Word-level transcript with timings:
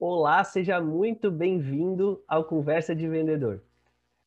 Olá, 0.00 0.44
seja 0.44 0.80
muito 0.80 1.28
bem-vindo 1.28 2.22
ao 2.28 2.44
Conversa 2.44 2.94
de 2.94 3.08
Vendedor. 3.08 3.60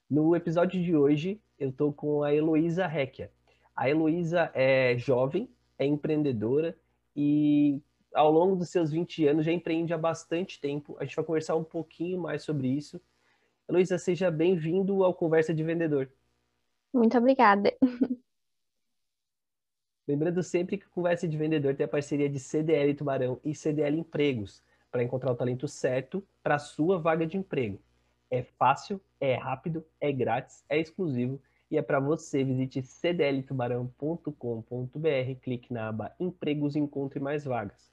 No 0.10 0.36
episódio 0.36 0.84
de 0.84 0.94
hoje, 0.94 1.40
eu 1.58 1.70
estou 1.70 1.94
com 1.94 2.24
a 2.24 2.36
Heloísa 2.36 2.86
Recchia. 2.86 3.32
A 3.74 3.90
Heloísa 3.90 4.52
é 4.54 4.98
jovem, 4.98 5.50
é 5.80 5.86
empreendedora 5.86 6.78
e 7.16 7.82
ao 8.14 8.30
longo 8.30 8.58
dos 8.58 8.68
seus 8.68 8.92
20 8.92 9.26
anos 9.26 9.46
já 9.46 9.54
empreende 9.54 9.94
há 9.94 9.98
bastante 9.98 10.60
tempo. 10.60 10.98
A 11.00 11.06
gente 11.06 11.16
vai 11.16 11.24
conversar 11.24 11.56
um 11.56 11.64
pouquinho 11.64 12.20
mais 12.20 12.44
sobre 12.44 12.68
isso. 12.68 13.00
Heloísa, 13.70 13.98
seja 13.98 14.30
bem-vindo 14.30 15.06
ao 15.06 15.14
Conversa 15.14 15.54
de 15.54 15.64
Vendedor. 15.64 16.12
Muito 16.94 17.18
obrigada. 17.18 17.74
Lembrando 20.06 20.44
sempre 20.44 20.78
que 20.78 20.86
o 20.86 20.92
Conversa 20.92 21.30
de 21.30 21.38
Vendedor 21.38 21.74
tem 21.74 21.86
a 21.86 21.88
parceria 21.90 22.28
de 22.28 22.42
CDL 22.42 22.94
Tubarão 22.94 23.40
e 23.42 23.56
CDL 23.56 23.98
Empregos 23.98 24.62
para 24.92 25.04
encontrar 25.04 25.32
o 25.32 25.36
talento 25.36 25.68
certo 25.68 26.24
para 26.44 26.56
a 26.56 26.60
sua 26.60 27.00
vaga 27.00 27.26
de 27.26 27.38
emprego. 27.38 27.82
É 28.30 28.44
fácil, 28.44 29.02
é 29.20 29.36
rápido, 29.36 29.86
é 30.00 30.12
grátis, 30.12 30.64
é 30.70 30.78
exclusivo 30.78 31.42
e 31.70 31.78
é 31.78 31.82
para 31.82 32.00
você. 32.00 32.44
Visite 32.44 32.82
cdltubarão.com.br, 32.82 35.40
clique 35.42 35.74
na 35.74 35.88
aba 35.88 36.14
Empregos 36.20 36.76
e 36.76 36.80
encontre 36.80 37.20
mais 37.20 37.46
vagas. 37.46 37.92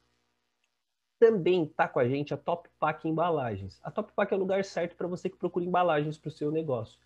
Também 1.18 1.64
está 1.64 1.88
com 1.88 1.98
a 1.98 2.08
gente 2.08 2.32
a 2.32 2.36
Top 2.36 2.68
Pack 2.78 3.08
Embalagens. 3.08 3.80
A 3.82 3.90
Top 3.90 4.12
Pack 4.12 4.32
é 4.32 4.36
o 4.36 4.40
lugar 4.40 4.64
certo 4.64 4.96
para 4.96 5.08
você 5.08 5.28
que 5.28 5.36
procura 5.36 5.64
embalagens 5.64 6.16
para 6.16 6.28
o 6.28 6.32
seu 6.32 6.52
negócio. 6.52 6.98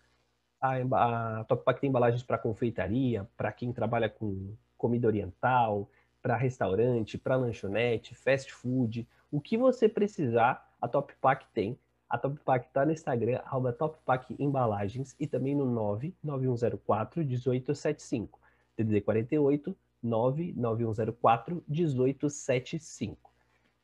A, 0.61 1.39
a 1.39 1.43
Top 1.45 1.63
Pack 1.63 1.81
tem 1.81 1.89
embalagens 1.89 2.21
para 2.21 2.37
confeitaria, 2.37 3.27
para 3.35 3.51
quem 3.51 3.73
trabalha 3.73 4.07
com 4.07 4.55
comida 4.77 5.07
oriental, 5.07 5.89
para 6.21 6.37
restaurante, 6.37 7.17
para 7.17 7.35
lanchonete, 7.35 8.13
fast 8.13 8.53
food, 8.53 9.07
o 9.33 9.41
que 9.41 9.57
você 9.57 9.89
precisar, 9.89 10.63
a 10.79 10.87
Top 10.87 11.11
Pack 11.19 11.47
tem. 11.55 11.75
A 12.07 12.19
Top 12.19 12.39
Pack 12.45 12.67
está 12.67 12.85
no 12.85 12.91
Instagram, 12.91 13.39
arroba 13.43 13.73
Top 13.73 13.97
Pack 14.05 14.35
Embalagens 14.37 15.15
e 15.19 15.25
também 15.25 15.55
no 15.55 15.65
99104 15.65 17.25
1875. 17.25 18.39
TDD 18.75 19.01
48 19.01 19.75
99104 20.03 21.63
1875. 21.67 23.33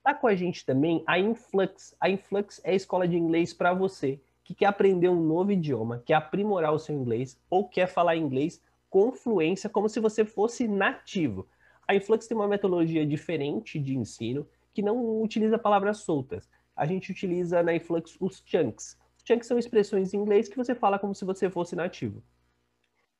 Tá 0.04 0.14
com 0.14 0.28
a 0.28 0.36
gente 0.36 0.64
também 0.64 1.04
a 1.08 1.18
Influx. 1.18 1.96
A 2.00 2.12
Influx 2.12 2.62
é 2.64 2.70
a 2.70 2.76
escola 2.76 3.08
de 3.08 3.18
inglês 3.18 3.52
para 3.52 3.74
você 3.74 4.22
que 4.44 4.54
quer 4.54 4.68
aprender 4.68 5.10
um 5.10 5.20
novo 5.20 5.52
idioma, 5.52 6.04
quer 6.06 6.14
aprimorar 6.14 6.74
o 6.74 6.80
seu 6.80 6.94
inglês 6.94 7.42
ou 7.50 7.68
quer 7.68 7.88
falar 7.88 8.16
inglês 8.16 8.62
com 8.88 9.12
fluência 9.12 9.68
como 9.68 9.90
se 9.90 10.00
você 10.00 10.24
fosse 10.24 10.68
nativo. 10.68 11.48
A 11.88 11.96
Influx 11.96 12.28
tem 12.28 12.38
uma 12.38 12.48
metodologia 12.48 13.04
diferente 13.04 13.80
de 13.80 13.98
ensino 13.98 14.48
que 14.74 14.82
não 14.82 15.22
utiliza 15.22 15.58
palavras 15.58 16.00
soltas. 16.00 16.50
A 16.76 16.86
gente 16.86 17.12
utiliza 17.12 17.62
na 17.62 17.74
Influx 17.74 18.18
os 18.20 18.42
chunks. 18.46 18.98
Chunks 19.26 19.48
são 19.48 19.60
expressões 19.60 20.14
em 20.14 20.18
inglês 20.18 20.48
que 20.48 20.58
você 20.58 20.74
fala 20.74 20.98
como 20.98 21.14
se 21.14 21.26
você 21.26 21.50
fosse 21.50 21.76
nativo. 21.76 22.24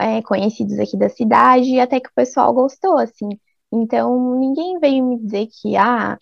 é, 0.00 0.20
conhecidos 0.22 0.76
aqui 0.80 0.96
da 0.96 1.08
cidade, 1.08 1.70
e 1.70 1.78
até 1.80 2.00
que 2.00 2.08
o 2.08 2.14
pessoal 2.14 2.52
gostou, 2.52 2.98
assim. 2.98 3.28
Então, 3.72 4.40
ninguém 4.40 4.80
veio 4.80 5.04
me 5.04 5.20
dizer 5.20 5.46
que, 5.46 5.76
ah, 5.76 6.18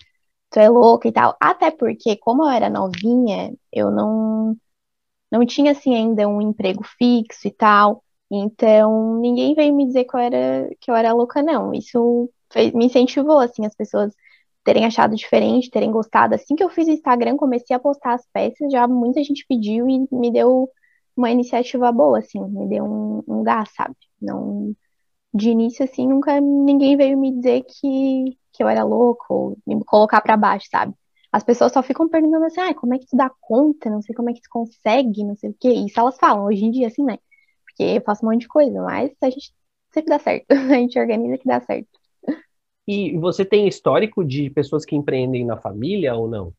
tu 0.51 0.59
é 0.59 0.69
louca 0.69 1.07
e 1.07 1.11
tal. 1.11 1.35
Até 1.41 1.71
porque, 1.71 2.15
como 2.17 2.43
eu 2.43 2.49
era 2.49 2.69
novinha, 2.69 3.51
eu 3.73 3.89
não 3.89 4.55
não 5.31 5.45
tinha 5.45 5.71
assim 5.71 5.95
ainda 5.95 6.27
um 6.27 6.41
emprego 6.41 6.83
fixo 6.83 7.47
e 7.47 7.51
tal. 7.51 8.03
Então, 8.31 9.19
ninguém 9.19 9.55
veio 9.55 9.73
me 9.73 9.85
dizer 9.85 10.05
que 10.05 10.15
eu 10.15 10.19
era, 10.19 10.69
que 10.81 10.91
eu 10.91 10.95
era 10.95 11.13
louca, 11.13 11.41
não. 11.41 11.73
Isso 11.73 12.29
fez, 12.51 12.73
me 12.73 12.85
incentivou, 12.85 13.39
assim, 13.39 13.65
as 13.65 13.75
pessoas 13.75 14.13
terem 14.63 14.85
achado 14.85 15.15
diferente, 15.15 15.69
terem 15.69 15.91
gostado. 15.91 16.35
Assim 16.35 16.55
que 16.55 16.63
eu 16.63 16.69
fiz 16.69 16.87
o 16.87 16.91
Instagram, 16.91 17.37
comecei 17.37 17.75
a 17.75 17.79
postar 17.79 18.15
as 18.15 18.25
peças, 18.33 18.71
já 18.71 18.87
muita 18.87 19.23
gente 19.23 19.45
pediu 19.47 19.87
e 19.89 20.05
me 20.11 20.31
deu 20.31 20.69
uma 21.15 21.31
iniciativa 21.31 21.91
boa, 21.91 22.19
assim, 22.19 22.39
me 22.43 22.67
deu 22.67 22.83
um, 22.85 23.23
um 23.27 23.43
gás, 23.43 23.69
sabe? 23.75 23.95
Não, 24.21 24.75
de 25.33 25.49
início, 25.49 25.85
assim, 25.85 26.07
nunca 26.07 26.39
ninguém 26.41 26.97
veio 26.97 27.17
me 27.17 27.31
dizer 27.35 27.63
que, 27.63 28.37
que 28.53 28.63
eu 28.63 28.67
era 28.67 28.83
louco 28.83 29.25
ou 29.29 29.57
me 29.65 29.83
colocar 29.85 30.21
para 30.21 30.37
baixo, 30.37 30.67
sabe? 30.69 30.93
As 31.31 31.43
pessoas 31.43 31.71
só 31.71 31.83
ficam 31.83 32.07
perguntando 32.09 32.45
assim, 32.45 32.61
ah, 32.61 32.73
como 32.73 32.93
é 32.93 32.99
que 32.99 33.07
tu 33.07 33.17
dá 33.17 33.29
conta, 33.41 33.89
não 33.89 34.01
sei 34.01 34.15
como 34.15 34.29
é 34.29 34.33
que 34.33 34.41
tu 34.41 34.49
consegue, 34.49 35.23
não 35.23 35.35
sei 35.35 35.49
o 35.49 35.55
quê. 35.59 35.69
Isso 35.69 35.99
elas 35.99 36.17
falam 36.17 36.45
hoje 36.45 36.65
em 36.65 36.71
dia, 36.71 36.87
assim, 36.87 37.03
né? 37.03 37.17
Porque 37.65 37.83
eu 37.83 38.01
faço 38.01 38.25
um 38.25 38.29
monte 38.29 38.41
de 38.41 38.47
coisa, 38.47 38.81
mas 38.81 39.11
a 39.21 39.29
gente 39.29 39.53
sempre 39.93 40.09
dá 40.09 40.19
certo. 40.19 40.45
A 40.71 40.75
gente 40.75 40.99
organiza 40.99 41.37
que 41.37 41.47
dá 41.47 41.61
certo. 41.61 41.89
E 42.87 43.17
você 43.17 43.43
tem 43.43 43.67
histórico 43.67 44.23
de 44.23 44.49
pessoas 44.49 44.85
que 44.85 44.95
empreendem 44.95 45.45
na 45.45 45.57
família 45.57 46.15
ou 46.15 46.29
não? 46.29 46.53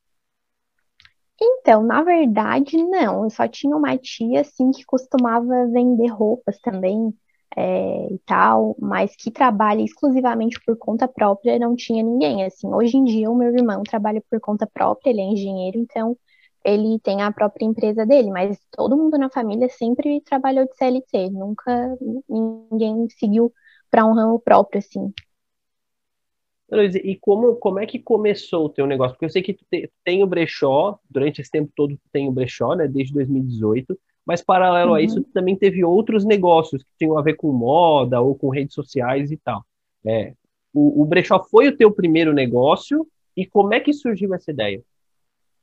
Então, 1.40 1.82
na 1.82 2.02
verdade, 2.02 2.76
não. 2.76 3.24
Eu 3.24 3.30
só 3.30 3.48
tinha 3.48 3.74
uma 3.76 3.96
tia, 3.96 4.42
assim, 4.42 4.70
que 4.70 4.84
costumava 4.84 5.66
vender 5.68 6.08
roupas 6.08 6.58
também 6.60 7.14
é, 7.56 8.12
e 8.12 8.18
tal, 8.26 8.76
mas 8.78 9.14
que 9.16 9.30
trabalha 9.30 9.82
exclusivamente 9.82 10.60
por 10.64 10.76
conta 10.76 11.08
própria, 11.08 11.58
não 11.58 11.74
tinha 11.74 12.02
ninguém. 12.02 12.44
Assim, 12.44 12.68
hoje 12.68 12.96
em 12.96 13.04
dia, 13.04 13.30
o 13.30 13.36
meu 13.36 13.52
irmão 13.52 13.82
trabalha 13.82 14.22
por 14.30 14.40
conta 14.40 14.66
própria, 14.66 15.10
ele 15.10 15.20
é 15.20 15.24
engenheiro, 15.24 15.78
então 15.78 16.16
ele 16.64 16.98
tem 17.00 17.22
a 17.22 17.32
própria 17.32 17.64
empresa 17.64 18.04
dele, 18.04 18.30
mas 18.30 18.58
todo 18.72 18.96
mundo 18.96 19.16
na 19.16 19.30
família 19.30 19.68
sempre 19.68 20.20
trabalhou 20.22 20.66
de 20.66 20.76
CLT, 20.76 21.30
nunca 21.30 21.96
ninguém 22.28 23.08
seguiu 23.10 23.52
para 23.90 24.04
um 24.04 24.12
ramo 24.12 24.38
próprio, 24.38 24.78
assim. 24.78 25.12
E 27.02 27.16
como, 27.16 27.56
como 27.56 27.78
é 27.78 27.86
que 27.86 27.98
começou 27.98 28.66
o 28.66 28.68
teu 28.68 28.86
negócio? 28.86 29.14
Porque 29.14 29.24
eu 29.24 29.30
sei 29.30 29.40
que 29.42 29.54
tu 29.54 29.64
tem 30.04 30.22
o 30.22 30.26
brechó, 30.26 30.98
durante 31.08 31.40
esse 31.40 31.50
tempo 31.50 31.72
todo 31.74 31.96
tu 31.96 32.10
tem 32.12 32.28
o 32.28 32.32
brechó, 32.32 32.74
né, 32.74 32.86
desde 32.86 33.14
2018, 33.14 33.98
mas 34.28 34.42
paralelo 34.42 34.90
uhum. 34.90 34.96
a 34.96 35.00
isso, 35.00 35.24
também 35.32 35.56
teve 35.56 35.82
outros 35.82 36.22
negócios 36.22 36.82
que 36.82 36.90
tinham 36.98 37.16
a 37.16 37.22
ver 37.22 37.32
com 37.32 37.50
moda 37.50 38.20
ou 38.20 38.34
com 38.34 38.50
redes 38.50 38.74
sociais 38.74 39.32
e 39.32 39.38
tal. 39.38 39.64
É, 40.06 40.34
o, 40.74 41.00
o 41.00 41.06
brechó 41.06 41.42
foi 41.44 41.68
o 41.68 41.76
teu 41.76 41.90
primeiro 41.90 42.34
negócio 42.34 43.06
e 43.34 43.46
como 43.46 43.72
é 43.72 43.80
que 43.80 43.90
surgiu 43.90 44.34
essa 44.34 44.50
ideia? 44.50 44.82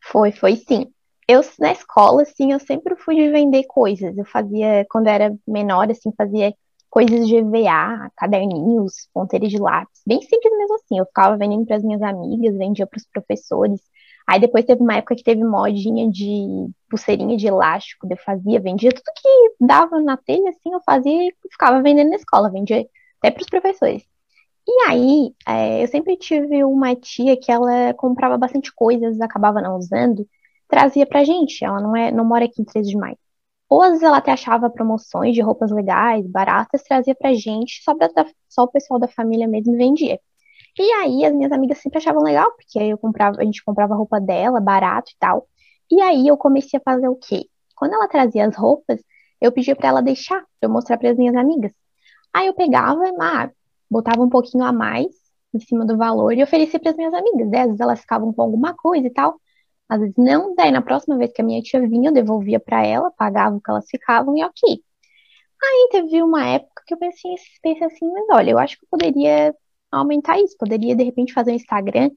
Foi, 0.02 0.32
foi 0.32 0.56
sim. 0.56 0.88
eu 1.28 1.42
na 1.60 1.74
escola, 1.74 2.24
assim, 2.24 2.54
eu 2.54 2.60
sempre 2.60 2.96
fui 2.96 3.16
de 3.16 3.30
vender 3.30 3.66
coisas. 3.66 4.18
Eu 4.18 4.26
fazia, 4.26 4.84
quando 4.90 5.08
era 5.08 5.36
menor, 5.48 5.92
assim, 5.92 6.12
fazia 6.18 6.52
coisas 6.90 7.28
de 7.28 7.36
EVA, 7.36 8.10
caderninhos, 8.18 9.08
ponteiros 9.14 9.52
de 9.52 9.60
lápis, 9.60 10.02
bem 10.08 10.20
simples 10.24 10.58
mesmo 10.58 10.74
assim. 10.74 10.98
Eu 10.98 11.06
ficava 11.06 11.38
vendendo 11.38 11.68
para 11.68 11.76
as 11.76 11.84
minhas 11.84 12.02
amigas, 12.02 12.58
vendia 12.58 12.88
para 12.88 12.98
os 12.98 13.06
professores. 13.14 13.82
Aí 14.28 14.40
depois 14.40 14.66
teve 14.66 14.82
uma 14.82 14.96
época 14.96 15.16
que 15.16 15.24
teve 15.24 15.44
modinha 15.44 16.10
de 16.10 16.68
pulseirinha 16.90 17.38
de 17.38 17.48
elástico, 17.48 18.08
eu 18.10 18.18
fazia, 18.18 18.60
vendia 18.60 18.92
tudo 18.92 19.04
que 19.16 19.56
dava 19.60 20.00
na 20.02 20.18
telha, 20.18 20.50
assim, 20.50 20.74
eu 20.74 20.82
fazia 20.86 21.28
e 21.30 21.36
ficava 21.52 21.82
vendendo 21.82 22.10
na 22.10 22.16
escola, 22.16 22.50
vendia 22.52 22.88
até 23.20 23.32
para 23.32 23.42
os 23.42 23.50
professores. 23.50 24.04
E 24.68 24.90
aí, 24.90 25.36
é, 25.48 25.84
eu 25.84 25.88
sempre 25.88 26.18
tive 26.18 26.64
uma 26.64 26.96
tia 26.96 27.38
que 27.38 27.52
ela 27.52 27.94
comprava 27.96 28.38
bastante 28.38 28.74
coisas, 28.74 29.22
acabava 29.22 29.62
não 29.62 29.78
usando, 29.78 30.28
trazia 30.68 31.06
pra 31.06 31.24
gente. 31.24 31.64
Ela 31.64 31.80
não 31.82 31.96
é, 31.96 32.12
não 32.12 32.26
mora 32.26 32.46
aqui 32.46 32.62
em 32.62 32.66
13 32.66 32.90
de 32.90 32.98
maio. 32.98 33.18
Ou 33.70 33.82
às 33.82 33.90
vezes 33.92 34.04
ela 34.04 34.18
até 34.18 34.32
achava 34.32 34.70
promoções 34.70 35.36
de 35.36 35.42
roupas 35.42 35.72
legais, 35.72 36.26
baratas, 36.28 36.84
trazia 36.84 37.16
pra 37.16 37.34
gente, 37.34 37.84
só, 37.84 37.96
pra, 37.96 38.10
só 38.50 38.64
o 38.64 38.68
pessoal 38.70 39.00
da 39.00 39.08
família 39.08 39.48
mesmo 39.48 39.78
vendia. 39.78 40.20
E 40.78 40.92
aí 40.94 41.26
as 41.26 41.34
minhas 41.34 41.52
amigas 41.52 41.78
sempre 41.80 42.00
achavam 42.00 42.22
legal, 42.24 42.52
porque 42.54 42.80
eu 42.80 42.98
comprava, 42.98 43.42
a 43.42 43.46
gente 43.46 43.64
comprava 43.64 43.96
roupa 43.96 44.20
dela, 44.20 44.60
barato 44.60 45.12
e 45.12 45.16
tal. 45.20 45.48
E 45.92 46.02
aí 46.02 46.28
eu 46.28 46.38
comecei 46.38 46.80
a 46.80 46.84
fazer 46.84 47.08
o 47.08 47.16
quê? 47.16 47.48
Quando 47.76 47.94
ela 47.94 48.08
trazia 48.08 48.48
as 48.48 48.56
roupas, 48.56 49.00
eu 49.40 49.52
pedia 49.52 49.76
para 49.76 49.90
ela 49.90 50.02
deixar, 50.02 50.40
pra 50.42 50.48
eu 50.64 50.70
mostrar 50.70 50.98
para 50.98 51.12
as 51.12 51.18
minhas 51.18 51.36
amigas. 51.36 51.72
Aí 52.34 52.48
eu 52.48 52.54
pegava, 52.54 53.02
ah, 53.22 53.50
botava 53.90 54.22
um 54.22 54.30
pouquinho 54.30 54.64
a 54.64 54.74
mais 54.74 55.08
em 55.54 55.60
cima 55.60 55.86
do 55.86 55.98
valor 55.98 56.34
e 56.34 56.44
oferecia 56.44 56.80
para 56.80 56.92
as 56.92 56.98
minhas 56.98 57.14
amigas. 57.14 57.48
Às 57.54 57.66
vezes 57.68 57.80
elas 57.80 58.02
ficavam 58.02 58.34
com 58.34 58.42
alguma 58.42 58.74
coisa 58.76 59.08
e 59.08 59.10
tal. 59.10 59.40
Às 59.88 60.00
vezes 60.02 60.16
não, 60.18 60.56
daí 60.56 60.72
na 60.72 60.82
próxima 60.82 61.18
vez 61.18 61.32
que 61.32 61.42
a 61.42 61.46
minha 61.46 61.62
tia 61.62 61.80
vinha, 61.88 62.10
eu 62.10 62.14
devolvia 62.14 62.60
para 62.60 62.86
ela, 62.86 63.12
pagava 63.12 63.56
o 63.56 63.62
que 63.62 63.70
elas 63.70 63.86
ficavam 63.90 64.38
e 64.38 64.44
ok. 64.44 64.84
Aí 65.64 65.90
teve 65.92 66.22
uma 66.22 66.46
época 66.48 66.84
que 66.86 66.94
eu 66.94 66.98
pensei, 66.98 67.32
pensei 67.62 67.88
assim, 67.88 68.12
mas 68.12 68.26
olha, 68.32 68.52
eu 68.52 68.60
acho 68.60 68.78
que 68.78 68.86
eu 68.86 68.90
poderia 68.90 69.56
aumentar 70.00 70.40
isso, 70.40 70.56
poderia 70.58 70.96
de 70.96 71.04
repente 71.04 71.34
fazer 71.34 71.52
um 71.52 71.56
Instagram. 71.56 72.10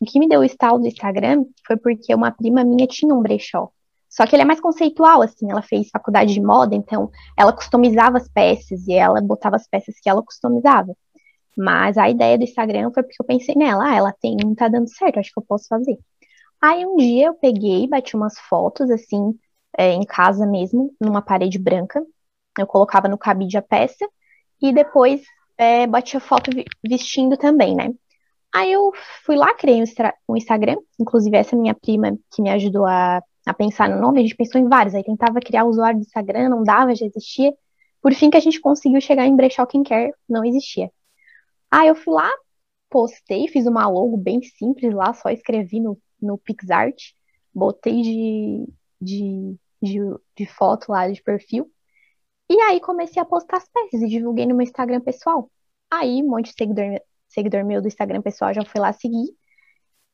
O 0.00 0.04
que 0.04 0.18
me 0.18 0.28
deu 0.28 0.40
o 0.40 0.44
estalo 0.44 0.78
do 0.78 0.86
Instagram 0.86 1.44
foi 1.66 1.76
porque 1.76 2.14
uma 2.14 2.30
prima 2.30 2.64
minha 2.64 2.86
tinha 2.86 3.14
um 3.14 3.22
brechó. 3.22 3.70
Só 4.08 4.26
que 4.26 4.34
ele 4.34 4.42
é 4.42 4.46
mais 4.46 4.60
conceitual, 4.60 5.22
assim, 5.22 5.50
ela 5.50 5.62
fez 5.62 5.88
faculdade 5.90 6.32
de 6.32 6.40
moda, 6.40 6.74
então 6.74 7.10
ela 7.36 7.52
customizava 7.52 8.16
as 8.16 8.28
peças 8.28 8.86
e 8.86 8.94
ela 8.94 9.20
botava 9.20 9.56
as 9.56 9.68
peças 9.68 9.94
que 10.00 10.08
ela 10.08 10.22
customizava. 10.22 10.94
Mas 11.56 11.98
a 11.98 12.08
ideia 12.08 12.38
do 12.38 12.44
Instagram 12.44 12.90
foi 12.92 13.02
porque 13.02 13.20
eu 13.20 13.26
pensei 13.26 13.54
nela, 13.54 13.90
ah, 13.90 13.94
ela 13.96 14.12
tem, 14.12 14.36
não 14.42 14.54
tá 14.54 14.68
dando 14.68 14.88
certo, 14.88 15.18
acho 15.18 15.32
que 15.32 15.38
eu 15.38 15.44
posso 15.46 15.66
fazer. 15.68 15.98
Aí 16.60 16.84
um 16.86 16.96
dia 16.96 17.26
eu 17.28 17.34
peguei, 17.34 17.86
bati 17.88 18.16
umas 18.16 18.38
fotos, 18.38 18.90
assim, 18.90 19.38
é, 19.76 19.92
em 19.92 20.04
casa 20.04 20.46
mesmo, 20.46 20.94
numa 21.00 21.22
parede 21.22 21.58
branca. 21.58 22.02
Eu 22.58 22.66
colocava 22.66 23.08
no 23.08 23.18
cabide 23.18 23.58
a 23.58 23.62
peça 23.62 24.06
e 24.60 24.72
depois 24.72 25.22
é, 25.58 25.86
bati 25.86 26.16
a 26.16 26.20
foto 26.20 26.50
vestindo 26.86 27.36
também, 27.36 27.74
né? 27.74 27.92
Aí 28.54 28.72
eu 28.72 28.92
fui 29.24 29.36
lá, 29.36 29.52
criei 29.54 29.82
um 30.28 30.36
Instagram, 30.36 30.76
inclusive 30.98 31.36
essa 31.36 31.56
minha 31.56 31.74
prima 31.74 32.16
que 32.32 32.42
me 32.42 32.50
ajudou 32.50 32.86
a, 32.86 33.22
a 33.46 33.54
pensar 33.54 33.88
no 33.88 34.00
nome, 34.00 34.20
a 34.20 34.22
gente 34.22 34.36
pensou 34.36 34.60
em 34.60 34.68
vários, 34.68 34.94
aí 34.94 35.04
tentava 35.04 35.40
criar 35.40 35.64
usuário 35.64 35.98
do 35.98 36.04
Instagram, 36.04 36.48
não 36.48 36.62
dava, 36.62 36.94
já 36.94 37.06
existia. 37.06 37.52
Por 38.00 38.14
fim 38.14 38.30
que 38.30 38.36
a 38.36 38.40
gente 38.40 38.60
conseguiu 38.60 39.00
chegar 39.00 39.26
em 39.26 39.36
Brechó 39.36 39.66
Quem 39.66 39.82
Quer, 39.82 40.12
não 40.28 40.44
existia. 40.44 40.90
Aí 41.70 41.88
eu 41.88 41.94
fui 41.94 42.14
lá, 42.14 42.30
postei, 42.88 43.48
fiz 43.48 43.66
uma 43.66 43.88
logo 43.88 44.16
bem 44.16 44.42
simples 44.42 44.94
lá, 44.94 45.12
só 45.12 45.28
escrevi 45.30 45.80
no 45.80 45.98
no 46.20 46.38
PixArt, 46.38 47.12
botei 47.54 48.02
de, 48.02 48.68
de, 49.00 49.56
de, 49.82 49.98
de 50.36 50.46
foto 50.46 50.90
lá 50.90 51.08
de 51.10 51.22
perfil. 51.22 51.70
E 52.48 52.60
aí 52.62 52.80
comecei 52.80 53.20
a 53.20 53.24
postar 53.24 53.58
as 53.58 53.68
peças 53.68 54.02
e 54.02 54.08
divulguei 54.08 54.46
no 54.46 54.54
meu 54.54 54.64
Instagram 54.64 55.00
pessoal. 55.00 55.50
Aí 55.90 56.22
um 56.22 56.28
monte 56.28 56.46
de 56.50 56.54
seguidor, 56.56 57.00
seguidor 57.28 57.64
meu 57.64 57.80
do 57.82 57.88
Instagram 57.88 58.22
pessoal 58.22 58.54
já 58.54 58.64
foi 58.64 58.80
lá 58.80 58.92
seguir. 58.92 59.34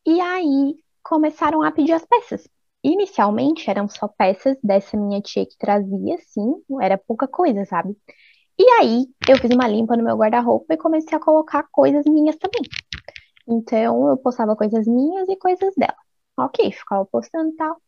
E 0.06 0.20
aí 0.20 0.76
começaram 1.02 1.62
a 1.62 1.70
pedir 1.72 1.92
as 1.92 2.04
peças. 2.04 2.48
Inicialmente 2.82 3.70
eram 3.70 3.88
só 3.88 4.08
peças 4.08 4.56
dessa 4.62 4.96
minha 4.96 5.20
tia 5.20 5.46
que 5.46 5.56
trazia, 5.56 6.18
sim, 6.18 6.62
era 6.80 6.98
pouca 6.98 7.28
coisa, 7.28 7.64
sabe? 7.64 7.96
E 8.58 8.64
aí 8.80 9.06
eu 9.28 9.38
fiz 9.38 9.50
uma 9.52 9.68
limpa 9.68 9.96
no 9.96 10.04
meu 10.04 10.16
guarda-roupa 10.16 10.74
e 10.74 10.76
comecei 10.76 11.16
a 11.16 11.20
colocar 11.20 11.64
coisas 11.70 12.04
minhas 12.06 12.36
também. 12.36 12.62
Então 13.48 14.08
eu 14.08 14.16
postava 14.18 14.56
coisas 14.56 14.86
minhas 14.86 15.28
e 15.28 15.36
coisas 15.36 15.74
dela. 15.76 15.96
Ok, 16.36 16.72
ficava 16.72 17.04
postando 17.06 17.50
e 17.50 17.56
tal. 17.56 17.80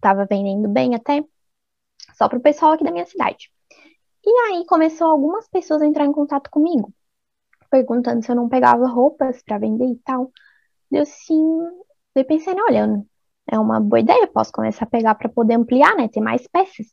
Tava 0.00 0.26
vendendo 0.26 0.68
bem 0.68 0.94
até. 0.94 1.24
Só 2.16 2.28
pro 2.28 2.40
pessoal 2.40 2.72
aqui 2.72 2.84
da 2.84 2.90
minha 2.92 3.06
cidade. 3.06 3.50
E 4.24 4.30
aí 4.30 4.66
começou 4.66 5.08
algumas 5.08 5.48
pessoas 5.48 5.82
a 5.82 5.86
entrar 5.86 6.04
em 6.04 6.12
contato 6.12 6.50
comigo, 6.50 6.92
perguntando 7.70 8.24
se 8.24 8.30
eu 8.30 8.36
não 8.36 8.48
pegava 8.48 8.86
roupas 8.88 9.42
para 9.42 9.58
vender 9.58 9.86
e 9.86 9.96
tal. 10.04 10.30
Eu 10.90 11.06
sim, 11.06 11.58
eu 12.14 12.24
pensei, 12.24 12.54
olha, 12.60 13.02
é 13.50 13.58
uma 13.58 13.80
boa 13.80 14.00
ideia, 14.00 14.26
posso 14.28 14.52
começar 14.52 14.84
a 14.84 14.88
pegar 14.88 15.14
para 15.14 15.28
poder 15.28 15.54
ampliar, 15.54 15.96
né, 15.96 16.08
ter 16.08 16.20
mais 16.20 16.46
peças. 16.48 16.86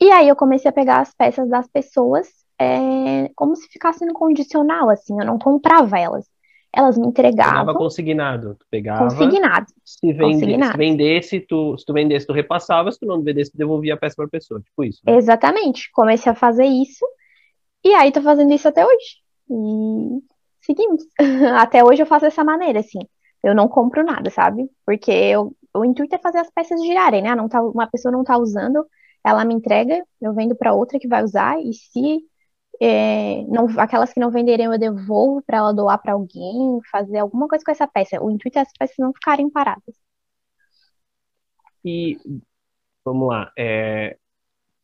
E 0.00 0.10
aí 0.12 0.28
eu 0.28 0.36
comecei 0.36 0.68
a 0.70 0.72
pegar 0.72 1.00
as 1.00 1.14
peças 1.14 1.48
das 1.48 1.68
pessoas 1.68 2.28
é, 2.58 3.30
como 3.34 3.56
se 3.56 3.68
ficasse 3.68 4.04
no 4.04 4.14
condicional, 4.14 4.90
assim, 4.90 5.18
eu 5.18 5.26
não 5.26 5.38
comprava 5.38 5.98
elas 5.98 6.26
elas 6.74 6.96
me 6.96 7.06
entregavam. 7.06 7.52
Pegava 7.52 7.74
consignado, 7.74 8.54
tu 8.54 8.66
pegava. 8.70 9.04
Consignado. 9.04 9.66
Se, 9.84 10.12
vende, 10.12 10.34
consignado. 10.34 10.72
se 10.72 10.78
vendesse, 10.78 11.40
tu, 11.40 11.76
se 11.76 11.84
tu 11.84 11.92
vendesse, 11.92 12.26
tu 12.26 12.32
repassava, 12.32 12.92
se 12.92 13.00
tu 13.00 13.06
não 13.06 13.22
vendesse, 13.22 13.50
tu 13.50 13.58
devolvia 13.58 13.94
a 13.94 13.96
peça 13.96 14.16
para 14.16 14.26
a 14.26 14.28
pessoa, 14.28 14.60
tipo 14.60 14.84
isso. 14.84 15.00
Né? 15.04 15.16
Exatamente. 15.16 15.90
Comecei 15.92 16.30
a 16.30 16.34
fazer 16.34 16.64
isso 16.64 17.04
e 17.84 17.92
aí 17.94 18.12
tô 18.12 18.22
fazendo 18.22 18.52
isso 18.52 18.68
até 18.68 18.84
hoje. 18.84 19.16
E 19.50 20.22
seguimos. 20.60 21.02
até 21.58 21.84
hoje 21.84 22.02
eu 22.02 22.06
faço 22.06 22.24
dessa 22.24 22.44
maneira, 22.44 22.80
assim. 22.80 23.00
Eu 23.42 23.54
não 23.54 23.66
compro 23.66 24.04
nada, 24.04 24.30
sabe? 24.30 24.70
Porque 24.84 25.10
eu, 25.10 25.56
o 25.74 25.84
intuito 25.84 26.14
é 26.14 26.18
fazer 26.18 26.38
as 26.38 26.50
peças 26.50 26.80
girarem, 26.82 27.22
né? 27.22 27.34
Não 27.34 27.48
tá, 27.48 27.62
uma 27.62 27.86
pessoa 27.86 28.12
não 28.12 28.22
tá 28.22 28.36
usando, 28.36 28.86
ela 29.24 29.44
me 29.44 29.54
entrega, 29.54 30.04
eu 30.20 30.34
vendo 30.34 30.54
para 30.54 30.74
outra 30.74 30.98
que 30.98 31.08
vai 31.08 31.24
usar 31.24 31.58
e 31.60 31.72
se 31.72 32.20
é, 32.80 33.42
não, 33.42 33.66
aquelas 33.78 34.12
que 34.12 34.18
não 34.18 34.30
venderem 34.30 34.66
eu 34.66 34.78
devolvo 34.78 35.42
para 35.42 35.58
ela 35.58 35.72
doar 35.72 36.00
para 36.00 36.14
alguém, 36.14 36.80
fazer 36.90 37.18
alguma 37.18 37.46
coisa 37.46 37.62
com 37.62 37.70
essa 37.70 37.86
peça. 37.86 38.22
O 38.22 38.30
intuito 38.30 38.58
é 38.58 38.62
as 38.62 38.72
peças 38.72 38.96
não 38.98 39.12
ficarem 39.12 39.50
paradas. 39.50 39.94
E 41.84 42.18
vamos 43.04 43.28
lá, 43.28 43.52
é, 43.56 44.16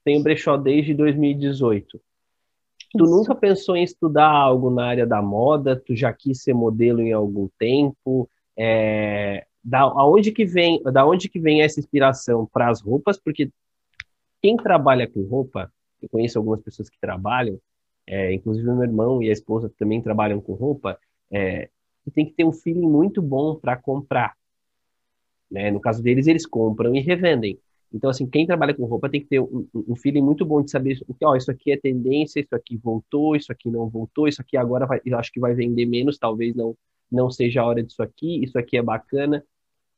tem 0.04 0.18
o 0.18 0.22
brechó 0.22 0.56
desde 0.56 0.92
2018. 0.92 2.00
Tu 2.92 3.04
Isso. 3.04 3.10
nunca 3.10 3.34
pensou 3.34 3.76
em 3.76 3.82
estudar 3.82 4.30
algo 4.30 4.70
na 4.70 4.86
área 4.86 5.06
da 5.06 5.22
moda? 5.22 5.74
Tu 5.74 5.96
já 5.96 6.12
quis 6.12 6.42
ser 6.42 6.54
modelo 6.54 7.00
em 7.00 7.12
algum 7.12 7.48
tempo? 7.58 8.28
É, 8.56 9.46
da 9.62 9.80
aonde 9.80 10.32
que 10.32 10.44
vem, 10.44 10.82
da 10.82 11.06
onde 11.06 11.28
que 11.28 11.40
vem 11.40 11.62
essa 11.62 11.80
inspiração 11.80 12.46
para 12.46 12.70
as 12.70 12.80
roupas? 12.80 13.18
Porque 13.18 13.50
quem 14.40 14.56
trabalha 14.56 15.08
com 15.08 15.22
roupa, 15.22 15.72
eu 16.00 16.08
conheço 16.08 16.38
algumas 16.38 16.62
pessoas 16.62 16.88
que 16.88 16.98
trabalham, 17.00 17.58
é, 18.06 18.32
inclusive 18.32 18.66
meu 18.66 18.82
irmão 18.82 19.22
e 19.22 19.28
a 19.28 19.32
esposa 19.32 19.72
também 19.78 20.00
trabalham 20.00 20.40
com 20.40 20.54
roupa, 20.54 20.98
é, 21.30 21.68
tem 22.14 22.26
que 22.26 22.32
ter 22.32 22.44
um 22.44 22.52
feeling 22.52 22.88
muito 22.88 23.20
bom 23.20 23.56
para 23.56 23.76
comprar. 23.76 24.36
Né? 25.50 25.70
No 25.70 25.80
caso 25.80 26.02
deles, 26.02 26.26
eles 26.26 26.46
compram 26.46 26.94
e 26.94 27.00
revendem. 27.00 27.58
Então, 27.92 28.10
assim, 28.10 28.26
quem 28.26 28.46
trabalha 28.46 28.74
com 28.74 28.84
roupa 28.84 29.08
tem 29.08 29.20
que 29.20 29.28
ter 29.28 29.40
um, 29.40 29.66
um 29.74 29.96
feeling 29.96 30.22
muito 30.22 30.44
bom 30.44 30.62
de 30.62 30.70
saber 30.70 30.98
que, 30.98 31.24
ó, 31.24 31.34
isso 31.36 31.50
aqui 31.50 31.72
é 31.72 31.76
tendência, 31.76 32.40
isso 32.40 32.54
aqui 32.54 32.76
voltou, 32.76 33.34
isso 33.36 33.50
aqui 33.50 33.70
não 33.70 33.88
voltou, 33.88 34.28
isso 34.28 34.40
aqui 34.40 34.56
agora 34.56 34.86
vai, 34.86 35.00
eu 35.04 35.18
acho 35.18 35.32
que 35.32 35.40
vai 35.40 35.54
vender 35.54 35.86
menos, 35.86 36.18
talvez 36.18 36.54
não 36.54 36.76
não 37.10 37.30
seja 37.30 37.60
a 37.60 37.64
hora 37.64 37.82
disso 37.82 38.02
aqui, 38.02 38.42
isso 38.42 38.58
aqui 38.58 38.76
é 38.76 38.82
bacana. 38.82 39.44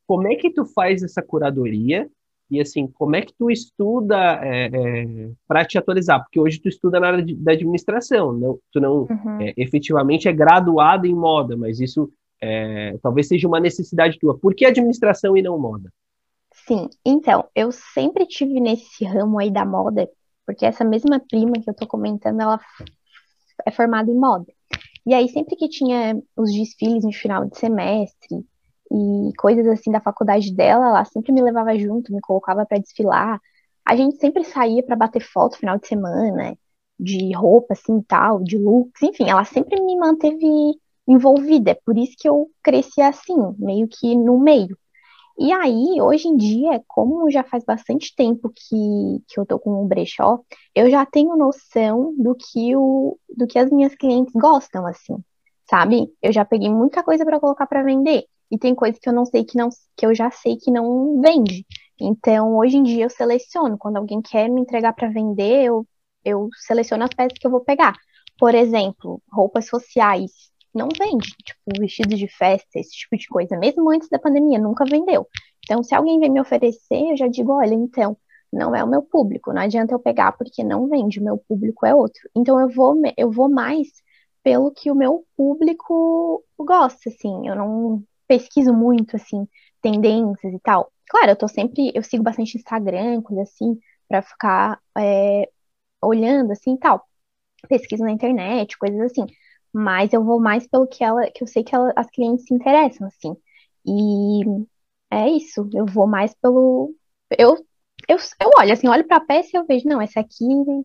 Como 0.06 0.28
é 0.28 0.36
que 0.36 0.50
tu 0.50 0.64
faz 0.64 1.02
essa 1.02 1.22
curadoria 1.22 2.08
e 2.50 2.60
assim, 2.60 2.86
como 2.86 3.14
é 3.14 3.22
que 3.22 3.34
tu 3.38 3.50
estuda 3.50 4.40
é, 4.42 4.66
é, 4.66 5.30
para 5.46 5.64
te 5.64 5.76
atualizar? 5.76 6.22
Porque 6.22 6.40
hoje 6.40 6.58
tu 6.58 6.68
estuda 6.68 6.98
na 6.98 7.08
área 7.08 7.22
de, 7.22 7.34
da 7.34 7.52
administração, 7.52 8.32
não, 8.32 8.58
tu 8.72 8.80
não 8.80 9.02
uhum. 9.02 9.40
é, 9.40 9.52
efetivamente 9.56 10.28
é 10.28 10.32
graduado 10.32 11.06
em 11.06 11.14
moda, 11.14 11.56
mas 11.56 11.78
isso 11.78 12.10
é, 12.40 12.96
talvez 13.02 13.28
seja 13.28 13.46
uma 13.46 13.60
necessidade 13.60 14.18
tua. 14.18 14.38
Por 14.38 14.54
que 14.54 14.64
administração 14.64 15.36
e 15.36 15.42
não 15.42 15.58
moda? 15.58 15.92
Sim, 16.66 16.88
então, 17.04 17.44
eu 17.54 17.70
sempre 17.70 18.26
tive 18.26 18.60
nesse 18.60 19.04
ramo 19.04 19.38
aí 19.38 19.50
da 19.50 19.64
moda, 19.64 20.08
porque 20.46 20.64
essa 20.64 20.84
mesma 20.84 21.20
prima 21.20 21.52
que 21.52 21.68
eu 21.68 21.74
tô 21.74 21.86
comentando, 21.86 22.40
ela 22.40 22.58
é 23.66 23.70
formada 23.70 24.10
em 24.10 24.14
moda. 24.14 24.46
E 25.06 25.14
aí, 25.14 25.28
sempre 25.28 25.56
que 25.56 25.68
tinha 25.68 26.20
os 26.36 26.52
desfiles 26.52 27.04
no 27.04 27.12
final 27.12 27.46
de 27.46 27.58
semestre, 27.58 28.44
e 28.90 29.33
coisas 29.37 29.66
assim 29.66 29.90
da 29.90 30.00
faculdade 30.00 30.54
dela, 30.54 30.88
ela 30.88 31.04
sempre 31.04 31.33
me 31.33 31.42
levava 31.42 31.76
junto, 31.78 32.12
me 32.12 32.21
colocava 32.21 32.64
para 32.66 32.78
desfilar. 32.78 33.40
A 33.85 33.97
gente 33.97 34.18
sempre 34.18 34.45
saía 34.45 34.83
para 34.83 34.97
bater 34.97 35.21
foto 35.21 35.59
final 35.59 35.78
de 35.78 35.87
semana, 35.87 36.57
de 36.99 37.33
roupa 37.35 37.75
assim, 37.75 38.02
tal, 38.02 38.42
de 38.42 38.59
looks, 38.59 39.02
enfim, 39.02 39.28
ela 39.28 39.45
sempre 39.45 39.80
me 39.80 39.97
manteve 39.97 40.47
envolvida, 41.07 41.71
é 41.71 41.75
por 41.75 41.97
isso 41.97 42.14
que 42.18 42.28
eu 42.28 42.50
cresci 42.62 43.00
assim, 43.00 43.37
meio 43.59 43.88
que 43.88 44.14
no 44.14 44.38
meio. 44.38 44.76
E 45.38 45.52
aí, 45.52 46.02
hoje 46.02 46.26
em 46.26 46.37
dia, 46.37 46.83
como 46.88 47.30
já 47.30 47.45
faz 47.45 47.64
bastante 47.64 48.14
tempo 48.14 48.50
que, 48.50 49.23
que 49.28 49.38
eu 49.38 49.47
tô 49.47 49.59
com 49.59 49.71
o 49.83 49.87
brechó, 49.87 50.40
eu 50.75 50.90
já 50.90 51.07
tenho 51.07 51.37
noção 51.37 52.12
do 52.18 52.35
que, 52.35 52.75
o, 52.75 53.16
do 53.37 53.47
que 53.47 53.57
as 53.59 53.71
minhas 53.71 53.95
clientes 53.95 54.33
gostam, 54.35 54.85
assim, 54.85 55.16
sabe? 55.71 56.12
Eu 56.21 56.33
já 56.33 56.45
peguei 56.45 56.68
muita 56.68 57.04
coisa 57.04 57.25
para 57.25 57.38
colocar 57.38 57.66
para 57.68 57.85
vender. 57.85 58.25
E 58.50 58.58
tem 58.58 58.74
coisa 58.74 58.98
que 59.00 59.08
eu 59.08 59.12
não 59.12 59.26
sei 59.26 59.44
que 59.44 59.56
não 59.56 59.68
que 59.96 60.06
eu 60.06 60.14
já 60.14 60.30
sei 60.30 60.56
que 60.56 60.70
não 60.70 61.20
vende. 61.20 61.66
Então, 62.00 62.56
hoje 62.56 62.76
em 62.76 62.82
dia 62.82 63.04
eu 63.04 63.10
seleciono. 63.10 63.76
Quando 63.78 63.96
alguém 63.96 64.22
quer 64.22 64.48
me 64.48 64.60
entregar 64.60 64.92
para 64.94 65.08
vender, 65.08 65.64
eu, 65.64 65.86
eu 66.24 66.48
seleciono 66.66 67.04
as 67.04 67.10
peças 67.10 67.38
que 67.38 67.46
eu 67.46 67.50
vou 67.50 67.60
pegar. 67.60 67.94
Por 68.38 68.54
exemplo, 68.54 69.20
roupas 69.30 69.66
sociais 69.66 70.30
não 70.74 70.88
vende, 70.98 71.28
tipo, 71.44 71.60
vestidos 71.80 72.18
de 72.18 72.28
festa, 72.28 72.78
esse 72.78 72.90
tipo 72.90 73.16
de 73.16 73.26
coisa, 73.26 73.56
mesmo 73.58 73.90
antes 73.90 74.08
da 74.08 74.18
pandemia, 74.18 74.58
nunca 74.58 74.84
vendeu. 74.84 75.26
Então, 75.64 75.82
se 75.82 75.94
alguém 75.94 76.20
vem 76.20 76.30
me 76.30 76.40
oferecer, 76.40 77.10
eu 77.10 77.16
já 77.16 77.26
digo, 77.26 77.52
olha, 77.52 77.74
então, 77.74 78.16
não 78.52 78.74
é 78.74 78.82
o 78.82 78.86
meu 78.88 79.02
público, 79.02 79.52
não 79.52 79.62
adianta 79.62 79.94
eu 79.94 79.98
pegar 79.98 80.32
porque 80.32 80.62
não 80.64 80.88
vende, 80.88 81.20
o 81.20 81.24
meu 81.24 81.38
público 81.38 81.84
é 81.84 81.94
outro. 81.94 82.20
Então, 82.34 82.60
eu 82.60 82.68
vou, 82.68 82.94
eu 83.16 83.30
vou 83.30 83.48
mais 83.48 83.88
pelo 84.42 84.70
que 84.70 84.90
o 84.90 84.94
meu 84.94 85.26
público 85.36 86.44
gosta, 86.58 87.10
assim, 87.10 87.48
eu 87.48 87.56
não 87.56 88.02
pesquiso 88.28 88.73
muito, 88.75 89.16
assim, 89.16 89.49
tendências 89.82 90.52
e 90.54 90.61
tal. 90.61 90.92
Claro, 91.08 91.30
eu 91.32 91.37
tô 91.37 91.49
sempre, 91.49 91.90
eu 91.94 92.02
sigo 92.02 92.23
bastante 92.23 92.56
Instagram, 92.56 93.23
coisa 93.23 93.42
assim, 93.42 93.78
para 94.08 94.23
ficar 94.23 94.80
é, 94.99 95.49
olhando, 96.02 96.52
assim, 96.52 96.76
tal. 96.76 97.06
Pesquiso 97.68 98.04
na 98.04 98.12
internet, 98.12 98.78
coisas 98.78 99.00
assim 99.00 99.26
mas 99.73 100.12
eu 100.12 100.25
vou 100.25 100.40
mais 100.40 100.66
pelo 100.66 100.87
que 100.87 101.04
ela, 101.04 101.30
que 101.30 101.42
eu 101.42 101.47
sei 101.47 101.62
que 101.64 101.75
ela, 101.75 101.92
as 101.97 102.11
clientes 102.11 102.47
se 102.47 102.54
interessam, 102.54 103.06
assim. 103.06 103.37
E 103.87 104.42
é 105.11 105.28
isso, 105.30 105.68
eu 105.75 105.87
vou 105.87 106.06
mais 106.06 106.35
pelo. 106.35 106.94
Eu, 107.38 107.56
eu, 108.08 108.16
eu 108.40 108.50
olho, 108.58 108.73
assim, 108.73 108.88
olho 108.88 109.06
pra 109.06 109.20
peça 109.20 109.50
e 109.54 109.58
eu 109.58 109.66
vejo, 109.66 109.88
não, 109.88 110.00
essa 110.00 110.20
aqui 110.20 110.44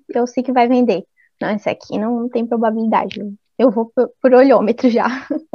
eu 0.09 0.27
sei 0.27 0.43
que 0.43 0.51
vai 0.51 0.67
vender. 0.67 1.05
Não, 1.41 1.49
essa 1.49 1.71
aqui 1.71 1.97
não, 1.97 2.21
não 2.21 2.29
tem 2.29 2.45
probabilidade. 2.47 3.19
Eu 3.57 3.71
vou 3.71 3.91
por, 3.95 4.11
por 4.21 4.33
olhômetro 4.33 4.89
já. 4.89 5.07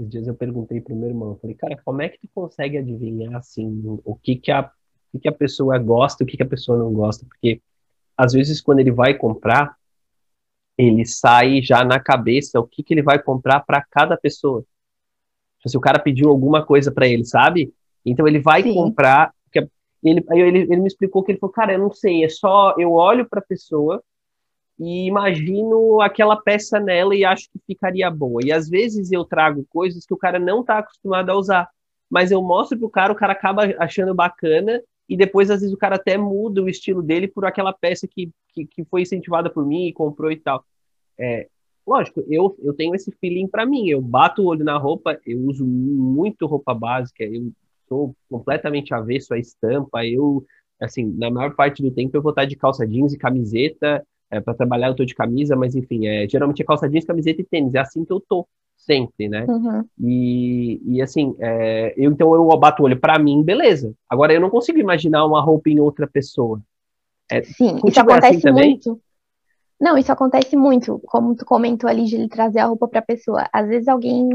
Esses 0.00 0.10
dias 0.10 0.26
eu 0.26 0.34
perguntei 0.34 0.80
pro 0.80 0.96
meu 0.96 1.10
irmão, 1.10 1.38
falei, 1.42 1.54
cara, 1.54 1.78
como 1.84 2.00
é 2.00 2.08
que 2.08 2.18
tu 2.18 2.28
consegue 2.34 2.78
adivinhar, 2.78 3.36
assim, 3.36 3.82
o 4.02 4.14
que 4.14 4.34
que 4.34 4.50
a, 4.50 4.62
o 4.62 4.70
que 5.12 5.18
que 5.18 5.28
a 5.28 5.32
pessoa 5.32 5.78
gosta 5.78 6.24
o 6.24 6.26
que 6.26 6.38
que 6.38 6.42
a 6.42 6.48
pessoa 6.48 6.78
não 6.78 6.90
gosta? 6.90 7.26
Porque, 7.26 7.60
às 8.16 8.32
vezes, 8.32 8.62
quando 8.62 8.78
ele 8.78 8.90
vai 8.90 9.12
comprar, 9.12 9.76
ele 10.78 11.04
sai 11.04 11.60
já 11.60 11.84
na 11.84 12.00
cabeça 12.00 12.58
o 12.58 12.66
que, 12.66 12.82
que 12.82 12.94
ele 12.94 13.02
vai 13.02 13.22
comprar 13.22 13.60
para 13.60 13.84
cada 13.90 14.16
pessoa. 14.16 14.64
Tipo, 15.58 15.68
se 15.68 15.76
o 15.76 15.80
cara 15.80 15.98
pediu 15.98 16.30
alguma 16.30 16.64
coisa 16.64 16.90
para 16.90 17.06
ele, 17.06 17.24
sabe? 17.26 17.70
Então 18.04 18.26
ele 18.26 18.38
vai 18.38 18.62
Sim. 18.62 18.72
comprar. 18.72 19.34
Ele, 20.02 20.24
aí 20.30 20.40
ele, 20.40 20.60
ele 20.60 20.78
me 20.78 20.86
explicou 20.86 21.22
que 21.22 21.32
ele 21.32 21.38
falou, 21.38 21.52
cara, 21.52 21.74
eu 21.74 21.78
não 21.78 21.92
sei, 21.92 22.24
é 22.24 22.28
só 22.30 22.74
eu 22.78 22.92
olho 22.92 23.28
para 23.28 23.40
a 23.40 23.44
pessoa 23.44 24.02
e 24.80 25.06
imagino 25.06 26.00
aquela 26.00 26.40
peça 26.40 26.80
nela 26.80 27.14
e 27.14 27.22
acho 27.22 27.50
que 27.50 27.60
ficaria 27.66 28.10
boa. 28.10 28.40
E 28.42 28.50
às 28.50 28.66
vezes 28.66 29.12
eu 29.12 29.26
trago 29.26 29.66
coisas 29.68 30.06
que 30.06 30.14
o 30.14 30.16
cara 30.16 30.38
não 30.38 30.62
está 30.62 30.78
acostumado 30.78 31.28
a 31.28 31.36
usar, 31.36 31.68
mas 32.08 32.30
eu 32.30 32.40
mostro 32.40 32.78
pro 32.78 32.88
cara, 32.88 33.12
o 33.12 33.16
cara 33.16 33.34
acaba 33.34 33.64
achando 33.78 34.14
bacana 34.14 34.82
e 35.06 35.18
depois 35.18 35.50
às 35.50 35.60
vezes 35.60 35.74
o 35.74 35.78
cara 35.78 35.96
até 35.96 36.16
muda 36.16 36.62
o 36.62 36.68
estilo 36.68 37.02
dele 37.02 37.28
por 37.28 37.44
aquela 37.44 37.74
peça 37.74 38.08
que, 38.08 38.30
que, 38.54 38.64
que 38.64 38.84
foi 38.86 39.02
incentivada 39.02 39.50
por 39.50 39.66
mim 39.66 39.86
e 39.86 39.92
comprou 39.92 40.32
e 40.32 40.36
tal. 40.36 40.64
É, 41.18 41.46
lógico, 41.86 42.24
eu, 42.26 42.56
eu 42.62 42.72
tenho 42.72 42.94
esse 42.94 43.12
feeling 43.20 43.48
para 43.48 43.66
mim, 43.66 43.86
eu 43.86 44.00
bato 44.00 44.40
o 44.40 44.46
olho 44.46 44.64
na 44.64 44.78
roupa, 44.78 45.20
eu 45.26 45.40
uso 45.40 45.66
muito 45.66 46.46
roupa 46.46 46.72
básica, 46.72 47.22
eu 47.22 47.52
sou 47.86 48.16
completamente 48.30 48.94
avesso 48.94 49.34
à 49.34 49.38
estampa, 49.38 50.06
eu, 50.06 50.42
assim, 50.80 51.04
na 51.18 51.30
maior 51.30 51.54
parte 51.54 51.82
do 51.82 51.90
tempo 51.90 52.16
eu 52.16 52.22
vou 52.22 52.30
estar 52.30 52.46
de 52.46 52.56
calça 52.56 52.86
jeans 52.86 53.12
e 53.12 53.18
camiseta, 53.18 54.02
é, 54.30 54.40
para 54.40 54.54
trabalhar 54.54 54.88
eu 54.88 54.94
tô 54.94 55.04
de 55.04 55.14
camisa, 55.14 55.56
mas 55.56 55.74
enfim, 55.74 56.06
é, 56.06 56.28
geralmente 56.28 56.62
é 56.62 56.64
calça 56.64 56.88
jeans, 56.88 57.04
camiseta 57.04 57.40
e 57.40 57.44
tênis, 57.44 57.74
é 57.74 57.80
assim 57.80 58.04
que 58.04 58.12
eu 58.12 58.20
tô 58.20 58.46
sempre, 58.76 59.28
né? 59.28 59.44
Uhum. 59.48 59.84
E, 60.00 60.80
e 60.84 61.02
assim, 61.02 61.34
é, 61.38 61.92
eu 61.96 62.10
então 62.10 62.34
eu 62.34 62.46
bato 62.58 62.82
o 62.82 62.86
olho 62.86 62.98
para 62.98 63.18
mim, 63.18 63.42
beleza. 63.42 63.92
Agora 64.08 64.32
eu 64.32 64.40
não 64.40 64.50
consigo 64.50 64.78
imaginar 64.78 65.26
uma 65.26 65.42
roupa 65.42 65.68
em 65.68 65.80
outra 65.80 66.06
pessoa. 66.06 66.60
É, 67.30 67.42
Sim, 67.42 67.78
isso 67.86 67.98
é 67.98 68.02
acontece 68.02 68.48
assim 68.48 68.52
muito. 68.52 69.00
Não, 69.80 69.96
isso 69.96 70.12
acontece 70.12 70.56
muito, 70.56 71.00
como 71.06 71.34
tu 71.34 71.44
comentou 71.44 71.88
ali 71.88 72.04
de 72.04 72.14
ele 72.14 72.28
trazer 72.28 72.58
a 72.58 72.66
roupa 72.66 72.86
para 72.86 72.98
a 72.98 73.04
pessoa. 73.04 73.48
Às 73.50 73.66
vezes 73.66 73.88
alguém, 73.88 74.28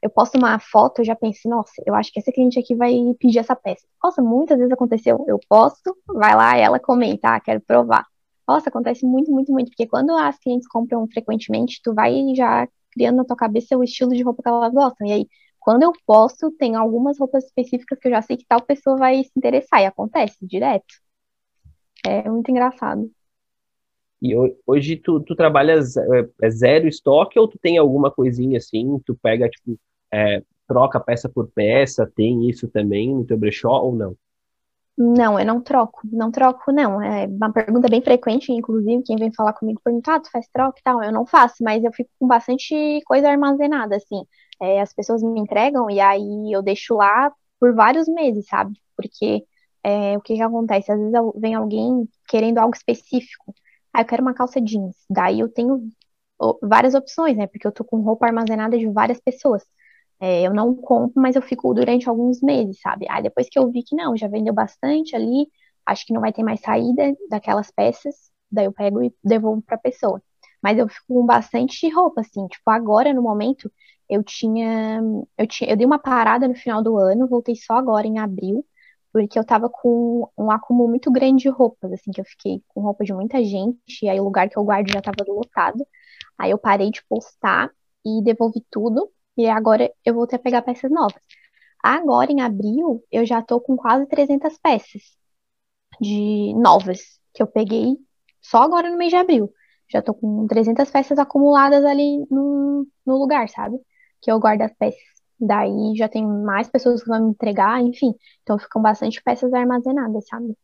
eu 0.00 0.08
posto 0.08 0.38
uma 0.38 0.58
foto, 0.58 1.00
eu 1.00 1.04
já 1.04 1.14
penso, 1.14 1.48
nossa, 1.50 1.82
eu 1.84 1.94
acho 1.94 2.10
que 2.10 2.18
essa 2.18 2.32
cliente 2.32 2.58
aqui 2.58 2.74
vai 2.74 2.94
pedir 3.18 3.40
essa 3.40 3.54
peça. 3.54 3.86
Nossa, 4.02 4.22
muitas 4.22 4.56
vezes 4.56 4.72
aconteceu, 4.72 5.22
eu 5.28 5.38
posto, 5.50 5.94
vai 6.06 6.34
lá, 6.34 6.56
ela 6.56 6.78
comenta, 6.78 7.28
ah, 7.28 7.40
quero 7.40 7.60
provar. 7.60 8.06
Nossa, 8.46 8.68
acontece 8.68 9.04
muito, 9.04 9.30
muito, 9.30 9.52
muito, 9.52 9.68
porque 9.70 9.86
quando 9.86 10.10
as 10.16 10.38
clientes 10.38 10.68
compram 10.68 11.06
frequentemente, 11.08 11.80
tu 11.82 11.92
vai 11.94 12.34
já 12.34 12.68
criando 12.92 13.16
na 13.16 13.24
tua 13.24 13.36
cabeça 13.36 13.76
o 13.76 13.84
estilo 13.84 14.14
de 14.14 14.22
roupa 14.22 14.42
que 14.42 14.48
elas 14.48 14.72
gostam. 14.72 15.06
E 15.06 15.12
aí, 15.12 15.28
quando 15.58 15.82
eu 15.82 15.92
posto, 16.06 16.50
tem 16.52 16.76
algumas 16.76 17.18
roupas 17.18 17.44
específicas 17.44 17.98
que 17.98 18.08
eu 18.08 18.12
já 18.12 18.22
sei 18.22 18.36
que 18.36 18.46
tal 18.46 18.62
pessoa 18.62 18.96
vai 18.96 19.22
se 19.24 19.32
interessar, 19.36 19.82
e 19.82 19.86
acontece 19.86 20.46
direto. 20.46 20.94
É 22.06 22.28
muito 22.30 22.50
engraçado. 22.50 23.10
E 24.22 24.34
hoje 24.66 24.96
tu, 24.96 25.20
tu 25.20 25.34
trabalhas 25.34 25.96
é, 25.96 26.28
é 26.42 26.50
zero 26.50 26.88
estoque 26.88 27.38
ou 27.38 27.48
tu 27.48 27.58
tem 27.58 27.78
alguma 27.78 28.10
coisinha 28.10 28.58
assim, 28.58 28.98
tu 29.04 29.14
pega, 29.20 29.48
tipo, 29.48 29.78
é, 30.12 30.42
troca 30.66 30.98
peça 31.00 31.28
por 31.28 31.48
peça, 31.48 32.10
tem 32.14 32.48
isso 32.48 32.68
também 32.68 33.14
no 33.14 33.26
teu 33.26 33.36
brechó 33.36 33.82
ou 33.82 33.94
não? 33.94 34.16
Não, 34.98 35.38
eu 35.38 35.44
não 35.44 35.60
troco, 35.60 36.00
não 36.10 36.30
troco, 36.30 36.72
não. 36.72 37.02
É 37.02 37.26
uma 37.26 37.52
pergunta 37.52 37.86
bem 37.88 38.00
frequente, 38.02 38.50
inclusive, 38.50 39.02
quem 39.04 39.16
vem 39.16 39.30
falar 39.32 39.52
comigo 39.52 39.78
pergunta, 39.84 40.14
ah, 40.14 40.20
tu 40.20 40.30
faz 40.30 40.48
troca 40.48 40.78
e 40.78 40.82
tal. 40.82 41.02
Eu 41.02 41.12
não 41.12 41.26
faço, 41.26 41.56
mas 41.62 41.84
eu 41.84 41.92
fico 41.92 42.10
com 42.18 42.26
bastante 42.26 42.74
coisa 43.04 43.28
armazenada, 43.28 43.96
assim. 43.96 44.22
É, 44.60 44.80
as 44.80 44.94
pessoas 44.94 45.22
me 45.22 45.38
entregam 45.40 45.90
e 45.90 46.00
aí 46.00 46.50
eu 46.50 46.62
deixo 46.62 46.94
lá 46.94 47.30
por 47.60 47.74
vários 47.74 48.08
meses, 48.08 48.46
sabe? 48.48 48.72
Porque 48.96 49.44
é, 49.84 50.16
o 50.16 50.20
que 50.22 50.34
que 50.34 50.42
acontece? 50.42 50.90
Às 50.90 50.98
vezes 50.98 51.12
vem 51.36 51.54
alguém 51.54 52.08
querendo 52.26 52.56
algo 52.58 52.74
específico. 52.74 53.54
Ah, 53.92 54.00
eu 54.00 54.06
quero 54.06 54.22
uma 54.22 54.32
calça 54.34 54.60
jeans. 54.62 54.96
Daí 55.10 55.40
eu 55.40 55.48
tenho 55.52 55.90
várias 56.62 56.94
opções, 56.94 57.36
né? 57.36 57.46
Porque 57.46 57.66
eu 57.66 57.72
tô 57.72 57.84
com 57.84 58.00
roupa 58.00 58.26
armazenada 58.26 58.78
de 58.78 58.86
várias 58.88 59.20
pessoas. 59.20 59.62
É, 60.20 60.42
eu 60.46 60.54
não 60.54 60.74
compro, 60.74 61.20
mas 61.20 61.36
eu 61.36 61.42
fico 61.42 61.74
durante 61.74 62.08
alguns 62.08 62.40
meses, 62.42 62.80
sabe? 62.80 63.06
Aí 63.10 63.22
depois 63.22 63.48
que 63.50 63.58
eu 63.58 63.70
vi 63.70 63.82
que 63.82 63.94
não, 63.94 64.16
já 64.16 64.28
vendeu 64.28 64.54
bastante 64.54 65.14
ali, 65.14 65.46
acho 65.84 66.06
que 66.06 66.12
não 66.12 66.20
vai 66.22 66.32
ter 66.32 66.42
mais 66.42 66.60
saída 66.60 67.14
daquelas 67.28 67.70
peças, 67.70 68.14
daí 68.50 68.64
eu 68.66 68.72
pego 68.72 69.02
e 69.02 69.14
devolvo 69.22 69.62
pra 69.62 69.76
pessoa. 69.78 70.22
Mas 70.62 70.78
eu 70.78 70.88
fico 70.88 71.04
com 71.08 71.26
bastante 71.26 71.88
roupa, 71.90 72.22
assim, 72.22 72.46
tipo, 72.48 72.68
agora 72.70 73.12
no 73.12 73.22
momento 73.22 73.70
eu 74.08 74.22
tinha, 74.24 75.00
eu 75.36 75.46
tinha, 75.46 75.70
eu 75.70 75.76
dei 75.76 75.86
uma 75.86 75.98
parada 75.98 76.48
no 76.48 76.54
final 76.54 76.82
do 76.82 76.96
ano, 76.96 77.28
voltei 77.28 77.54
só 77.56 77.74
agora 77.74 78.06
em 78.06 78.18
abril, 78.18 78.64
porque 79.12 79.38
eu 79.38 79.44
tava 79.44 79.68
com 79.70 80.28
um 80.36 80.50
acúmulo 80.50 80.88
muito 80.88 81.10
grande 81.10 81.42
de 81.42 81.48
roupas, 81.48 81.92
assim, 81.92 82.10
que 82.10 82.20
eu 82.20 82.24
fiquei 82.24 82.62
com 82.68 82.80
roupa 82.80 83.04
de 83.04 83.12
muita 83.12 83.42
gente, 83.44 84.08
aí 84.08 84.18
o 84.20 84.24
lugar 84.24 84.48
que 84.48 84.58
eu 84.58 84.64
guardo 84.64 84.90
já 84.92 85.00
tava 85.02 85.24
lotado. 85.28 85.86
Aí 86.38 86.50
eu 86.50 86.58
parei 86.58 86.90
de 86.90 87.04
postar 87.08 87.70
e 88.04 88.22
devolvi 88.22 88.64
tudo, 88.70 89.10
e 89.36 89.46
agora 89.48 89.92
eu 90.04 90.14
vou 90.14 90.26
ter 90.26 90.36
a 90.36 90.38
pegar 90.38 90.62
peças 90.62 90.90
novas. 90.90 91.22
Agora, 91.82 92.32
em 92.32 92.40
abril, 92.42 93.04
eu 93.12 93.26
já 93.26 93.42
tô 93.42 93.60
com 93.60 93.76
quase 93.76 94.06
300 94.08 94.58
peças 94.58 95.02
de 96.00 96.54
novas 96.54 97.00
que 97.34 97.42
eu 97.42 97.46
peguei 97.46 97.96
só 98.42 98.58
agora 98.62 98.90
no 98.90 98.96
mês 98.98 99.10
de 99.10 99.16
abril. 99.16 99.52
Já 99.88 100.02
tô 100.02 100.14
com 100.14 100.46
300 100.46 100.90
peças 100.90 101.18
acumuladas 101.18 101.84
ali 101.84 102.26
no, 102.30 102.86
no 103.06 103.16
lugar, 103.18 103.48
sabe? 103.48 103.78
Que 104.20 104.30
eu 104.30 104.40
guardo 104.40 104.62
as 104.62 104.72
peças. 104.74 105.00
Daí 105.38 105.94
já 105.96 106.08
tem 106.08 106.26
mais 106.26 106.68
pessoas 106.70 107.02
que 107.02 107.08
vão 107.08 107.24
me 107.24 107.30
entregar, 107.30 107.80
enfim. 107.82 108.14
Então 108.42 108.58
ficam 108.58 108.82
bastante 108.82 109.22
peças 109.22 109.52
armazenadas, 109.52 110.26
sabe? 110.28 110.56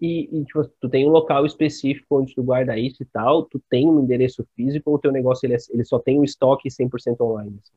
E, 0.00 0.28
e 0.32 0.44
tipo, 0.44 0.64
tu 0.80 0.88
tem 0.88 1.06
um 1.06 1.10
local 1.10 1.44
específico 1.44 2.20
onde 2.20 2.34
tu 2.34 2.42
guarda 2.42 2.78
isso 2.78 3.02
e 3.02 3.06
tal, 3.06 3.44
tu 3.44 3.60
tem 3.68 3.88
um 3.88 4.00
endereço 4.00 4.46
físico 4.56 4.90
ou 4.90 4.96
o 4.96 4.98
teu 4.98 5.12
negócio 5.12 5.46
ele, 5.46 5.54
é, 5.54 5.58
ele 5.70 5.84
só 5.84 5.98
tem 5.98 6.18
um 6.18 6.24
estoque 6.24 6.70
100% 6.70 7.20
online? 7.20 7.58
Assim? 7.60 7.72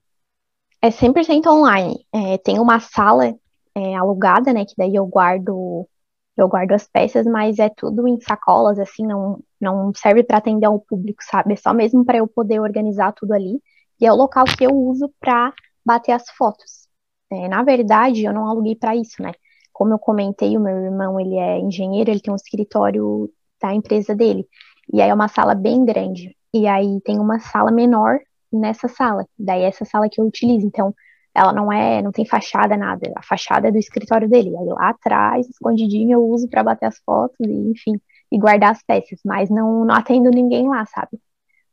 É 0.82 0.92
100% 0.92 1.48
online. 1.48 2.06
É, 2.14 2.38
tem 2.38 2.60
uma 2.60 2.80
sala 2.80 3.36
é, 3.76 3.96
alugada, 3.96 4.54
né, 4.54 4.66
que 4.66 4.74
daí 4.78 4.96
eu 4.96 5.06
guardo 5.06 5.88
eu 6.36 6.48
guardo 6.48 6.72
as 6.72 6.88
peças, 6.88 7.26
mas 7.28 7.60
é 7.60 7.70
tudo 7.70 8.08
em 8.08 8.20
sacolas, 8.20 8.80
assim, 8.80 9.06
não, 9.06 9.40
não 9.62 9.94
serve 9.96 10.24
para 10.24 10.40
atender 10.40 10.66
ao 10.66 10.80
público, 10.80 11.24
sabe? 11.24 11.54
É 11.54 11.56
só 11.56 11.74
mesmo 11.74 12.04
para 12.04 12.18
eu 12.18 12.28
poder 12.28 12.60
organizar 12.60 13.14
tudo 13.14 13.34
ali. 13.34 13.62
E 14.02 14.06
é 14.06 14.12
o 14.12 14.16
local 14.16 14.46
que 14.46 14.66
eu 14.66 14.72
uso 14.72 15.14
para 15.20 15.54
bater 15.86 16.12
as 16.12 16.28
fotos. 16.32 16.88
É, 17.32 17.48
na 17.48 17.64
verdade, 17.64 18.26
eu 18.26 18.34
não 18.34 18.48
aluguei 18.48 18.76
para 18.76 18.96
isso, 18.96 19.22
né? 19.22 19.32
Como 19.74 19.94
eu 19.94 20.00
comentei, 20.00 20.56
o 20.58 20.62
meu 20.62 20.78
irmão, 20.78 21.20
ele 21.20 21.38
é 21.38 21.60
engenheiro, 21.60 22.12
ele 22.12 22.22
tem 22.22 22.32
um 22.32 22.38
escritório 22.38 23.30
da 23.62 23.74
empresa 23.74 24.16
dele. 24.16 24.48
E 24.92 25.02
aí 25.02 25.10
é 25.10 25.14
uma 25.14 25.28
sala 25.28 25.56
bem 25.56 25.84
grande. 25.86 26.36
E 26.54 26.68
aí 26.68 27.02
tem 27.02 27.20
uma 27.20 27.40
sala 27.40 27.72
menor 27.72 28.20
nessa 28.52 28.88
sala. 28.88 29.26
Daí 29.38 29.64
essa 29.64 29.86
sala 29.86 30.08
que 30.10 30.22
eu 30.22 30.26
utilizo. 30.26 30.68
Então, 30.68 30.94
ela 31.34 31.52
não 31.52 31.72
é, 31.72 32.02
não 32.02 32.12
tem 32.12 32.26
fachada, 32.26 32.78
nada. 32.78 33.12
A 33.16 33.24
fachada 33.24 33.68
é 33.68 33.72
do 33.72 33.78
escritório 33.78 34.30
dele. 34.30 34.56
Aí 34.58 34.66
lá 34.68 34.90
atrás, 34.90 35.50
escondidinho, 35.50 36.14
eu 36.14 36.24
uso 36.26 36.48
para 36.48 36.64
bater 36.64 36.86
as 36.86 37.00
fotos 37.00 37.38
e, 37.40 37.72
enfim, 37.72 38.00
e 38.32 38.38
guardar 38.38 38.72
as 38.72 38.84
peças, 38.84 39.20
mas 39.26 39.50
não, 39.50 39.86
não 39.86 39.96
atendo 39.96 40.30
ninguém 40.30 40.68
lá, 40.68 40.86
sabe? 40.86 41.20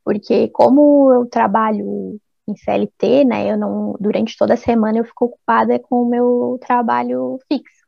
Porque 0.05 0.49
como 0.49 1.13
eu 1.13 1.27
trabalho 1.27 2.19
em 2.49 2.57
CLT, 2.57 3.25
né, 3.25 3.53
eu 3.53 3.59
não, 3.59 3.95
durante 4.01 4.37
toda 4.37 4.55
a 4.55 4.57
semana 4.57 4.99
eu 4.99 5.05
fico 5.05 5.27
ocupada 5.27 5.79
com 5.79 6.03
o 6.03 6.09
meu 6.09 6.59
trabalho 6.61 7.39
fixo. 7.49 7.80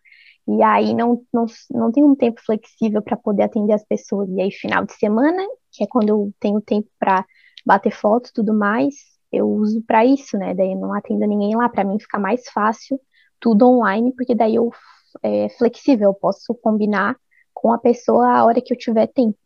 E 0.46 0.62
aí 0.62 0.94
não, 0.94 1.24
não, 1.32 1.46
não 1.70 1.92
tenho 1.92 2.08
um 2.08 2.16
tempo 2.16 2.40
flexível 2.44 3.00
para 3.00 3.16
poder 3.16 3.44
atender 3.44 3.72
as 3.72 3.84
pessoas. 3.84 4.28
E 4.30 4.40
aí, 4.40 4.50
final 4.50 4.84
de 4.84 4.92
semana, 4.94 5.42
que 5.70 5.84
é 5.84 5.86
quando 5.86 6.08
eu 6.08 6.32
tenho 6.40 6.60
tempo 6.60 6.88
para 6.98 7.24
bater 7.64 7.92
fotos 7.92 8.30
e 8.30 8.34
tudo 8.34 8.52
mais, 8.52 8.94
eu 9.30 9.48
uso 9.48 9.82
para 9.82 10.04
isso, 10.04 10.36
né? 10.36 10.54
Daí 10.54 10.72
eu 10.72 10.80
não 10.80 10.92
atendo 10.92 11.26
ninguém 11.26 11.56
lá, 11.56 11.68
para 11.68 11.84
mim 11.84 11.98
fica 11.98 12.18
mais 12.18 12.48
fácil 12.48 13.00
tudo 13.40 13.68
online, 13.68 14.12
porque 14.14 14.34
daí 14.34 14.54
eu 14.54 14.70
é 15.22 15.48
flexível, 15.50 16.10
eu 16.10 16.14
posso 16.14 16.54
combinar 16.54 17.16
com 17.52 17.72
a 17.72 17.78
pessoa 17.78 18.26
a 18.28 18.44
hora 18.44 18.62
que 18.62 18.72
eu 18.72 18.78
tiver 18.78 19.06
tempo. 19.08 19.36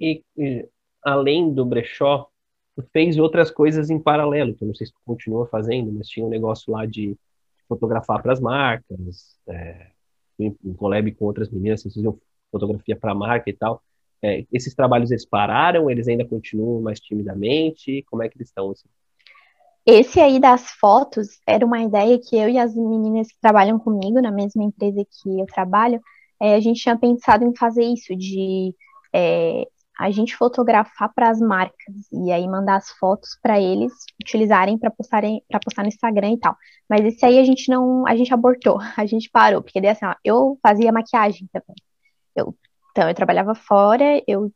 E, 0.00 0.24
e 0.36 0.68
além 1.02 1.52
do 1.52 1.64
brechó, 1.64 2.28
tu 2.74 2.82
fez 2.92 3.18
outras 3.18 3.50
coisas 3.50 3.90
em 3.90 4.00
paralelo, 4.00 4.54
que 4.54 4.64
eu 4.64 4.68
não 4.68 4.74
sei 4.74 4.86
se 4.86 4.92
tu 4.92 5.00
continua 5.04 5.46
fazendo, 5.46 5.92
mas 5.92 6.08
tinha 6.08 6.24
um 6.24 6.30
negócio 6.30 6.72
lá 6.72 6.86
de 6.86 7.16
fotografar 7.70 8.20
para 8.20 8.32
as 8.32 8.40
marcas, 8.40 9.38
é, 9.48 9.86
em 10.38 10.74
collab 10.74 11.10
com 11.12 11.26
outras 11.26 11.48
meninas, 11.48 11.80
vocês 11.80 11.94
faziam 11.94 12.18
fotografia 12.50 12.96
para 12.96 13.12
a 13.12 13.14
marca 13.14 13.48
e 13.48 13.52
tal. 13.52 13.80
É, 14.22 14.44
esses 14.52 14.74
trabalhos 14.74 15.10
eles 15.10 15.24
pararam? 15.24 15.88
Eles 15.88 16.08
ainda 16.08 16.26
continuam 16.26 16.82
mais 16.82 16.98
timidamente? 16.98 18.04
Como 18.10 18.22
é 18.22 18.28
que 18.28 18.36
eles 18.36 18.48
estão? 18.48 18.70
Assim? 18.70 18.88
Esse 19.86 20.20
aí 20.20 20.40
das 20.40 20.70
fotos 20.72 21.40
era 21.46 21.64
uma 21.64 21.82
ideia 21.82 22.18
que 22.18 22.36
eu 22.36 22.48
e 22.48 22.58
as 22.58 22.74
meninas 22.74 23.28
que 23.28 23.40
trabalham 23.40 23.78
comigo 23.78 24.20
na 24.20 24.32
mesma 24.32 24.64
empresa 24.64 25.04
que 25.04 25.40
eu 25.40 25.46
trabalho, 25.46 26.00
é, 26.40 26.54
a 26.54 26.60
gente 26.60 26.82
tinha 26.82 26.98
pensado 26.98 27.44
em 27.44 27.54
fazer 27.54 27.84
isso, 27.84 28.14
de 28.16 28.74
é, 29.12 29.66
a 30.00 30.10
gente 30.10 30.34
fotografar 30.34 31.12
para 31.14 31.28
as 31.28 31.40
marcas 31.40 31.94
e 32.10 32.32
aí 32.32 32.48
mandar 32.48 32.76
as 32.76 32.90
fotos 32.92 33.38
para 33.42 33.60
eles 33.60 33.92
utilizarem 34.20 34.78
para 34.78 34.90
postarem 34.90 35.42
para 35.48 35.60
postar 35.60 35.82
no 35.82 35.88
Instagram 35.88 36.32
e 36.32 36.38
tal. 36.40 36.56
Mas 36.88 37.04
esse 37.04 37.24
aí 37.26 37.38
a 37.38 37.44
gente 37.44 37.68
não, 37.70 38.06
a 38.06 38.16
gente 38.16 38.32
abortou, 38.32 38.78
a 38.96 39.04
gente 39.06 39.28
parou, 39.30 39.62
porque 39.62 39.80
daí 39.80 39.90
assim, 39.90 40.06
ó, 40.06 40.14
eu 40.24 40.58
fazia 40.62 40.90
maquiagem 40.90 41.48
também. 41.52 41.76
Eu 42.34 42.56
então, 42.92 43.08
eu 43.08 43.14
trabalhava 43.14 43.54
fora, 43.54 44.20
eu 44.26 44.52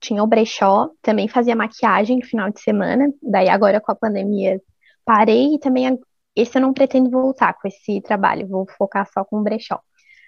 tinha 0.00 0.22
o 0.22 0.26
brechó, 0.26 0.90
também 1.02 1.28
fazia 1.28 1.56
maquiagem 1.56 2.18
no 2.18 2.26
final 2.26 2.50
de 2.50 2.60
semana. 2.60 3.10
Daí, 3.22 3.48
agora 3.48 3.80
com 3.80 3.92
a 3.92 3.94
pandemia, 3.94 4.60
parei 5.04 5.54
e 5.54 5.58
também 5.58 5.98
esse 6.36 6.58
eu 6.58 6.62
não 6.62 6.74
pretendo 6.74 7.10
voltar 7.10 7.54
com 7.54 7.68
esse 7.68 8.00
trabalho, 8.02 8.48
vou 8.48 8.66
focar 8.76 9.08
só 9.12 9.24
com 9.24 9.38
o 9.38 9.42
brechó. 9.42 9.80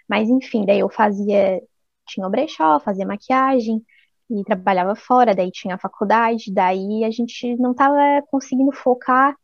Mas, 0.08 0.28
enfim, 0.30 0.64
daí 0.64 0.80
eu 0.80 0.88
fazia, 0.88 1.60
tinha 2.06 2.26
o 2.26 2.30
brechó, 2.30 2.80
fazia 2.80 3.06
maquiagem 3.06 3.84
e 4.30 4.44
trabalhava 4.44 4.94
fora, 4.96 5.34
daí 5.34 5.50
tinha 5.50 5.76
a 5.76 5.78
faculdade, 5.78 6.52
daí 6.52 7.04
a 7.04 7.10
gente 7.10 7.56
não 7.56 7.72
estava 7.72 8.22
conseguindo 8.30 8.72
focar 8.72 9.36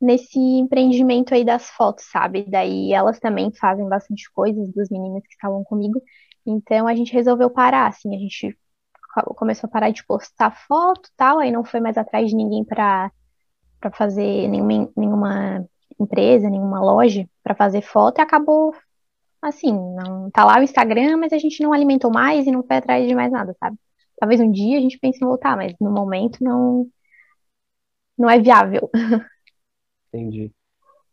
nesse 0.00 0.38
empreendimento 0.38 1.34
aí 1.34 1.44
das 1.44 1.68
fotos, 1.70 2.04
sabe? 2.10 2.44
Daí 2.48 2.92
elas 2.92 3.18
também 3.18 3.52
fazem 3.52 3.88
bastante 3.88 4.30
coisas, 4.32 4.72
duas 4.72 4.88
meninas 4.90 5.22
que 5.22 5.32
estavam 5.32 5.64
comigo, 5.64 6.00
então 6.46 6.86
a 6.86 6.94
gente 6.94 7.12
resolveu 7.12 7.50
parar, 7.50 7.88
assim, 7.88 8.14
a 8.14 8.18
gente 8.18 8.56
começou 9.36 9.68
a 9.68 9.70
parar 9.70 9.90
de 9.90 10.04
postar 10.06 10.50
foto 10.66 11.08
tal, 11.16 11.38
aí 11.38 11.50
não 11.50 11.64
foi 11.64 11.80
mais 11.80 11.96
atrás 11.96 12.28
de 12.28 12.36
ninguém 12.36 12.64
para 12.64 13.10
para 13.80 13.92
fazer 13.92 14.48
nenhuma, 14.48 14.90
nenhuma 14.96 15.68
empresa, 16.00 16.50
nenhuma 16.50 16.80
loja 16.80 17.28
para 17.44 17.54
fazer 17.54 17.80
foto 17.82 18.18
e 18.18 18.22
acabou 18.22 18.74
assim, 19.40 19.72
não 19.72 20.30
tá 20.30 20.44
lá 20.44 20.58
o 20.58 20.62
Instagram, 20.62 21.16
mas 21.16 21.32
a 21.32 21.38
gente 21.38 21.62
não 21.62 21.72
alimentou 21.72 22.10
mais 22.10 22.46
e 22.46 22.50
não 22.50 22.62
foi 22.64 22.76
atrás 22.76 23.06
de 23.06 23.14
mais 23.14 23.30
nada, 23.30 23.54
sabe? 23.60 23.78
Talvez 24.20 24.40
um 24.40 24.50
dia 24.50 24.78
a 24.78 24.80
gente 24.80 24.98
pense 24.98 25.22
em 25.22 25.26
voltar, 25.26 25.56
mas 25.56 25.74
no 25.80 25.90
momento 25.90 26.42
não 26.42 26.86
não 28.16 28.28
é 28.28 28.40
viável. 28.40 28.90
Entendi. 30.12 30.50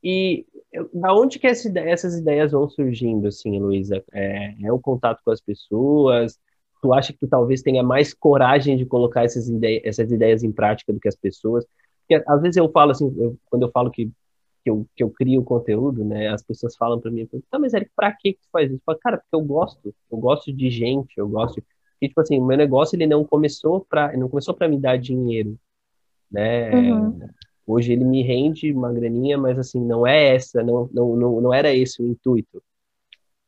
E 0.03 0.45
da 0.93 1.13
onde 1.13 1.39
que 1.39 1.47
essa 1.47 1.71
essas 1.79 2.17
ideias 2.17 2.51
vão 2.51 2.69
surgindo, 2.69 3.27
assim, 3.27 3.59
Luísa? 3.59 4.03
É, 4.13 4.55
é, 4.65 4.71
o 4.71 4.79
contato 4.79 5.21
com 5.23 5.31
as 5.31 5.41
pessoas? 5.41 6.39
Tu 6.81 6.93
acha 6.93 7.13
que 7.13 7.19
tu 7.19 7.27
talvez 7.27 7.61
tenha 7.61 7.83
mais 7.83 8.13
coragem 8.13 8.77
de 8.77 8.85
colocar 8.85 9.23
essas, 9.23 9.47
ideias, 9.47 9.81
essas 9.85 10.11
ideias 10.11 10.43
em 10.43 10.51
prática 10.51 10.93
do 10.93 10.99
que 10.99 11.07
as 11.07 11.15
pessoas? 11.15 11.65
Porque 12.07 12.23
às 12.27 12.41
vezes 12.41 12.57
eu 12.57 12.69
falo 12.71 12.91
assim, 12.91 13.11
eu, 13.17 13.37
quando 13.45 13.63
eu 13.63 13.71
falo 13.71 13.89
que, 13.89 14.05
que, 14.63 14.69
eu, 14.69 14.85
que 14.95 15.03
eu 15.03 15.09
crio 15.09 15.43
conteúdo, 15.43 16.05
né, 16.05 16.27
as 16.29 16.43
pessoas 16.43 16.75
falam 16.75 16.99
para 16.99 17.09
mim, 17.09 17.27
tá, 17.49 17.57
mas 17.57 17.73
Eric, 17.73 17.91
pra 17.95 18.11
que 18.13 18.33
tu 18.33 18.47
faz 18.51 18.69
isso? 18.69 18.77
Eu 18.77 18.83
falo, 18.85 18.99
cara, 18.99 19.17
porque 19.17 19.35
eu 19.35 19.41
gosto, 19.41 19.95
eu 20.11 20.17
gosto 20.17 20.53
de 20.53 20.69
gente, 20.69 21.13
eu 21.17 21.27
gosto... 21.27 21.63
E, 22.05 22.09
tipo 22.09 22.21
assim, 22.21 22.39
meu 22.39 22.57
negócio, 22.57 22.95
ele 22.95 23.07
não 23.07 23.23
começou 23.23 23.81
para 23.81 24.15
não 24.15 24.29
começou 24.29 24.53
para 24.53 24.67
me 24.67 24.77
dar 24.77 24.97
dinheiro, 24.97 25.57
né? 26.31 26.71
Uhum. 26.73 27.19
Hoje 27.65 27.93
ele 27.93 28.05
me 28.05 28.21
rende 28.21 28.71
uma 28.71 28.93
graninha, 28.93 29.37
mas 29.37 29.57
assim, 29.57 29.83
não 29.83 30.05
é 30.05 30.35
essa, 30.35 30.61
não, 30.63 30.87
não, 30.93 31.15
não, 31.15 31.41
não 31.41 31.53
era 31.53 31.73
esse 31.73 32.01
o 32.01 32.05
intuito. 32.05 32.61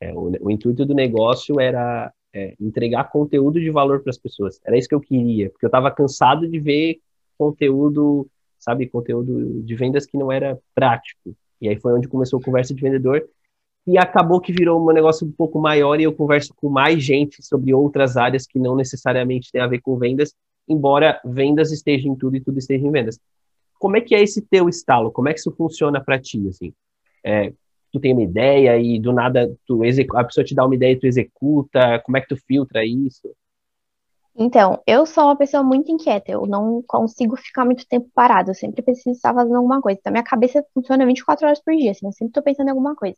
É, 0.01 0.11
o, 0.11 0.31
o, 0.41 0.51
intuito 0.51 0.85
do 0.85 0.95
negócio 0.95 1.59
era 1.59 2.11
é, 2.33 2.55
entregar 2.59 3.11
conteúdo 3.11 3.59
de 3.59 3.69
valor 3.69 4.01
para 4.01 4.09
as 4.09 4.17
pessoas. 4.17 4.59
Era 4.65 4.77
isso 4.77 4.87
que 4.87 4.95
eu 4.95 4.99
queria, 4.99 5.49
porque 5.51 5.65
eu 5.65 5.69
estava 5.69 5.91
cansado 5.91 6.47
de 6.47 6.59
ver 6.59 6.99
conteúdo, 7.37 8.27
sabe, 8.57 8.87
conteúdo 8.87 9.61
de 9.61 9.75
vendas 9.75 10.07
que 10.07 10.17
não 10.17 10.31
era 10.31 10.57
prático. 10.73 11.35
E 11.61 11.69
aí 11.69 11.79
foi 11.79 11.93
onde 11.93 12.07
começou 12.07 12.39
a 12.39 12.43
conversa 12.43 12.73
de 12.73 12.81
vendedor. 12.81 13.27
E 13.87 13.97
acabou 13.97 14.41
que 14.41 14.51
virou 14.51 14.81
um 14.81 14.93
negócio 14.93 15.25
um 15.25 15.31
pouco 15.31 15.59
maior 15.59 15.99
e 15.99 16.03
eu 16.03 16.13
converso 16.13 16.53
com 16.53 16.69
mais 16.69 17.01
gente 17.01 17.41
sobre 17.41 17.73
outras 17.73 18.17
áreas 18.17 18.45
que 18.45 18.59
não 18.59 18.75
necessariamente 18.75 19.51
tem 19.51 19.61
a 19.61 19.67
ver 19.67 19.79
com 19.79 19.97
vendas, 19.97 20.35
embora 20.67 21.21
vendas 21.23 21.71
esteja 21.71 22.07
em 22.07 22.15
tudo 22.15 22.35
e 22.35 22.41
tudo 22.41 22.57
esteja 22.59 22.85
em 22.85 22.91
vendas. 22.91 23.17
Como 23.79 23.95
é 23.95 24.01
que 24.01 24.13
é 24.13 24.21
esse 24.21 24.41
teu 24.41 24.67
estalo? 24.67 25.11
Como 25.11 25.29
é 25.29 25.33
que 25.33 25.39
isso 25.39 25.55
funciona 25.55 26.03
para 26.03 26.19
ti, 26.19 26.45
assim? 26.49 26.73
É, 27.23 27.53
tu 27.91 27.99
tem 27.99 28.11
uma 28.11 28.23
ideia 28.23 28.77
e 28.77 28.99
do 28.99 29.13
nada 29.13 29.55
tu 29.65 29.81
a 30.15 30.23
pessoa 30.23 30.43
te 30.43 30.53
dá 30.53 30.65
uma 30.65 30.75
ideia 30.75 30.93
e 30.93 30.99
tu 30.99 31.07
executa? 31.07 31.99
Como 32.05 32.17
é 32.17 32.21
que 32.21 32.27
tu 32.27 32.35
filtra 32.35 32.85
isso? 32.85 33.33
Então, 34.39 34.79
eu 34.85 35.03
sou 35.07 35.23
uma 35.23 35.35
pessoa 35.35 35.63
muito 35.63 35.91
inquieta, 35.91 36.31
eu 36.31 36.45
não 36.45 36.83
consigo 36.85 37.35
ficar 37.35 37.65
muito 37.65 37.87
tempo 37.87 38.07
parado, 38.13 38.51
eu 38.51 38.55
sempre 38.55 38.83
preciso 38.83 39.15
estar 39.15 39.33
fazendo 39.33 39.55
alguma 39.55 39.81
coisa. 39.81 39.97
Então, 39.99 40.11
minha 40.11 40.23
cabeça 40.23 40.63
funciona 40.75 41.07
24 41.07 41.47
horas 41.47 41.59
por 41.59 41.75
dia, 41.75 41.89
assim, 41.89 42.05
eu 42.05 42.11
sempre 42.11 42.29
estou 42.29 42.43
pensando 42.43 42.67
em 42.67 42.69
alguma 42.69 42.95
coisa. 42.95 43.17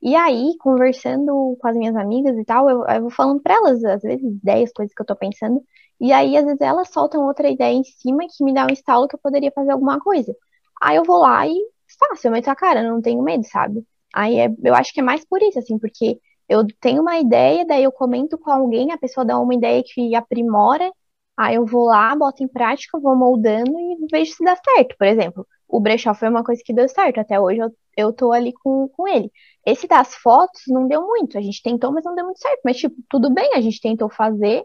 E 0.00 0.14
aí, 0.14 0.56
conversando 0.60 1.56
com 1.60 1.68
as 1.68 1.76
minhas 1.76 1.96
amigas 1.96 2.36
e 2.38 2.44
tal, 2.44 2.70
eu, 2.70 2.84
eu 2.86 3.00
vou 3.02 3.10
falando 3.10 3.40
para 3.42 3.54
elas, 3.54 3.82
às 3.84 4.02
vezes, 4.02 4.22
ideias, 4.24 4.72
coisas 4.72 4.94
que 4.94 5.02
eu 5.02 5.06
tô 5.06 5.16
pensando, 5.16 5.62
e 6.00 6.12
aí, 6.12 6.36
às 6.36 6.44
vezes, 6.44 6.60
elas 6.60 6.88
soltam 6.90 7.24
outra 7.26 7.48
ideia 7.50 7.74
em 7.74 7.82
cima 7.84 8.20
que 8.28 8.44
me 8.44 8.54
dá 8.54 8.64
um 8.66 8.72
estalo 8.72 9.08
que 9.08 9.16
eu 9.16 9.20
poderia 9.20 9.50
fazer 9.52 9.72
alguma 9.72 9.98
coisa. 10.00 10.34
Aí 10.80 10.96
eu 10.96 11.04
vou 11.04 11.18
lá 11.18 11.46
e 11.46 11.54
faço, 11.98 12.26
eu 12.26 12.30
meto 12.32 12.48
a 12.48 12.54
cara, 12.56 12.82
não 12.82 13.02
tenho 13.02 13.22
medo, 13.22 13.44
sabe? 13.46 13.84
Aí 14.14 14.38
é, 14.38 14.48
eu 14.62 14.74
acho 14.74 14.92
que 14.92 15.00
é 15.00 15.02
mais 15.02 15.24
por 15.24 15.42
isso, 15.42 15.58
assim, 15.58 15.78
porque 15.78 16.20
eu 16.48 16.64
tenho 16.80 17.02
uma 17.02 17.18
ideia, 17.18 17.64
daí 17.66 17.82
eu 17.84 17.92
comento 17.92 18.38
com 18.38 18.50
alguém, 18.50 18.92
a 18.92 18.98
pessoa 18.98 19.24
dá 19.26 19.38
uma 19.38 19.54
ideia 19.54 19.82
que 19.84 20.14
aprimora, 20.14 20.90
aí 21.36 21.56
eu 21.56 21.66
vou 21.66 21.86
lá, 21.86 22.14
boto 22.16 22.42
em 22.42 22.48
prática, 22.48 22.98
vou 23.00 23.16
moldando 23.16 23.72
e 23.78 24.06
vejo 24.10 24.32
se 24.34 24.44
dá 24.44 24.56
certo. 24.56 24.96
Por 24.98 25.06
exemplo, 25.06 25.46
o 25.68 25.80
brechó 25.80 26.14
foi 26.14 26.28
uma 26.28 26.44
coisa 26.44 26.62
que 26.64 26.72
deu 26.74 26.88
certo, 26.88 27.18
até 27.20 27.38
hoje 27.40 27.60
eu, 27.60 27.70
eu 27.96 28.12
tô 28.12 28.32
ali 28.32 28.52
com, 28.54 28.88
com 28.88 29.06
ele. 29.08 29.30
Esse 29.66 29.86
das 29.86 30.14
fotos 30.16 30.62
não 30.68 30.88
deu 30.88 31.02
muito, 31.06 31.36
a 31.38 31.42
gente 31.42 31.62
tentou, 31.62 31.92
mas 31.92 32.04
não 32.04 32.14
deu 32.14 32.24
muito 32.24 32.40
certo. 32.40 32.60
Mas, 32.64 32.76
tipo, 32.78 32.96
tudo 33.08 33.30
bem, 33.32 33.52
a 33.54 33.60
gente 33.60 33.80
tentou 33.80 34.08
fazer, 34.10 34.64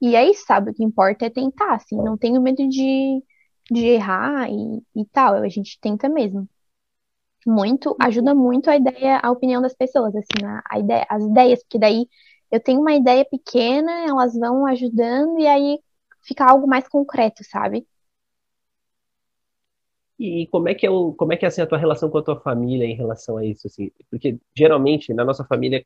e 0.00 0.16
aí, 0.16 0.34
sabe, 0.34 0.70
o 0.72 0.74
que 0.74 0.84
importa 0.84 1.26
é 1.26 1.30
tentar, 1.30 1.74
assim, 1.76 1.96
não 1.96 2.18
tenho 2.18 2.40
medo 2.42 2.68
de, 2.68 3.22
de 3.70 3.86
errar 3.86 4.48
e, 4.50 4.82
e 4.96 5.06
tal, 5.12 5.36
a 5.36 5.48
gente 5.48 5.78
tenta 5.80 6.08
mesmo. 6.08 6.48
Muito, 7.46 7.96
ajuda 8.00 8.34
muito 8.34 8.68
a 8.68 8.76
ideia, 8.76 9.20
a 9.22 9.30
opinião 9.30 9.62
das 9.62 9.74
pessoas, 9.74 10.14
assim, 10.16 10.44
a, 10.44 10.62
a 10.70 10.78
ideia, 10.80 11.06
as 11.08 11.22
ideias, 11.24 11.62
porque 11.62 11.78
daí 11.78 12.08
eu 12.50 12.60
tenho 12.60 12.80
uma 12.80 12.92
ideia 12.94 13.24
pequena, 13.24 13.92
elas 14.08 14.34
vão 14.34 14.66
ajudando 14.66 15.38
e 15.38 15.46
aí 15.46 15.78
fica 16.22 16.44
algo 16.44 16.66
mais 16.66 16.88
concreto, 16.88 17.44
sabe? 17.44 17.86
E 20.18 20.46
como 20.46 20.68
é 20.68 20.74
que 20.74 20.86
é 20.86 20.90
o, 20.90 21.12
como 21.12 21.32
é 21.32 21.36
que 21.36 21.44
é 21.44 21.48
assim 21.48 21.60
a 21.60 21.66
tua 21.66 21.78
relação 21.78 22.08
com 22.08 22.18
a 22.18 22.22
tua 22.22 22.40
família 22.40 22.86
em 22.86 22.94
relação 22.94 23.36
a 23.36 23.44
isso 23.44 23.66
assim? 23.66 23.90
Porque 24.10 24.38
geralmente 24.56 25.12
na 25.12 25.24
nossa 25.24 25.44
família 25.44 25.84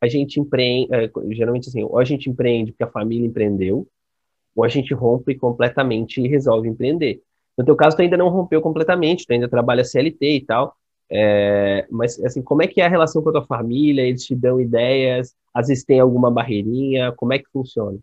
a 0.00 0.06
gente 0.06 0.38
empreende, 0.38 0.88
é, 0.94 1.10
geralmente 1.30 1.68
assim, 1.68 1.82
ou 1.82 1.98
a 1.98 2.04
gente 2.04 2.30
empreende 2.30 2.72
porque 2.72 2.84
a 2.84 2.90
família 2.90 3.26
empreendeu, 3.26 3.86
ou 4.54 4.64
a 4.64 4.68
gente 4.68 4.94
rompe 4.94 5.34
completamente 5.34 6.20
e 6.20 6.28
resolve 6.28 6.68
empreender. 6.68 7.22
No 7.56 7.64
teu 7.64 7.74
caso, 7.74 7.96
tu 7.96 8.02
ainda 8.02 8.16
não 8.16 8.28
rompeu 8.28 8.60
completamente, 8.60 9.26
tu 9.26 9.32
ainda 9.32 9.48
trabalha 9.48 9.84
CLT 9.84 10.36
e 10.36 10.40
tal, 10.44 10.76
é, 11.10 11.86
mas 11.90 12.22
assim, 12.24 12.42
como 12.42 12.62
é 12.62 12.66
que 12.66 12.80
é 12.80 12.86
a 12.86 12.88
relação 12.88 13.22
com 13.22 13.30
a 13.30 13.32
tua 13.32 13.46
família? 13.46 14.02
Eles 14.02 14.24
te 14.24 14.34
dão 14.34 14.60
ideias? 14.60 15.34
Às 15.54 15.68
vezes 15.68 15.84
tem 15.84 16.00
alguma 16.00 16.30
barreirinha? 16.30 17.12
Como 17.12 17.32
é 17.32 17.38
que 17.38 17.48
funciona? 17.50 17.98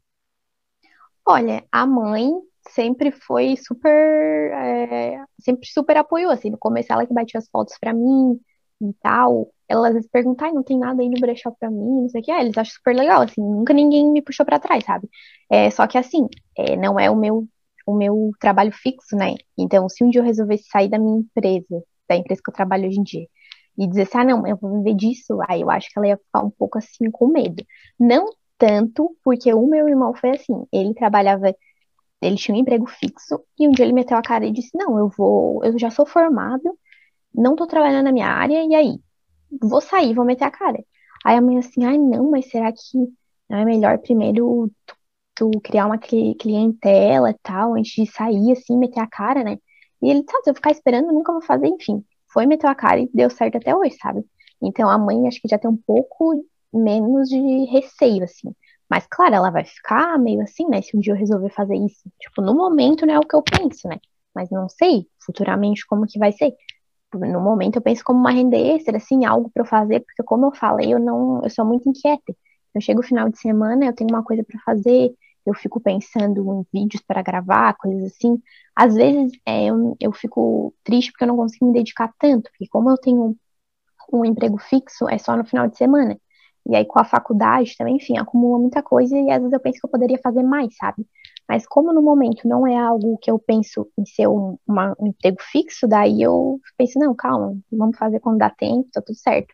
Olha, 1.25 1.63
a 1.71 1.85
mãe 1.85 2.31
sempre 2.69 3.11
foi 3.11 3.55
super, 3.57 4.51
é, 4.53 5.23
sempre 5.39 5.67
super 5.67 5.97
apoiou, 5.97 6.31
assim, 6.31 6.49
no 6.49 6.57
começo 6.57 6.91
ela 6.91 7.05
que 7.05 7.13
batia 7.13 7.39
as 7.39 7.49
fotos 7.49 7.77
para 7.79 7.93
mim 7.93 8.39
e 8.81 8.93
tal, 9.01 9.49
ela 9.67 9.87
às 9.87 9.93
vezes 9.93 10.09
pergunta, 10.09 10.51
não 10.51 10.63
tem 10.63 10.77
nada 10.77 11.01
aí 11.01 11.09
no 11.09 11.19
brechó 11.19 11.51
pra 11.51 11.69
mim, 11.69 12.01
não 12.01 12.09
sei 12.09 12.21
o 12.21 12.23
que, 12.23 12.31
ah, 12.31 12.41
eles 12.41 12.57
acham 12.57 12.73
super 12.73 12.95
legal, 12.95 13.21
assim, 13.21 13.41
nunca 13.41 13.73
ninguém 13.73 14.09
me 14.11 14.21
puxou 14.21 14.45
para 14.45 14.59
trás, 14.59 14.83
sabe, 14.83 15.07
é, 15.49 15.69
só 15.69 15.87
que 15.87 15.97
assim, 15.97 16.27
é, 16.57 16.75
não 16.75 16.99
é 16.99 17.09
o 17.09 17.15
meu, 17.15 17.47
o 17.85 17.93
meu 17.95 18.31
trabalho 18.39 18.71
fixo, 18.71 19.15
né, 19.15 19.35
então 19.57 19.87
se 19.89 20.03
um 20.03 20.09
dia 20.09 20.21
eu 20.21 20.25
resolvesse 20.25 20.65
sair 20.69 20.89
da 20.89 20.99
minha 20.99 21.19
empresa, 21.19 21.83
da 22.09 22.15
empresa 22.15 22.41
que 22.43 22.49
eu 22.49 22.55
trabalho 22.55 22.87
hoje 22.87 22.99
em 22.99 23.03
dia, 23.03 23.27
e 23.77 23.87
dizer 23.87 24.03
assim, 24.03 24.17
ah, 24.19 24.25
não, 24.25 24.47
eu 24.47 24.57
vou 24.57 24.77
viver 24.77 24.95
disso, 24.95 25.39
aí 25.47 25.61
eu 25.61 25.71
acho 25.71 25.89
que 25.89 25.97
ela 25.97 26.07
ia 26.07 26.17
ficar 26.17 26.43
um 26.45 26.49
pouco 26.49 26.77
assim 26.77 27.09
com 27.09 27.27
medo. 27.27 27.65
Não 27.99 28.27
tanto, 28.57 29.15
porque 29.23 29.53
o 29.53 29.65
meu 29.65 29.89
irmão 29.89 30.13
foi 30.13 30.31
assim, 30.31 30.65
ele 30.71 30.93
trabalhava 30.93 31.53
ele 32.25 32.37
tinha 32.37 32.55
um 32.55 32.59
emprego 32.59 32.87
fixo 32.87 33.43
e 33.59 33.67
um 33.67 33.71
dia 33.71 33.85
ele 33.85 33.93
meteu 33.93 34.17
a 34.17 34.21
cara 34.21 34.45
e 34.45 34.51
disse: 34.51 34.71
Não, 34.75 34.97
eu 34.97 35.09
vou, 35.09 35.63
eu 35.63 35.77
já 35.79 35.89
sou 35.89 36.05
formado, 36.05 36.77
não 37.33 37.55
tô 37.55 37.67
trabalhando 37.67 38.05
na 38.05 38.11
minha 38.11 38.27
área, 38.27 38.63
e 38.65 38.75
aí? 38.75 38.99
Vou 39.61 39.81
sair, 39.81 40.13
vou 40.15 40.25
meter 40.25 40.45
a 40.45 40.51
cara. 40.51 40.83
Aí 41.25 41.37
a 41.37 41.41
mãe 41.41 41.57
assim: 41.59 41.85
Ai, 41.85 41.97
não, 41.97 42.31
mas 42.31 42.49
será 42.49 42.71
que 42.71 42.97
não 43.49 43.59
é 43.59 43.65
melhor 43.65 43.99
primeiro 43.99 44.71
tu, 45.35 45.51
tu 45.51 45.61
criar 45.61 45.85
uma 45.87 45.97
clientela 45.97 47.31
e 47.31 47.35
tal, 47.43 47.75
antes 47.75 47.93
de 47.93 48.11
sair, 48.11 48.51
assim, 48.51 48.77
meter 48.77 48.99
a 49.01 49.07
cara, 49.07 49.43
né? 49.43 49.57
E 50.01 50.09
ele, 50.09 50.23
sabe, 50.29 50.43
se 50.43 50.49
eu 50.51 50.55
ficar 50.55 50.71
esperando, 50.71 51.11
nunca 51.13 51.31
vou 51.31 51.41
fazer, 51.41 51.67
enfim. 51.67 52.03
Foi, 52.31 52.45
meteu 52.45 52.69
a 52.69 52.75
cara 52.75 52.99
e 52.99 53.09
deu 53.13 53.29
certo 53.29 53.57
até 53.57 53.75
hoje, 53.75 53.95
sabe? 54.01 54.23
Então 54.61 54.89
a 54.89 54.97
mãe 54.97 55.27
acho 55.27 55.41
que 55.41 55.47
já 55.47 55.57
tem 55.57 55.69
um 55.69 55.77
pouco 55.77 56.45
menos 56.73 57.29
de 57.29 57.65
receio, 57.65 58.23
assim. 58.23 58.53
Mas, 58.89 59.05
claro, 59.09 59.35
ela 59.35 59.49
vai 59.49 59.65
ficar 59.65 60.17
meio 60.19 60.41
assim, 60.41 60.67
né? 60.67 60.81
Se 60.81 60.95
um 60.95 60.99
dia 60.99 61.13
eu 61.13 61.17
resolver 61.17 61.49
fazer 61.49 61.75
isso. 61.75 62.01
Tipo, 62.19 62.41
no 62.41 62.53
momento 62.53 63.05
não 63.05 63.13
é 63.13 63.19
o 63.19 63.25
que 63.27 63.35
eu 63.35 63.41
penso, 63.43 63.87
né? 63.87 63.99
Mas 64.35 64.49
não 64.49 64.67
sei 64.69 65.07
futuramente 65.25 65.85
como 65.85 66.05
que 66.07 66.19
vai 66.19 66.31
ser. 66.31 66.53
No 67.13 67.41
momento 67.41 67.77
eu 67.77 67.81
penso 67.81 68.03
como 68.03 68.19
uma 68.19 68.31
renda 68.31 68.57
extra, 68.57 68.97
assim, 68.97 69.25
algo 69.25 69.49
para 69.51 69.61
eu 69.63 69.67
fazer, 69.67 69.99
porque 70.01 70.23
como 70.23 70.47
eu 70.47 70.51
falei, 70.55 70.93
eu 70.93 70.99
não, 70.99 71.41
eu 71.43 71.49
sou 71.49 71.65
muito 71.65 71.87
inquieta. 71.89 72.35
Eu 72.73 72.81
chego 72.81 73.01
o 73.01 73.03
final 73.03 73.29
de 73.29 73.39
semana, 73.39 73.85
eu 73.85 73.93
tenho 73.93 74.09
uma 74.09 74.23
coisa 74.23 74.43
para 74.43 74.59
fazer, 74.61 75.13
eu 75.45 75.53
fico 75.53 75.79
pensando 75.79 76.65
em 76.73 76.79
vídeos 76.81 77.03
para 77.05 77.21
gravar, 77.21 77.75
coisas 77.75 78.11
assim. 78.11 78.41
Às 78.75 78.95
vezes 78.95 79.31
é, 79.45 79.65
eu, 79.65 79.95
eu 79.99 80.11
fico 80.11 80.73
triste 80.83 81.11
porque 81.11 81.23
eu 81.23 81.27
não 81.27 81.37
consigo 81.37 81.67
me 81.67 81.73
dedicar 81.73 82.11
tanto, 82.17 82.49
porque 82.51 82.67
como 82.67 82.89
eu 82.89 82.97
tenho 82.97 83.23
um, 83.23 83.35
um 84.19 84.25
emprego 84.25 84.57
fixo, 84.57 85.07
é 85.09 85.17
só 85.17 85.35
no 85.37 85.45
final 85.45 85.67
de 85.67 85.77
semana. 85.77 86.17
E 86.65 86.75
aí 86.75 86.85
com 86.85 86.99
a 86.99 87.03
faculdade 87.05 87.75
também, 87.77 87.97
enfim, 87.97 88.17
acumula 88.17 88.59
muita 88.59 88.81
coisa 88.81 89.17
e 89.17 89.29
às 89.29 89.39
vezes 89.39 89.53
eu 89.53 89.59
penso 89.59 89.79
que 89.79 89.85
eu 89.85 89.91
poderia 89.91 90.17
fazer 90.23 90.43
mais, 90.43 90.75
sabe? 90.77 91.05
Mas 91.47 91.67
como 91.67 91.91
no 91.93 92.01
momento 92.01 92.47
não 92.47 92.65
é 92.65 92.77
algo 92.77 93.17
que 93.17 93.29
eu 93.29 93.37
penso 93.37 93.89
em 93.97 94.05
ser 94.05 94.27
um, 94.27 94.57
uma, 94.65 94.95
um 94.99 95.07
emprego 95.07 95.37
fixo, 95.41 95.87
daí 95.87 96.21
eu 96.21 96.59
penso, 96.77 96.97
não, 96.99 97.13
calma, 97.13 97.57
vamos 97.71 97.97
fazer 97.97 98.19
quando 98.21 98.37
dá 98.37 98.49
tempo, 98.49 98.89
tá 98.93 99.01
tudo 99.01 99.15
certo. 99.17 99.53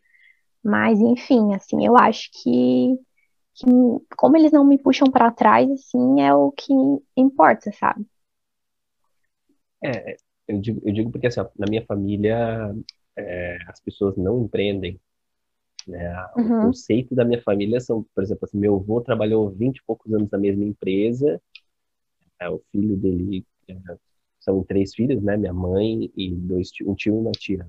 Mas 0.63 0.99
enfim, 0.99 1.53
assim, 1.55 1.85
eu 1.85 1.97
acho 1.97 2.29
que, 2.31 2.95
que 3.55 3.65
como 4.15 4.37
eles 4.37 4.51
não 4.51 4.63
me 4.65 4.77
puxam 4.77 5.09
para 5.09 5.31
trás, 5.31 5.69
assim, 5.71 6.21
é 6.21 6.33
o 6.33 6.51
que 6.51 6.73
importa, 7.17 7.71
sabe? 7.71 8.05
É, 9.83 10.15
eu 10.47 10.59
digo, 10.59 10.81
eu 10.85 10.93
digo 10.93 11.11
porque 11.11 11.27
assim, 11.27 11.41
na 11.57 11.65
minha 11.69 11.85
família 11.85 12.71
é, 13.15 13.57
as 13.67 13.79
pessoas 13.79 14.15
não 14.17 14.43
empreendem, 14.43 14.99
né? 15.89 16.27
Uhum. 16.37 16.59
O 16.59 16.65
conceito 16.67 17.15
da 17.15 17.25
minha 17.25 17.41
família 17.41 17.79
são, 17.79 18.05
por 18.15 18.23
exemplo, 18.23 18.45
assim, 18.45 18.57
meu 18.57 18.75
avô 18.75 19.01
trabalhou 19.01 19.49
20 19.49 19.77
e 19.77 19.83
poucos 19.83 20.13
anos 20.13 20.29
na 20.29 20.37
mesma 20.37 20.63
empresa, 20.63 21.41
é, 22.39 22.49
o 22.49 22.61
filho 22.71 22.95
dele, 22.95 23.45
é, 23.67 23.75
são 24.39 24.63
três 24.63 24.95
filhos, 24.95 25.21
né? 25.21 25.35
Minha 25.35 25.53
mãe 25.53 26.09
e 26.15 26.33
dois, 26.33 26.69
um 26.85 26.95
tio 26.95 27.15
e 27.15 27.17
uma 27.17 27.31
tia. 27.31 27.67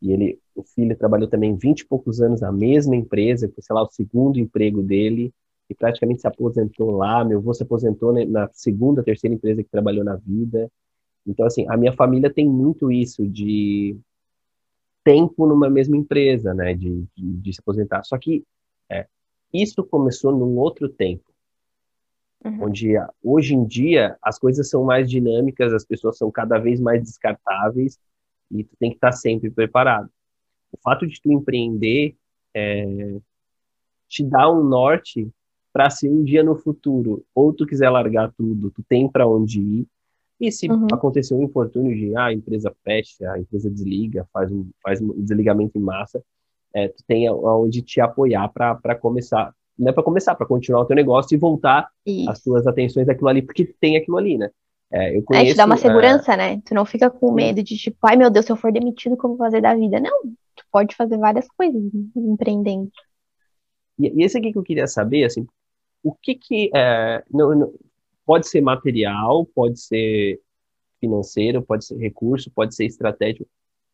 E 0.00 0.12
ele, 0.12 0.38
o 0.54 0.62
filho 0.62 0.96
trabalhou 0.96 1.28
também 1.28 1.56
20 1.56 1.80
e 1.80 1.86
poucos 1.86 2.20
anos 2.20 2.40
na 2.40 2.52
mesma 2.52 2.94
empresa, 2.94 3.48
foi, 3.48 3.62
sei 3.62 3.74
lá, 3.74 3.82
o 3.82 3.90
segundo 3.90 4.38
emprego 4.38 4.82
dele, 4.82 5.32
e 5.68 5.74
praticamente 5.74 6.20
se 6.20 6.26
aposentou 6.26 6.90
lá. 6.90 7.24
Meu 7.24 7.38
avô 7.38 7.52
se 7.52 7.62
aposentou 7.62 8.12
na 8.26 8.48
segunda, 8.52 9.02
terceira 9.02 9.34
empresa 9.34 9.62
que 9.62 9.70
trabalhou 9.70 10.04
na 10.04 10.16
vida. 10.16 10.70
Então, 11.26 11.46
assim, 11.46 11.66
a 11.68 11.76
minha 11.76 11.92
família 11.92 12.32
tem 12.32 12.48
muito 12.48 12.92
isso 12.92 13.26
de 13.26 13.98
tempo 15.08 15.46
numa 15.46 15.70
mesma 15.70 15.96
empresa, 15.96 16.52
né, 16.52 16.74
de, 16.74 17.06
de, 17.16 17.36
de 17.38 17.52
se 17.54 17.60
aposentar. 17.60 18.04
Só 18.04 18.18
que 18.18 18.44
é, 18.90 19.06
isso 19.50 19.82
começou 19.82 20.36
num 20.36 20.58
outro 20.58 20.86
tempo, 20.86 21.24
uhum. 22.44 22.64
onde 22.64 22.92
hoje 23.24 23.54
em 23.54 23.64
dia 23.64 24.18
as 24.20 24.38
coisas 24.38 24.68
são 24.68 24.84
mais 24.84 25.08
dinâmicas, 25.08 25.72
as 25.72 25.82
pessoas 25.82 26.18
são 26.18 26.30
cada 26.30 26.58
vez 26.58 26.78
mais 26.78 27.02
descartáveis 27.02 27.98
e 28.50 28.62
tu 28.62 28.76
tem 28.78 28.90
que 28.90 28.98
estar 28.98 29.12
sempre 29.12 29.50
preparado. 29.50 30.10
O 30.70 30.76
fato 30.76 31.06
de 31.06 31.18
tu 31.22 31.32
empreender 31.32 32.14
é, 32.54 33.16
te 34.06 34.22
dá 34.22 34.52
um 34.52 34.62
norte 34.62 35.26
para 35.72 35.88
se 35.88 36.06
um 36.06 36.22
dia 36.22 36.42
no 36.42 36.54
futuro 36.54 37.24
ou 37.34 37.50
tu 37.50 37.64
quiser 37.64 37.88
largar 37.88 38.30
tudo, 38.36 38.70
tu 38.70 38.82
tem 38.86 39.08
para 39.08 39.26
onde 39.26 39.58
ir 39.58 39.86
e 40.40 40.52
se 40.52 40.70
uhum. 40.70 40.86
acontecer 40.92 41.34
um 41.34 41.42
infortúnio 41.42 41.94
de 41.96 42.16
ah, 42.16 42.26
a 42.26 42.32
empresa 42.32 42.74
fecha, 42.84 43.30
a 43.30 43.38
empresa 43.38 43.70
desliga, 43.70 44.26
faz 44.32 44.50
um, 44.52 44.68
faz 44.82 45.00
um 45.00 45.08
desligamento 45.20 45.76
em 45.76 45.80
massa, 45.80 46.22
é, 46.74 46.88
tu 46.88 47.02
tem 47.06 47.26
aonde 47.26 47.82
te 47.82 48.00
apoiar 48.00 48.48
para 48.48 48.94
começar, 48.94 49.52
não 49.78 49.88
é 49.88 49.92
para 49.92 50.02
começar, 50.02 50.34
para 50.34 50.46
continuar 50.46 50.82
o 50.82 50.84
teu 50.84 50.94
negócio 50.94 51.34
e 51.34 51.38
voltar 51.38 51.88
Isso. 52.06 52.30
as 52.30 52.40
tuas 52.40 52.66
atenções 52.66 53.06
daquilo 53.06 53.28
ali, 53.28 53.42
porque 53.42 53.64
tem 53.80 53.96
aquilo 53.96 54.16
ali, 54.16 54.38
né? 54.38 54.50
É, 54.90 55.16
eu 55.16 55.22
conheço, 55.22 55.48
é, 55.48 55.50
te 55.50 55.56
dá 55.56 55.66
uma 55.66 55.74
é, 55.74 55.78
segurança, 55.78 56.32
é... 56.32 56.36
né? 56.36 56.62
Tu 56.64 56.74
não 56.74 56.84
fica 56.84 57.10
com 57.10 57.32
medo 57.32 57.62
de 57.62 57.76
tipo, 57.76 57.98
ai 58.02 58.16
meu 58.16 58.30
Deus, 58.30 58.46
se 58.46 58.52
eu 58.52 58.56
for 58.56 58.72
demitido, 58.72 59.16
como 59.16 59.36
fazer 59.36 59.60
da 59.60 59.74
vida? 59.74 60.00
Não, 60.00 60.22
tu 60.22 60.64
pode 60.70 60.94
fazer 60.94 61.18
várias 61.18 61.46
coisas 61.48 61.82
empreendendo. 62.16 62.90
E, 63.98 64.20
e 64.20 64.24
esse 64.24 64.38
aqui 64.38 64.52
que 64.52 64.58
eu 64.58 64.62
queria 64.62 64.86
saber, 64.86 65.24
assim, 65.24 65.46
o 66.02 66.14
que 66.14 66.34
que, 66.34 66.70
é, 66.74 67.22
não, 67.30 67.54
não, 67.54 67.72
Pode 68.28 68.46
ser 68.46 68.60
material, 68.60 69.46
pode 69.54 69.80
ser 69.80 70.38
financeiro, 71.00 71.62
pode 71.62 71.86
ser 71.86 71.96
recurso, 71.96 72.50
pode 72.54 72.74
ser 72.74 72.84
estratégico. 72.84 73.48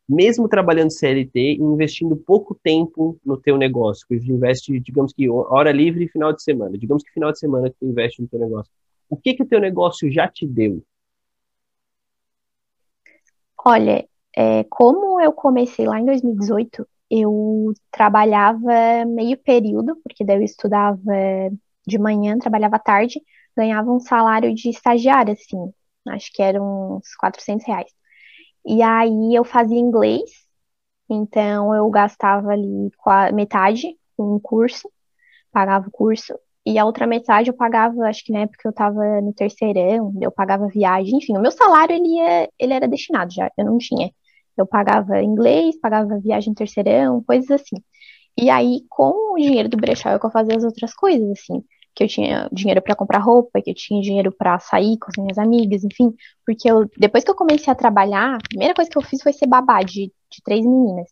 Mesmo 0.09 0.49
trabalhando 0.49 0.91
CLT 0.91 1.39
e 1.39 1.63
investindo 1.63 2.17
pouco 2.17 2.53
tempo 2.61 3.17
no 3.25 3.37
teu 3.37 3.57
negócio, 3.57 4.05
que 4.09 4.17
investe, 4.17 4.81
digamos 4.81 5.13
que 5.13 5.31
hora 5.31 5.71
livre 5.71 6.07
e 6.07 6.09
final 6.09 6.33
de 6.33 6.43
semana. 6.43 6.77
Digamos 6.77 7.05
que 7.05 7.13
final 7.13 7.31
de 7.31 7.39
semana 7.39 7.71
que 7.71 7.77
tu 7.79 7.87
investe 7.87 8.21
no 8.21 8.27
teu 8.27 8.41
negócio. 8.41 8.73
O 9.09 9.17
que 9.17 9.35
que 9.35 9.45
o 9.45 9.47
teu 9.47 9.61
negócio 9.61 10.11
já 10.11 10.27
te 10.27 10.45
deu? 10.45 10.83
Olha, 13.65 14.05
é, 14.37 14.65
como 14.65 15.21
eu 15.21 15.33
comecei 15.33 15.87
lá 15.87 16.01
em 16.01 16.07
2018, 16.07 16.85
eu 17.09 17.73
trabalhava 17.93 19.05
meio 19.07 19.39
período, 19.39 19.95
porque 20.03 20.25
daí 20.25 20.39
eu 20.39 20.43
estudava 20.43 21.01
de 21.87 21.99
manhã, 22.01 22.37
trabalhava 22.37 22.81
tarde, 22.81 23.23
ganhava 23.57 23.91
um 23.91 24.01
salário 24.01 24.55
de 24.55 24.71
estagiária, 24.71 25.33
assim, 25.33 25.73
acho 26.09 26.33
que 26.33 26.43
eram 26.43 26.97
uns 26.97 27.15
400 27.17 27.67
reais. 27.67 27.91
E 28.67 28.83
aí 28.83 29.35
eu 29.35 29.45
fazia 29.45 29.79
inglês, 29.79 30.31
então 31.09 31.75
eu 31.75 31.89
gastava 31.91 32.51
ali 32.53 32.91
metade 33.35 33.97
com 34.17 34.37
um 34.37 34.41
curso, 34.41 34.91
pagava 35.53 35.89
o 35.89 35.91
curso, 35.91 36.35
e 36.67 36.79
a 36.79 36.85
outra 36.85 37.07
metade 37.07 37.51
eu 37.51 37.55
pagava, 37.57 38.07
acho 38.09 38.25
que 38.25 38.33
na 38.33 38.41
época 38.41 38.61
eu 38.67 38.71
estava 38.71 39.21
no 39.21 39.33
terceirão, 39.35 40.13
eu 40.21 40.33
pagava 40.33 40.67
viagem, 40.69 41.19
enfim, 41.19 41.37
o 41.37 41.41
meu 41.43 41.51
salário 41.53 41.95
ele, 41.95 42.09
ia, 42.09 42.49
ele 42.59 42.73
era 42.75 42.89
destinado 42.89 43.33
já, 43.33 43.51
eu 43.59 43.65
não 43.67 43.79
tinha. 43.79 44.11
Eu 44.57 44.67
pagava 44.67 45.23
inglês, 45.23 45.79
pagava 45.81 46.19
viagem 46.21 46.55
terceirão, 46.55 47.23
coisas 47.25 47.51
assim. 47.51 47.77
E 48.37 48.51
aí, 48.51 48.83
com 48.89 49.35
o 49.35 49.37
dinheiro 49.37 49.69
do 49.69 49.77
brechó, 49.77 50.11
eu 50.11 50.31
fazia 50.31 50.57
as 50.57 50.65
outras 50.65 50.95
coisas, 50.95 51.29
assim 51.31 51.63
que 51.95 52.05
eu 52.05 52.09
tinha 52.09 52.49
dinheiro 52.53 52.83
para 52.83 52.97
comprar 52.97 53.19
roupa, 53.21 53.61
que 53.63 53.71
eu 53.71 53.75
tinha 53.75 54.01
dinheiro 54.03 54.33
para 54.33 54.59
sair 54.59 54.99
com 54.99 55.11
as 55.11 55.17
minhas 55.23 55.39
amigas, 55.39 55.85
enfim, 55.85 56.13
porque 56.45 56.71
eu, 56.71 56.89
depois 56.99 57.25
que 57.25 57.31
eu 57.31 57.35
comecei 57.37 57.73
a 57.73 57.77
trabalhar, 57.77 58.37
a 58.37 58.49
primeira 58.49 58.75
coisa 58.75 58.91
que 58.91 58.99
eu 58.99 59.03
fiz 59.03 59.23
foi 59.23 59.33
ser 59.33 59.47
babá 59.47 59.81
de, 59.83 60.13
de 60.31 60.43
três 60.45 60.65
meninas. 60.65 61.09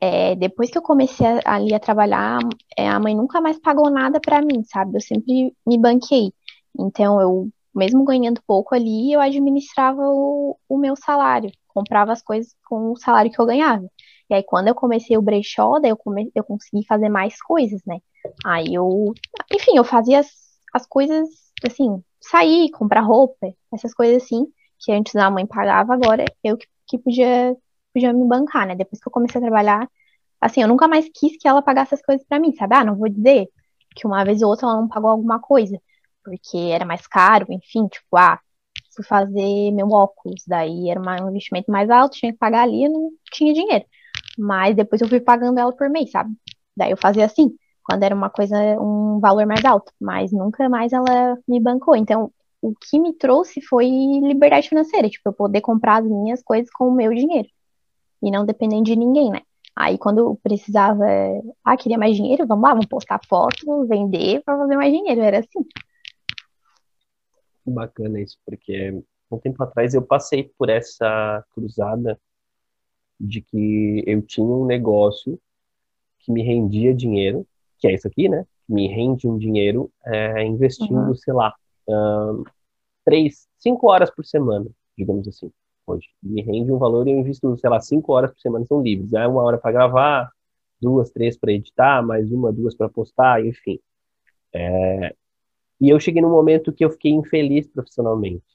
É, 0.00 0.34
depois 0.34 0.70
que 0.70 0.76
eu 0.76 0.82
comecei 0.82 1.26
a, 1.26 1.40
ali 1.54 1.74
a 1.74 1.80
trabalhar, 1.80 2.38
é, 2.76 2.88
a 2.88 3.00
mãe 3.00 3.14
nunca 3.16 3.40
mais 3.40 3.58
pagou 3.58 3.90
nada 3.90 4.20
para 4.20 4.42
mim, 4.42 4.62
sabe? 4.64 4.96
Eu 4.96 5.00
sempre 5.00 5.54
me 5.66 5.78
banquei. 5.78 6.32
Então, 6.78 7.20
eu, 7.20 7.48
mesmo 7.74 8.04
ganhando 8.04 8.42
pouco 8.46 8.74
ali, 8.74 9.12
eu 9.12 9.20
administrava 9.20 10.02
o, 10.02 10.58
o 10.68 10.76
meu 10.78 10.94
salário, 10.96 11.50
comprava 11.68 12.12
as 12.12 12.22
coisas 12.22 12.54
com 12.66 12.92
o 12.92 12.96
salário 12.96 13.30
que 13.30 13.40
eu 13.40 13.46
ganhava. 13.46 13.88
E 14.30 14.34
aí, 14.34 14.42
quando 14.42 14.68
eu 14.68 14.74
comecei 14.74 15.16
o 15.16 15.22
brechó, 15.22 15.78
daí 15.80 15.90
eu, 15.90 15.96
come, 15.96 16.30
eu 16.34 16.44
consegui 16.44 16.84
fazer 16.86 17.08
mais 17.08 17.40
coisas, 17.42 17.80
né? 17.86 17.98
Aí 18.44 18.74
eu, 18.74 19.12
enfim, 19.52 19.76
eu 19.76 19.84
fazia 19.84 20.20
as, 20.20 20.28
as 20.72 20.86
coisas, 20.86 21.28
assim, 21.66 22.02
sair, 22.20 22.70
comprar 22.70 23.00
roupa, 23.00 23.54
essas 23.72 23.94
coisas 23.94 24.22
assim, 24.22 24.46
que 24.78 24.92
antes 24.92 25.14
a 25.16 25.30
mãe 25.30 25.46
pagava, 25.46 25.94
agora 25.94 26.24
eu 26.42 26.56
que, 26.56 26.66
que 26.86 26.98
podia, 26.98 27.56
podia 27.92 28.12
me 28.12 28.26
bancar, 28.26 28.66
né? 28.66 28.74
Depois 28.74 29.00
que 29.00 29.08
eu 29.08 29.12
comecei 29.12 29.38
a 29.40 29.42
trabalhar, 29.44 29.88
assim, 30.40 30.62
eu 30.62 30.68
nunca 30.68 30.88
mais 30.88 31.08
quis 31.14 31.36
que 31.38 31.48
ela 31.48 31.62
pagasse 31.62 31.94
as 31.94 32.02
coisas 32.02 32.26
para 32.26 32.38
mim, 32.40 32.52
sabe? 32.54 32.74
Ah, 32.74 32.84
não 32.84 32.96
vou 32.96 33.08
dizer 33.08 33.48
que 33.96 34.06
uma 34.06 34.24
vez 34.24 34.42
ou 34.42 34.50
outra 34.50 34.66
ela 34.66 34.80
não 34.80 34.88
pagou 34.88 35.10
alguma 35.10 35.40
coisa, 35.40 35.80
porque 36.24 36.56
era 36.58 36.84
mais 36.84 37.06
caro, 37.06 37.46
enfim, 37.50 37.86
tipo, 37.88 38.16
ah, 38.16 38.40
fui 38.94 39.04
fazer 39.04 39.70
meu 39.72 39.88
óculos, 39.90 40.42
daí 40.46 40.90
era 40.90 41.00
um 41.00 41.30
investimento 41.30 41.70
mais 41.70 41.90
alto, 41.90 42.16
tinha 42.16 42.32
que 42.32 42.38
pagar 42.38 42.62
ali, 42.62 42.84
eu 42.84 42.90
não 42.90 43.10
tinha 43.32 43.52
dinheiro. 43.52 43.84
Mas 44.38 44.76
depois 44.76 45.00
eu 45.00 45.08
fui 45.08 45.20
pagando 45.20 45.58
ela 45.58 45.72
por 45.72 45.88
mês, 45.90 46.10
sabe? 46.10 46.34
Daí 46.76 46.90
eu 46.90 46.96
fazia 46.96 47.24
assim, 47.24 47.56
quando 47.84 48.02
era 48.02 48.14
uma 48.14 48.30
coisa, 48.30 48.56
um 48.80 49.20
valor 49.20 49.46
mais 49.46 49.64
alto, 49.64 49.92
mas 50.00 50.32
nunca 50.32 50.68
mais 50.68 50.92
ela 50.92 51.38
me 51.46 51.60
bancou. 51.60 51.94
Então, 51.94 52.32
o 52.60 52.74
que 52.74 52.98
me 52.98 53.12
trouxe 53.12 53.60
foi 53.60 53.86
liberdade 53.86 54.68
financeira, 54.68 55.08
tipo, 55.08 55.28
eu 55.28 55.32
poder 55.32 55.60
comprar 55.60 56.02
as 56.02 56.06
minhas 56.06 56.42
coisas 56.42 56.70
com 56.70 56.88
o 56.88 56.94
meu 56.94 57.12
dinheiro 57.12 57.48
e 58.22 58.30
não 58.30 58.46
dependendo 58.46 58.84
de 58.84 58.96
ninguém, 58.96 59.30
né? 59.30 59.42
Aí 59.76 59.98
quando 59.98 60.18
eu 60.18 60.40
precisava, 60.42 61.04
ah, 61.62 61.76
queria 61.76 61.98
mais 61.98 62.16
dinheiro, 62.16 62.46
vamos 62.46 62.62
lá, 62.62 62.70
vamos 62.70 62.86
postar 62.86 63.20
foto, 63.28 63.86
vender 63.86 64.42
para 64.42 64.56
fazer 64.56 64.76
mais 64.76 64.92
dinheiro, 64.92 65.20
era 65.20 65.40
assim. 65.40 65.60
Bacana 67.66 68.20
isso, 68.20 68.38
porque 68.46 69.02
um 69.30 69.38
tempo 69.38 69.62
atrás 69.62 69.92
eu 69.94 70.02
passei 70.02 70.50
por 70.56 70.70
essa 70.70 71.44
cruzada 71.54 72.18
de 73.20 73.42
que 73.42 74.02
eu 74.06 74.22
tinha 74.22 74.46
um 74.46 74.64
negócio 74.64 75.38
que 76.20 76.32
me 76.32 76.42
rendia 76.42 76.94
dinheiro, 76.94 77.46
que 77.84 77.88
é 77.88 77.94
isso 77.94 78.08
aqui, 78.08 78.30
né? 78.30 78.46
Me 78.66 78.88
rende 78.88 79.28
um 79.28 79.36
dinheiro 79.36 79.90
é, 80.06 80.42
investindo, 80.42 80.96
uhum. 80.96 81.14
sei 81.14 81.34
lá, 81.34 81.54
um, 81.86 82.42
três, 83.04 83.46
cinco 83.58 83.90
horas 83.90 84.10
por 84.10 84.24
semana, 84.24 84.70
digamos 84.96 85.28
assim, 85.28 85.52
hoje. 85.86 86.08
Me 86.22 86.40
rende 86.40 86.72
um 86.72 86.78
valor 86.78 87.06
e 87.06 87.12
eu 87.12 87.18
invisto, 87.18 87.54
sei 87.58 87.68
lá, 87.68 87.78
cinco 87.80 88.14
horas 88.14 88.32
por 88.32 88.40
semana 88.40 88.64
são 88.64 88.80
livres. 88.80 89.12
É 89.12 89.26
uma 89.26 89.42
hora 89.42 89.58
para 89.58 89.70
gravar, 89.70 90.30
duas, 90.80 91.10
três 91.10 91.36
para 91.36 91.52
editar, 91.52 92.02
mais 92.02 92.32
uma, 92.32 92.50
duas 92.50 92.74
para 92.74 92.88
postar, 92.88 93.44
enfim. 93.44 93.78
É... 94.54 95.14
E 95.78 95.90
eu 95.90 96.00
cheguei 96.00 96.22
num 96.22 96.30
momento 96.30 96.72
que 96.72 96.86
eu 96.86 96.90
fiquei 96.90 97.10
infeliz 97.12 97.66
profissionalmente. 97.68 98.46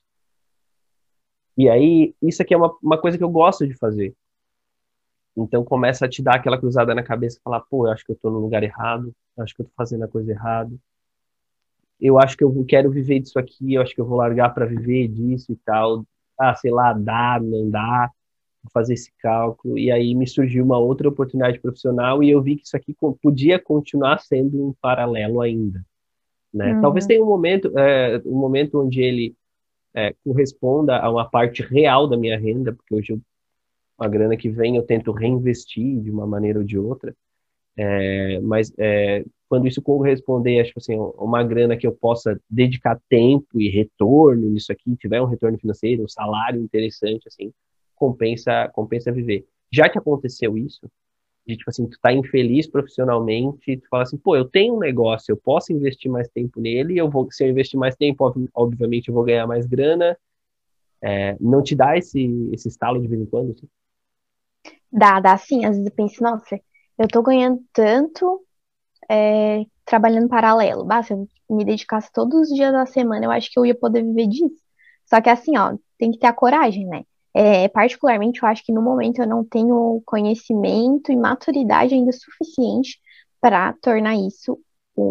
E 1.56 1.70
aí, 1.70 2.16
isso 2.20 2.42
aqui 2.42 2.56
é 2.56 2.58
uma, 2.58 2.76
uma 2.82 3.00
coisa 3.00 3.16
que 3.16 3.24
eu 3.24 3.30
gosto 3.30 3.68
de 3.68 3.76
fazer. 3.76 4.16
Então 5.44 5.64
começa 5.64 6.06
a 6.06 6.10
te 6.10 6.22
dar 6.22 6.36
aquela 6.36 6.58
cruzada 6.58 6.94
na 6.94 7.04
cabeça 7.04 7.40
falar, 7.44 7.62
pô, 7.62 7.88
eu 7.88 7.92
acho 7.92 8.06
que 8.06 8.12
eu 8.12 8.16
tô 8.16 8.30
no 8.30 8.40
lugar 8.40 8.64
errado, 8.64 9.14
eu 9.38 9.44
acho 9.44 9.56
que 9.56 9.62
eu 9.62 9.66
tô 9.66 9.72
fazendo 9.76 10.04
a 10.04 10.08
coisa 10.08 10.32
errada. 10.32 10.76
Eu 12.00 12.18
acho 12.20 12.38
que 12.38 12.44
eu 12.44 12.66
quero 12.68 12.90
viver 12.90 13.20
disso 13.20 13.38
aqui, 13.38 13.74
eu 13.74 13.82
acho 13.82 13.94
que 13.94 14.02
eu 14.02 14.06
vou 14.06 14.18
largar 14.18 14.54
para 14.54 14.66
viver 14.66 15.08
disso 15.08 15.52
e 15.52 15.56
tal. 15.58 16.06
Ah, 16.40 16.56
sei 16.56 16.72
lá, 16.72 16.94
dá, 16.94 17.40
não 17.42 17.70
dá, 17.70 18.10
vou 18.64 18.72
fazer 18.72 18.94
esse 18.94 19.12
cálculo. 19.20 19.78
E 19.78 19.92
aí 19.92 20.16
me 20.16 20.26
surgiu 20.26 20.64
uma 20.64 20.78
outra 20.78 21.10
oportunidade 21.10 21.60
profissional 21.60 22.24
e 22.24 22.32
eu 22.32 22.42
vi 22.42 22.56
que 22.56 22.66
isso 22.66 22.78
aqui 22.78 22.96
podia 23.22 23.60
continuar 23.60 24.20
sendo 24.20 24.68
um 24.68 24.74
paralelo 24.82 25.42
ainda. 25.42 25.86
Né? 26.54 26.74
Uhum. 26.74 26.82
Talvez 26.82 27.06
tenha 27.06 27.24
um 27.24 27.28
momento, 27.28 27.72
é, 27.78 28.22
um 28.26 28.38
momento 28.38 28.82
onde 28.82 29.02
ele 29.02 29.36
é, 29.94 30.14
corresponda 30.24 30.98
a 30.98 31.10
uma 31.10 31.30
parte 31.30 31.62
real 31.62 32.08
da 32.08 32.18
minha 32.18 32.38
renda, 32.40 32.74
porque 32.74 32.96
hoje 32.96 33.14
eu 33.14 33.22
uma 34.00 34.08
grana 34.08 34.38
que 34.38 34.50
vem 34.50 34.76
eu 34.76 34.84
tento 34.84 35.12
reinvestir 35.12 36.02
de 36.02 36.10
uma 36.10 36.26
maneira 36.26 36.60
ou 36.60 36.66
de 36.66 36.78
outra, 36.78 37.14
é, 37.78 38.40
mas 38.42 38.72
é, 38.78 39.24
quando 39.48 39.68
isso 39.68 39.82
corresponder 39.82 40.60
a 40.60 40.64
tipo 40.64 40.80
assim, 40.80 40.98
uma 41.18 41.44
grana 41.44 41.78
que 41.78 41.88
eu 41.88 41.92
possa 41.92 42.40
dedicar 42.50 43.00
tempo 43.10 43.60
e 43.60 43.70
retorno 43.70 44.50
nisso 44.50 44.72
aqui, 44.72 44.96
tiver 44.96 45.22
um 45.22 45.26
retorno 45.26 45.58
financeiro, 45.58 46.04
um 46.04 46.08
salário 46.08 46.62
interessante, 46.62 47.28
assim, 47.28 47.52
compensa, 47.96 48.70
compensa 48.70 49.12
viver. 49.12 49.46
Já 49.72 49.90
te 49.90 49.98
aconteceu 49.98 50.58
isso? 50.58 50.90
De, 51.48 51.58
tipo 51.58 51.70
assim, 51.70 51.88
tu 51.88 51.98
tá 52.02 52.14
infeliz 52.14 52.68
profissionalmente, 52.68 53.78
tu 53.78 53.88
fala 53.90 54.04
assim, 54.04 54.18
pô, 54.18 54.36
eu 54.36 54.46
tenho 54.46 54.76
um 54.76 54.80
negócio, 54.80 55.32
eu 55.32 55.38
posso 55.38 55.74
investir 55.74 56.12
mais 56.12 56.30
tempo 56.30 56.62
nele, 56.62 56.98
eu 56.98 57.10
vou, 57.10 57.28
se 57.32 57.44
eu 57.44 57.50
investir 57.50 57.80
mais 57.80 57.96
tempo, 57.96 58.32
obviamente 58.54 59.08
eu 59.10 59.14
vou 59.14 59.24
ganhar 59.24 59.48
mais 59.48 59.66
grana, 59.66 60.18
é, 61.02 61.36
não 61.40 61.64
te 61.64 61.76
dá 61.76 61.98
esse, 61.98 62.50
esse 62.52 62.68
estalo 62.68 63.02
de 63.02 63.08
vez 63.08 63.22
em 63.22 63.26
quando, 63.26 63.52
assim? 63.52 63.68
Dá, 64.92 65.20
dá 65.20 65.38
sim. 65.38 65.66
Às 65.66 65.72
vezes 65.78 65.86
eu 65.88 65.96
penso, 65.96 66.24
nossa, 66.24 66.60
eu 66.98 67.08
tô 67.08 67.22
ganhando 67.22 67.62
tanto 67.74 68.46
é, 69.10 69.64
trabalhando 69.86 70.30
paralelo. 70.30 70.86
Bah, 70.86 71.04
se 71.04 71.14
eu 71.14 71.28
me 71.50 71.66
dedicasse 71.66 72.12
todos 72.14 72.50
os 72.52 72.56
dias 72.56 72.72
da 72.74 72.86
semana, 72.86 73.26
eu 73.26 73.32
acho 73.32 73.52
que 73.52 73.60
eu 73.60 73.66
ia 73.66 73.76
poder 73.76 74.04
viver 74.04 74.28
disso. 74.28 74.62
Só 75.08 75.22
que 75.22 75.30
assim, 75.30 75.58
ó, 75.58 75.78
tem 75.98 76.12
que 76.12 76.20
ter 76.20 76.28
a 76.28 76.34
coragem, 76.34 76.88
né? 76.88 77.04
É, 77.34 77.68
particularmente, 77.70 78.42
eu 78.44 78.50
acho 78.50 78.64
que 78.66 78.74
no 78.74 78.82
momento 78.82 79.22
eu 79.22 79.28
não 79.28 79.46
tenho 79.46 80.02
conhecimento 80.06 81.12
e 81.12 81.18
maturidade 81.18 81.94
ainda 81.96 82.12
suficiente 82.12 83.00
para 83.42 83.74
tornar 83.82 84.16
isso 84.16 84.60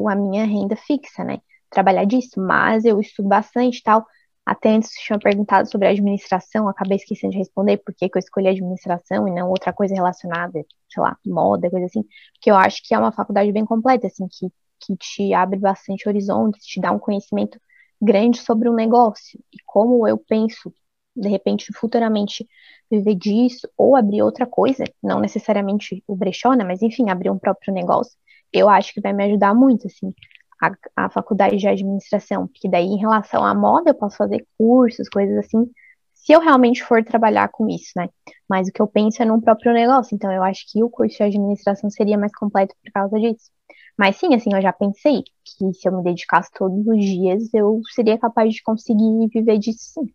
a 0.08 0.14
minha 0.14 0.44
renda 0.44 0.76
fixa, 0.76 1.24
né? 1.24 1.38
Trabalhar 1.70 2.04
disso, 2.04 2.40
mas 2.40 2.84
eu 2.84 3.00
estudo 3.00 3.28
bastante 3.28 3.78
e 3.78 3.82
tal. 3.82 4.06
Até 4.48 4.70
antes 4.70 4.90
tinha 4.92 5.18
perguntado 5.18 5.70
sobre 5.70 5.88
administração, 5.88 6.68
acabei 6.70 6.96
esquecendo 6.96 7.32
de 7.32 7.38
responder 7.38 7.76
por 7.76 7.94
que, 7.94 8.08
que 8.08 8.16
eu 8.16 8.20
escolhi 8.20 8.48
administração 8.48 9.28
e 9.28 9.30
não 9.30 9.50
outra 9.50 9.74
coisa 9.74 9.94
relacionada, 9.94 10.64
sei 10.88 11.02
lá, 11.02 11.18
moda, 11.26 11.68
coisa 11.70 11.84
assim, 11.84 12.02
porque 12.32 12.50
eu 12.50 12.56
acho 12.56 12.80
que 12.82 12.94
é 12.94 12.98
uma 12.98 13.12
faculdade 13.12 13.52
bem 13.52 13.66
completa, 13.66 14.06
assim, 14.06 14.26
que, 14.26 14.48
que 14.80 14.96
te 14.96 15.34
abre 15.34 15.58
bastante 15.58 16.08
horizontes, 16.08 16.64
te 16.64 16.80
dá 16.80 16.90
um 16.90 16.98
conhecimento 16.98 17.60
grande 18.00 18.38
sobre 18.38 18.70
um 18.70 18.74
negócio. 18.74 19.38
E 19.52 19.58
como 19.66 20.08
eu 20.08 20.16
penso, 20.16 20.72
de 21.14 21.28
repente, 21.28 21.70
futuramente 21.74 22.48
viver 22.90 23.16
disso 23.16 23.68
ou 23.76 23.94
abrir 23.96 24.22
outra 24.22 24.46
coisa, 24.46 24.82
não 25.02 25.20
necessariamente 25.20 26.02
o 26.06 26.16
brechó, 26.16 26.54
né, 26.54 26.64
mas 26.64 26.80
enfim, 26.80 27.10
abrir 27.10 27.28
um 27.30 27.38
próprio 27.38 27.74
negócio, 27.74 28.16
eu 28.50 28.66
acho 28.70 28.94
que 28.94 29.00
vai 29.02 29.12
me 29.12 29.24
ajudar 29.24 29.54
muito, 29.54 29.86
assim, 29.86 30.14
a, 30.62 31.04
a 31.04 31.10
faculdade 31.10 31.56
de 31.56 31.68
administração, 31.68 32.46
porque 32.48 32.68
daí 32.68 32.86
em 32.86 32.98
relação 32.98 33.44
à 33.44 33.54
moda 33.54 33.90
eu 33.90 33.94
posso 33.94 34.16
fazer 34.16 34.46
cursos, 34.58 35.08
coisas 35.08 35.38
assim, 35.38 35.70
se 36.14 36.32
eu 36.32 36.40
realmente 36.40 36.82
for 36.84 37.02
trabalhar 37.04 37.48
com 37.48 37.68
isso, 37.68 37.92
né? 37.96 38.08
Mas 38.48 38.68
o 38.68 38.72
que 38.72 38.82
eu 38.82 38.86
penso 38.86 39.22
é 39.22 39.24
num 39.24 39.40
próprio 39.40 39.72
negócio, 39.72 40.14
então 40.14 40.30
eu 40.32 40.42
acho 40.42 40.64
que 40.70 40.82
o 40.82 40.90
curso 40.90 41.16
de 41.16 41.22
administração 41.24 41.88
seria 41.90 42.18
mais 42.18 42.32
completo 42.34 42.74
por 42.84 42.92
causa 42.92 43.18
disso. 43.18 43.50
Mas 43.96 44.16
sim, 44.16 44.34
assim, 44.34 44.50
eu 44.54 44.62
já 44.62 44.72
pensei 44.72 45.22
que 45.44 45.72
se 45.74 45.88
eu 45.88 45.96
me 45.96 46.02
dedicasse 46.04 46.50
todos 46.52 46.86
os 46.86 47.04
dias, 47.04 47.52
eu 47.54 47.80
seria 47.94 48.18
capaz 48.18 48.54
de 48.54 48.62
conseguir 48.62 49.28
viver 49.32 49.58
disso 49.58 49.80
sim. 49.94 50.12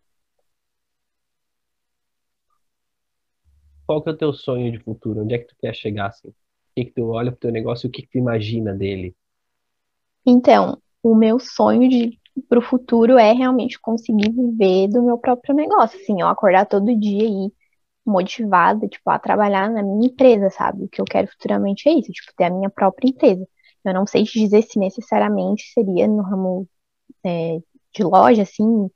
Qual 3.86 4.01
que 4.03 4.10
é 4.10 4.13
o 4.13 4.17
teu 4.17 4.34
sonho 4.34 4.71
de 4.71 4.79
futuro? 4.79 5.21
Onde 5.21 5.36
é 5.36 5.39
que 5.39 5.47
tu 5.47 5.56
quer 5.60 5.73
chegar, 5.75 6.08
assim? 6.08 6.29
O 6.29 6.34
que 6.75 6.86
que 6.86 6.91
tu 6.91 7.10
olha 7.10 7.32
pro 7.32 7.39
teu 7.41 7.51
negócio 7.51 7.88
e 7.88 7.89
o 7.89 7.91
que 7.91 8.01
que 8.03 8.10
tu 8.10 8.17
imagina 8.17 8.73
dele? 8.73 9.15
Então, 10.25 10.77
o 11.01 11.15
meu 11.15 11.39
sonho 11.39 11.89
de 11.89 12.19
para 12.49 12.59
o 12.59 12.62
futuro 12.62 13.17
é 13.19 13.31
realmente 13.31 13.79
conseguir 13.79 14.31
viver 14.31 14.88
do 14.88 15.03
meu 15.03 15.17
próprio 15.19 15.53
negócio, 15.53 15.99
assim, 15.99 16.19
eu 16.19 16.27
acordar 16.27 16.65
todo 16.65 16.97
dia 16.99 17.25
e 17.25 17.51
motivada, 18.05 18.88
tipo, 18.88 19.09
a 19.09 19.19
trabalhar 19.19 19.69
na 19.69 19.83
minha 19.83 20.07
empresa, 20.07 20.49
sabe? 20.49 20.86
O 20.86 20.89
que 20.89 21.01
eu 21.01 21.05
quero 21.05 21.27
futuramente 21.27 21.88
é 21.89 21.93
isso, 21.93 22.12
tipo, 22.12 22.33
ter 22.36 22.45
a 22.45 22.49
minha 22.49 22.69
própria 22.69 23.09
empresa. 23.09 23.47
Eu 23.86 23.93
não 23.93 24.05
sei 24.07 24.23
te 24.23 24.39
dizer 24.39 24.63
se 24.63 24.79
necessariamente 24.79 25.63
seria 25.73 26.07
no 26.07 26.23
ramo 26.23 26.67
é, 27.25 27.59
de 27.95 28.03
loja, 28.03 28.43
assim, 28.43 28.89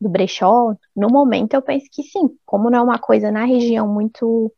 do 0.00 0.08
brechó. 0.08 0.74
No 0.96 1.08
momento 1.08 1.54
eu 1.54 1.62
penso 1.62 1.86
que 1.92 2.02
sim, 2.02 2.28
como 2.44 2.70
não 2.70 2.80
é 2.80 2.82
uma 2.82 2.98
coisa 2.98 3.30
na 3.30 3.44
região 3.44 3.88
muito 3.88 4.52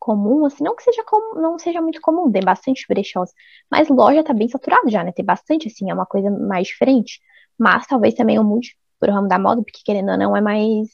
comum, 0.00 0.46
assim, 0.46 0.64
não 0.64 0.74
que 0.74 0.82
seja 0.82 1.04
comum, 1.04 1.40
não 1.40 1.58
seja 1.58 1.80
muito 1.82 2.00
comum, 2.00 2.32
tem 2.32 2.42
bastante 2.42 2.86
brechós, 2.88 3.30
mas 3.70 3.88
loja 3.88 4.24
tá 4.24 4.32
bem 4.32 4.48
saturado 4.48 4.88
já, 4.90 5.04
né? 5.04 5.12
Tem 5.12 5.24
bastante, 5.24 5.68
assim, 5.68 5.90
é 5.90 5.94
uma 5.94 6.06
coisa 6.06 6.30
mais 6.30 6.68
diferente. 6.68 7.20
Mas 7.58 7.86
talvez 7.86 8.14
também 8.14 8.36
eu 8.36 8.44
mude 8.44 8.76
pro 8.98 9.12
ramo 9.12 9.28
da 9.28 9.38
moda, 9.38 9.62
porque 9.62 9.82
querendo 9.84 10.10
ou 10.10 10.18
não, 10.18 10.36
é 10.36 10.40
mais 10.40 10.88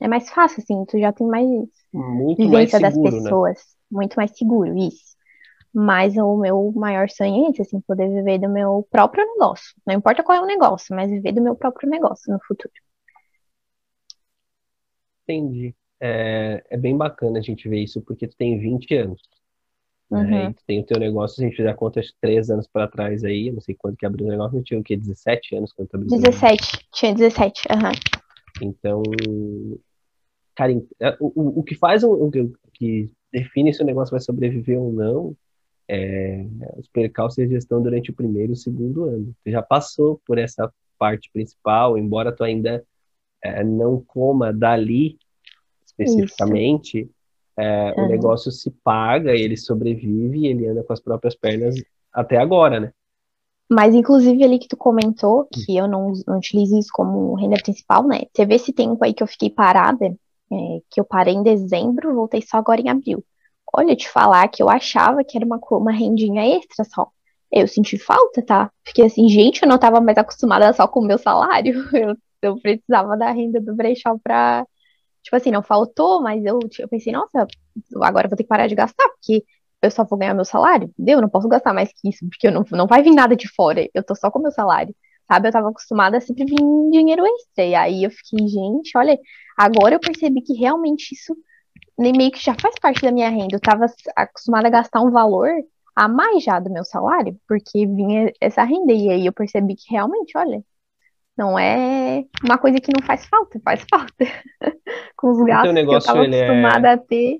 é 0.00 0.08
mais 0.08 0.30
fácil, 0.30 0.62
assim, 0.62 0.84
tu 0.86 0.98
já 0.98 1.12
tem 1.12 1.26
mais 1.26 1.46
muito 1.92 2.38
vivência 2.38 2.80
mais 2.80 2.94
seguro, 2.94 3.10
das 3.10 3.14
né? 3.14 3.22
pessoas, 3.22 3.58
né? 3.58 3.64
muito 3.90 4.14
mais 4.16 4.36
seguro, 4.36 4.76
isso. 4.76 5.12
Mas 5.72 6.16
o 6.16 6.36
meu 6.36 6.72
maior 6.74 7.08
sonho 7.08 7.46
é 7.46 7.50
esse, 7.50 7.62
assim, 7.62 7.80
poder 7.82 8.08
viver 8.08 8.38
do 8.38 8.48
meu 8.48 8.86
próprio 8.90 9.24
negócio. 9.26 9.74
Não 9.86 9.94
importa 9.94 10.22
qual 10.22 10.38
é 10.38 10.40
o 10.40 10.46
negócio, 10.46 10.94
mas 10.94 11.10
viver 11.10 11.32
do 11.32 11.42
meu 11.42 11.54
próprio 11.54 11.88
negócio 11.88 12.32
no 12.32 12.40
futuro. 12.46 12.72
Entendi 15.24 15.74
é, 16.02 16.64
é 16.68 16.76
bem 16.76 16.96
bacana 16.96 17.38
a 17.38 17.42
gente 17.42 17.68
ver 17.68 17.80
isso, 17.80 18.02
porque 18.02 18.26
tu 18.26 18.36
tem 18.36 18.58
20 18.58 18.92
anos. 18.96 19.22
Né? 20.10 20.18
Uhum. 20.18 20.30
Né? 20.30 20.52
tu 20.52 20.62
tem 20.66 20.80
o 20.80 20.84
teu 20.84 20.98
negócio, 20.98 21.36
se 21.36 21.42
a 21.42 21.46
gente 21.46 21.56
fizer 21.56 21.74
contas 21.74 22.12
três 22.20 22.50
anos 22.50 22.66
para 22.66 22.88
trás 22.88 23.22
aí, 23.22 23.52
não 23.52 23.60
sei 23.60 23.76
quando 23.78 23.96
que 23.96 24.04
abriu 24.04 24.26
o 24.26 24.30
negócio, 24.30 24.58
eu 24.58 24.64
tinha 24.64 24.80
o 24.80 24.82
quê? 24.82 24.96
17 24.96 25.56
anos 25.56 25.72
quando 25.72 25.88
tu 25.88 25.94
abriu 25.94 26.10
17, 26.10 26.88
tinha 26.92 27.14
17, 27.14 27.62
aham. 27.70 27.88
Uhum. 27.88 27.92
Então, 28.60 29.02
cara, 30.56 30.72
é, 31.00 31.16
o, 31.20 31.60
o 31.60 31.62
que 31.62 31.76
faz, 31.76 32.02
o, 32.02 32.12
o 32.12 32.30
que 32.72 33.10
define 33.32 33.72
se 33.72 33.80
o 33.82 33.86
negócio 33.86 34.10
vai 34.10 34.20
sobreviver 34.20 34.78
ou 34.78 34.92
não, 34.92 35.36
é 35.88 36.44
os 36.76 36.88
percalços 36.88 37.38
e 37.38 37.42
a 37.42 37.46
gestão 37.46 37.82
durante 37.82 38.10
o 38.10 38.14
primeiro 38.14 38.52
e 38.52 38.54
o 38.54 38.56
segundo 38.56 39.04
ano. 39.04 39.34
Tu 39.44 39.50
já 39.52 39.62
passou 39.62 40.20
por 40.26 40.36
essa 40.36 40.72
parte 40.98 41.30
principal, 41.32 41.96
embora 41.96 42.34
tu 42.34 42.42
ainda 42.42 42.84
é, 43.42 43.62
não 43.62 44.02
coma 44.02 44.52
dali 44.52 45.18
especificamente, 46.04 47.10
é, 47.56 47.94
o 47.96 48.08
negócio 48.08 48.50
se 48.50 48.70
paga, 48.82 49.32
ele 49.32 49.56
sobrevive 49.56 50.40
e 50.40 50.46
ele 50.46 50.66
anda 50.66 50.82
com 50.82 50.92
as 50.92 51.00
próprias 51.00 51.34
pernas 51.34 51.74
até 52.12 52.36
agora, 52.36 52.80
né? 52.80 52.92
Mas, 53.70 53.94
inclusive, 53.94 54.44
ali 54.44 54.58
que 54.58 54.68
tu 54.68 54.76
comentou, 54.76 55.48
que 55.50 55.76
eu 55.76 55.88
não, 55.88 56.12
não 56.26 56.36
utilizo 56.36 56.78
isso 56.78 56.90
como 56.92 57.34
renda 57.34 57.56
principal, 57.62 58.06
né? 58.06 58.22
Teve 58.32 58.54
esse 58.54 58.72
tempo 58.72 59.02
aí 59.02 59.14
que 59.14 59.22
eu 59.22 59.26
fiquei 59.26 59.48
parada, 59.48 60.06
é, 60.06 60.80
que 60.90 61.00
eu 61.00 61.04
parei 61.04 61.34
em 61.34 61.42
dezembro, 61.42 62.14
voltei 62.14 62.42
só 62.42 62.58
agora 62.58 62.80
em 62.80 62.90
abril. 62.90 63.24
Olha, 63.74 63.96
te 63.96 64.08
falar 64.08 64.46
que 64.48 64.62
eu 64.62 64.68
achava 64.68 65.24
que 65.24 65.38
era 65.38 65.46
uma, 65.46 65.58
uma 65.70 65.92
rendinha 65.92 66.44
extra 66.56 66.84
só. 66.84 67.08
Eu 67.50 67.66
senti 67.66 67.98
falta, 67.98 68.42
tá? 68.42 68.70
Fiquei 68.84 69.06
assim, 69.06 69.28
gente, 69.28 69.62
eu 69.62 69.68
não 69.68 69.78
tava 69.78 70.00
mais 70.00 70.18
acostumada 70.18 70.70
só 70.74 70.86
com 70.86 71.00
o 71.00 71.04
meu 71.04 71.18
salário. 71.18 71.74
Eu, 72.42 72.56
eu 72.56 72.60
precisava 72.60 73.16
da 73.16 73.30
renda 73.30 73.60
do 73.60 73.72
brechó 73.72 74.18
pra. 74.20 74.66
Tipo 75.22 75.36
assim, 75.36 75.50
não 75.50 75.62
faltou, 75.62 76.20
mas 76.22 76.44
eu, 76.44 76.58
eu 76.78 76.88
pensei, 76.88 77.12
nossa, 77.12 77.46
agora 78.02 78.26
eu 78.26 78.30
vou 78.30 78.36
ter 78.36 78.42
que 78.44 78.48
parar 78.48 78.66
de 78.66 78.74
gastar, 78.74 79.08
porque 79.10 79.44
eu 79.80 79.90
só 79.90 80.04
vou 80.04 80.18
ganhar 80.18 80.34
meu 80.34 80.44
salário? 80.44 80.92
Deu, 80.98 81.20
não 81.20 81.28
posso 81.28 81.48
gastar 81.48 81.72
mais 81.72 81.90
que 81.92 82.08
isso, 82.08 82.26
porque 82.28 82.48
eu 82.48 82.52
não, 82.52 82.64
não 82.72 82.86
vai 82.86 83.02
vir 83.02 83.12
nada 83.14 83.36
de 83.36 83.48
fora, 83.48 83.88
eu 83.94 84.02
tô 84.04 84.14
só 84.14 84.30
com 84.30 84.38
meu 84.40 84.52
salário. 84.52 84.94
Sabe, 85.30 85.48
eu 85.48 85.52
tava 85.52 85.70
acostumada 85.70 86.18
a 86.18 86.20
sempre 86.20 86.44
vir 86.44 86.56
dinheiro 86.90 87.24
extra. 87.24 87.64
E 87.64 87.74
aí 87.74 88.04
eu 88.04 88.10
fiquei, 88.10 88.46
gente, 88.48 88.96
olha, 88.96 89.18
agora 89.56 89.94
eu 89.94 90.00
percebi 90.00 90.42
que 90.42 90.52
realmente 90.54 91.12
isso 91.14 91.34
nem 91.98 92.12
meio 92.12 92.30
que 92.30 92.42
já 92.42 92.54
faz 92.60 92.74
parte 92.80 93.02
da 93.02 93.12
minha 93.12 93.30
renda. 93.30 93.56
Eu 93.56 93.60
tava 93.60 93.86
acostumada 94.16 94.68
a 94.68 94.70
gastar 94.70 95.00
um 95.00 95.10
valor 95.10 95.48
a 95.94 96.08
mais 96.08 96.42
já 96.42 96.58
do 96.58 96.70
meu 96.70 96.84
salário, 96.84 97.38
porque 97.48 97.86
vinha 97.86 98.32
essa 98.40 98.64
renda. 98.64 98.92
E 98.92 99.10
aí 99.10 99.26
eu 99.26 99.32
percebi 99.32 99.74
que 99.76 99.90
realmente, 99.90 100.36
olha, 100.36 100.62
não 101.36 101.58
é 101.58 102.24
uma 102.44 102.58
coisa 102.58 102.78
que 102.80 102.92
não 102.92 103.04
faz 103.06 103.26
falta, 103.26 103.60
faz 103.60 103.84
falta. 103.88 104.24
Com 105.16 105.30
os 105.30 105.44
gastos 105.44 105.72
que 105.72 105.80
eu 105.80 106.00
tava 106.00 106.26
é 106.26 106.44
acostumada 106.44 106.88
é... 106.88 106.92
a 106.92 106.98
ter. 106.98 107.38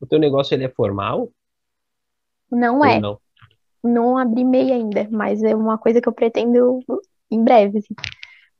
O 0.00 0.06
teu 0.06 0.18
negócio 0.18 0.54
ele 0.54 0.64
é 0.64 0.68
formal? 0.68 1.30
Não 2.50 2.78
Ou 2.78 2.84
é. 2.84 3.00
Não? 3.00 3.18
não 3.84 4.16
abri 4.16 4.44
MEI 4.44 4.72
ainda, 4.72 5.06
mas 5.10 5.42
é 5.42 5.54
uma 5.54 5.76
coisa 5.76 6.00
que 6.00 6.08
eu 6.08 6.12
pretendo 6.12 6.80
em 7.30 7.44
breve, 7.44 7.78
assim. 7.78 7.94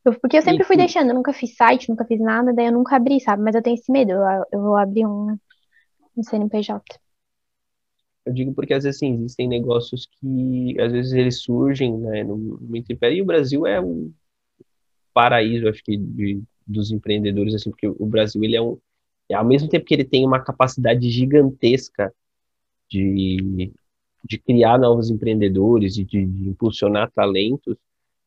Eu, 0.05 0.19
porque 0.21 0.37
eu 0.37 0.43
sempre 0.43 0.65
e, 0.65 0.67
fui 0.67 0.77
deixando, 0.77 1.09
eu 1.09 1.15
nunca 1.15 1.33
fiz 1.33 1.57
site, 1.57 1.89
nunca 1.89 2.05
fiz 2.05 2.21
nada, 2.21 2.53
daí 2.53 2.67
eu 2.67 2.73
nunca 2.73 2.97
abri, 2.97 3.19
sabe? 3.21 3.43
Mas 3.43 3.55
eu 3.55 3.63
tenho 3.63 3.75
esse 3.75 3.91
medo, 3.91 4.13
eu, 4.13 4.45
eu 4.53 4.61
vou 4.61 4.77
abrir 4.77 5.07
um, 5.07 5.37
um 6.17 6.23
CNPJ. 6.23 6.83
Eu 8.27 8.33
digo 8.33 8.55
porque 8.55 8.73
às 8.75 8.85
vezes 8.85 9.03
existem 9.03 9.47
negócios 9.49 10.07
que 10.07 10.81
às 10.81 10.93
vezes 10.93 11.13
eles 11.13 11.43
surgem 11.43 11.97
né, 11.99 12.25
no, 12.25 12.37
no 12.37 12.77
e 12.77 13.23
o 13.23 13.25
Brasil 13.25 13.67
é 13.67 13.81
um 13.81 14.13
paraíso, 15.13 15.69
acho 15.69 15.83
que, 15.85 15.97
de, 15.97 16.43
dos 16.67 16.91
empreendedores, 16.91 17.55
assim, 17.55 17.71
porque 17.71 17.87
o 17.87 18.07
Brasil 18.07 18.43
ele 18.43 18.57
é 18.57 18.63
um 18.63 18.79
ao 19.33 19.45
mesmo 19.45 19.69
tempo 19.69 19.87
que 19.87 19.95
ele 19.95 20.05
tem 20.05 20.27
uma 20.27 20.41
capacidade 20.41 21.09
gigantesca 21.09 22.13
de, 22.91 23.73
de 24.23 24.39
criar 24.39 24.79
novos 24.79 25.11
empreendedores 25.11 25.97
e 25.97 26.05
de, 26.05 26.27
de 26.27 26.49
impulsionar 26.49 27.11
talentos, 27.11 27.77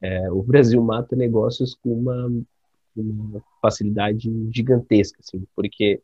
é, 0.01 0.31
o 0.31 0.43
Brasil 0.43 0.81
mata 0.81 1.15
negócios 1.15 1.75
com 1.75 1.93
uma, 1.93 2.31
uma 2.95 3.43
facilidade 3.61 4.29
gigantesca, 4.51 5.19
assim, 5.19 5.45
porque 5.55 6.01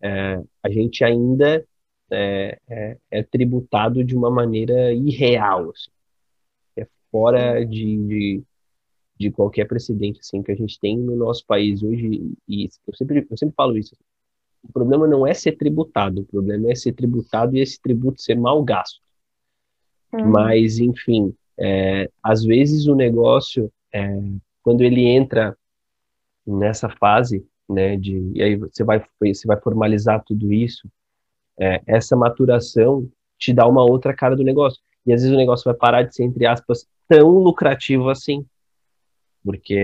é, 0.00 0.42
a 0.62 0.70
gente 0.70 1.04
ainda 1.04 1.64
é, 2.10 2.58
é, 2.68 2.98
é, 3.10 3.22
tributado 3.22 4.04
de 4.04 4.16
uma 4.16 4.30
maneira 4.30 4.92
irreal, 4.92 5.70
assim, 5.70 5.90
é 6.76 6.86
fora 7.10 7.64
de, 7.64 7.96
de, 8.06 8.42
de, 9.18 9.30
qualquer 9.30 9.66
precedente 9.66 10.20
assim 10.20 10.42
que 10.42 10.52
a 10.52 10.56
gente 10.56 10.78
tem 10.78 10.98
no 10.98 11.16
nosso 11.16 11.44
país 11.46 11.82
hoje 11.82 12.32
e 12.48 12.68
eu 12.86 12.94
sempre 12.94 13.26
eu 13.30 13.36
sempre 13.36 13.54
falo 13.54 13.76
isso 13.76 13.96
o 14.68 14.72
problema 14.72 15.06
não 15.06 15.26
é 15.26 15.32
ser 15.32 15.52
tributado, 15.52 16.22
o 16.22 16.24
problema 16.24 16.70
é 16.70 16.74
ser 16.74 16.92
tributado 16.92 17.56
e 17.56 17.60
esse 17.60 17.80
tributo 17.80 18.20
ser 18.20 18.34
mal 18.34 18.62
gasto. 18.64 19.00
Uhum. 20.12 20.30
Mas, 20.30 20.78
enfim, 20.78 21.34
é, 21.58 22.10
às 22.22 22.44
vezes 22.44 22.86
o 22.86 22.94
negócio, 22.94 23.72
é, 23.92 24.20
quando 24.62 24.82
ele 24.82 25.06
entra 25.06 25.56
nessa 26.46 26.88
fase, 26.88 27.46
né, 27.68 27.96
de, 27.96 28.32
e 28.34 28.42
aí 28.42 28.56
você 28.56 28.84
vai, 28.84 29.04
você 29.20 29.46
vai 29.46 29.60
formalizar 29.60 30.22
tudo 30.24 30.52
isso, 30.52 30.88
é, 31.58 31.80
essa 31.86 32.16
maturação 32.16 33.08
te 33.38 33.52
dá 33.52 33.66
uma 33.66 33.84
outra 33.84 34.14
cara 34.14 34.36
do 34.36 34.44
negócio. 34.44 34.80
E 35.06 35.12
às 35.12 35.22
vezes 35.22 35.34
o 35.34 35.38
negócio 35.38 35.64
vai 35.64 35.74
parar 35.74 36.02
de 36.02 36.14
ser, 36.14 36.24
entre 36.24 36.46
aspas, 36.46 36.86
tão 37.08 37.30
lucrativo 37.30 38.08
assim 38.08 38.44
porque 39.46 39.80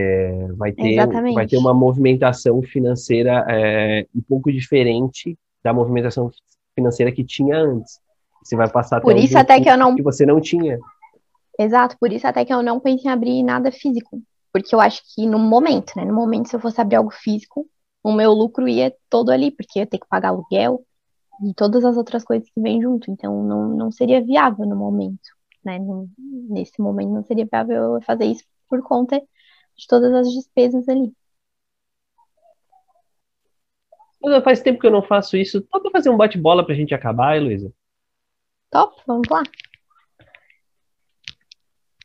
vai 0.57 0.73
ter, 0.73 0.97
vai 1.33 1.47
ter 1.47 1.57
uma 1.57 1.73
movimentação 1.73 2.61
financeira 2.63 3.47
é, 3.49 4.05
um 4.13 4.21
pouco 4.21 4.51
diferente 4.51 5.39
da 5.63 5.73
movimentação 5.73 6.33
financeira 6.75 7.13
que 7.13 7.23
tinha 7.23 7.59
antes. 7.59 8.01
Você 8.43 8.57
vai 8.57 8.69
passar 8.69 9.01
por 9.01 9.17
isso 9.17 9.39
até 9.39 9.61
que 9.61 9.71
eu 9.71 9.79
não 9.79 9.95
que 9.95 10.03
você 10.03 10.27
não 10.27 10.41
tinha. 10.41 10.81
Exato, 11.57 11.97
por 12.01 12.13
isso 12.13 12.27
até 12.27 12.45
que 12.45 12.53
eu 12.53 12.61
não 12.61 12.81
penso 12.81 13.07
em 13.07 13.11
abrir 13.11 13.41
nada 13.45 13.71
físico, 13.71 14.21
porque 14.53 14.75
eu 14.75 14.81
acho 14.81 15.01
que 15.15 15.27
no 15.27 15.39
momento, 15.39 15.93
né, 15.95 16.05
no 16.05 16.15
momento 16.15 16.49
se 16.49 16.57
eu 16.57 16.61
fosse 16.61 16.81
abrir 16.81 16.97
algo 16.97 17.13
físico, 17.13 17.65
o 18.03 18.13
meu 18.13 18.33
lucro 18.33 18.67
ia 18.67 18.93
todo 19.09 19.31
ali, 19.31 19.53
porque 19.53 19.79
eu 19.79 19.83
ia 19.83 19.87
ter 19.87 19.99
que 19.99 20.09
pagar 20.09 20.31
aluguel 20.31 20.83
e 21.41 21.55
todas 21.55 21.85
as 21.85 21.97
outras 21.97 22.25
coisas 22.25 22.49
que 22.51 22.61
vêm 22.61 22.81
junto, 22.81 23.11
então 23.11 23.43
não, 23.43 23.69
não 23.69 23.91
seria 23.91 24.23
viável 24.23 24.67
no 24.67 24.77
momento, 24.77 25.29
né, 25.65 25.79
nesse 26.49 26.81
momento 26.81 27.11
não 27.11 27.25
seria 27.25 27.47
viável 27.47 28.01
fazer 28.03 28.27
isso 28.27 28.45
por 28.69 28.83
conta 28.83 29.19
de 29.77 29.87
todas 29.87 30.13
as 30.13 30.33
despesas 30.33 30.89
ali. 30.89 31.13
Mas 34.23 34.45
faz 34.45 34.61
tempo 34.61 34.79
que 34.79 34.87
eu 34.87 34.91
não 34.93 35.03
faço 35.03 35.37
isso. 35.37 35.61
Topa 35.63 35.91
fazer 35.91 36.09
um 36.09 36.17
bate-bola 36.17 36.65
pra 36.65 36.77
gente 36.77 36.95
acabar, 36.95 37.37
Heloísa? 37.37 37.73
Top, 38.71 39.03
vamos 39.05 39.29
lá. 39.29 39.43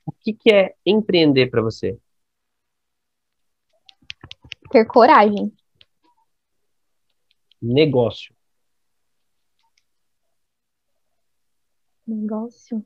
O 0.06 0.12
que, 0.12 0.34
que 0.34 0.52
é 0.52 0.74
empreender 0.86 1.48
para 1.48 1.62
você? 1.62 1.98
Ter 4.72 4.86
coragem. 4.86 5.54
Negócio. 7.62 8.37
Negócio. 12.08 12.86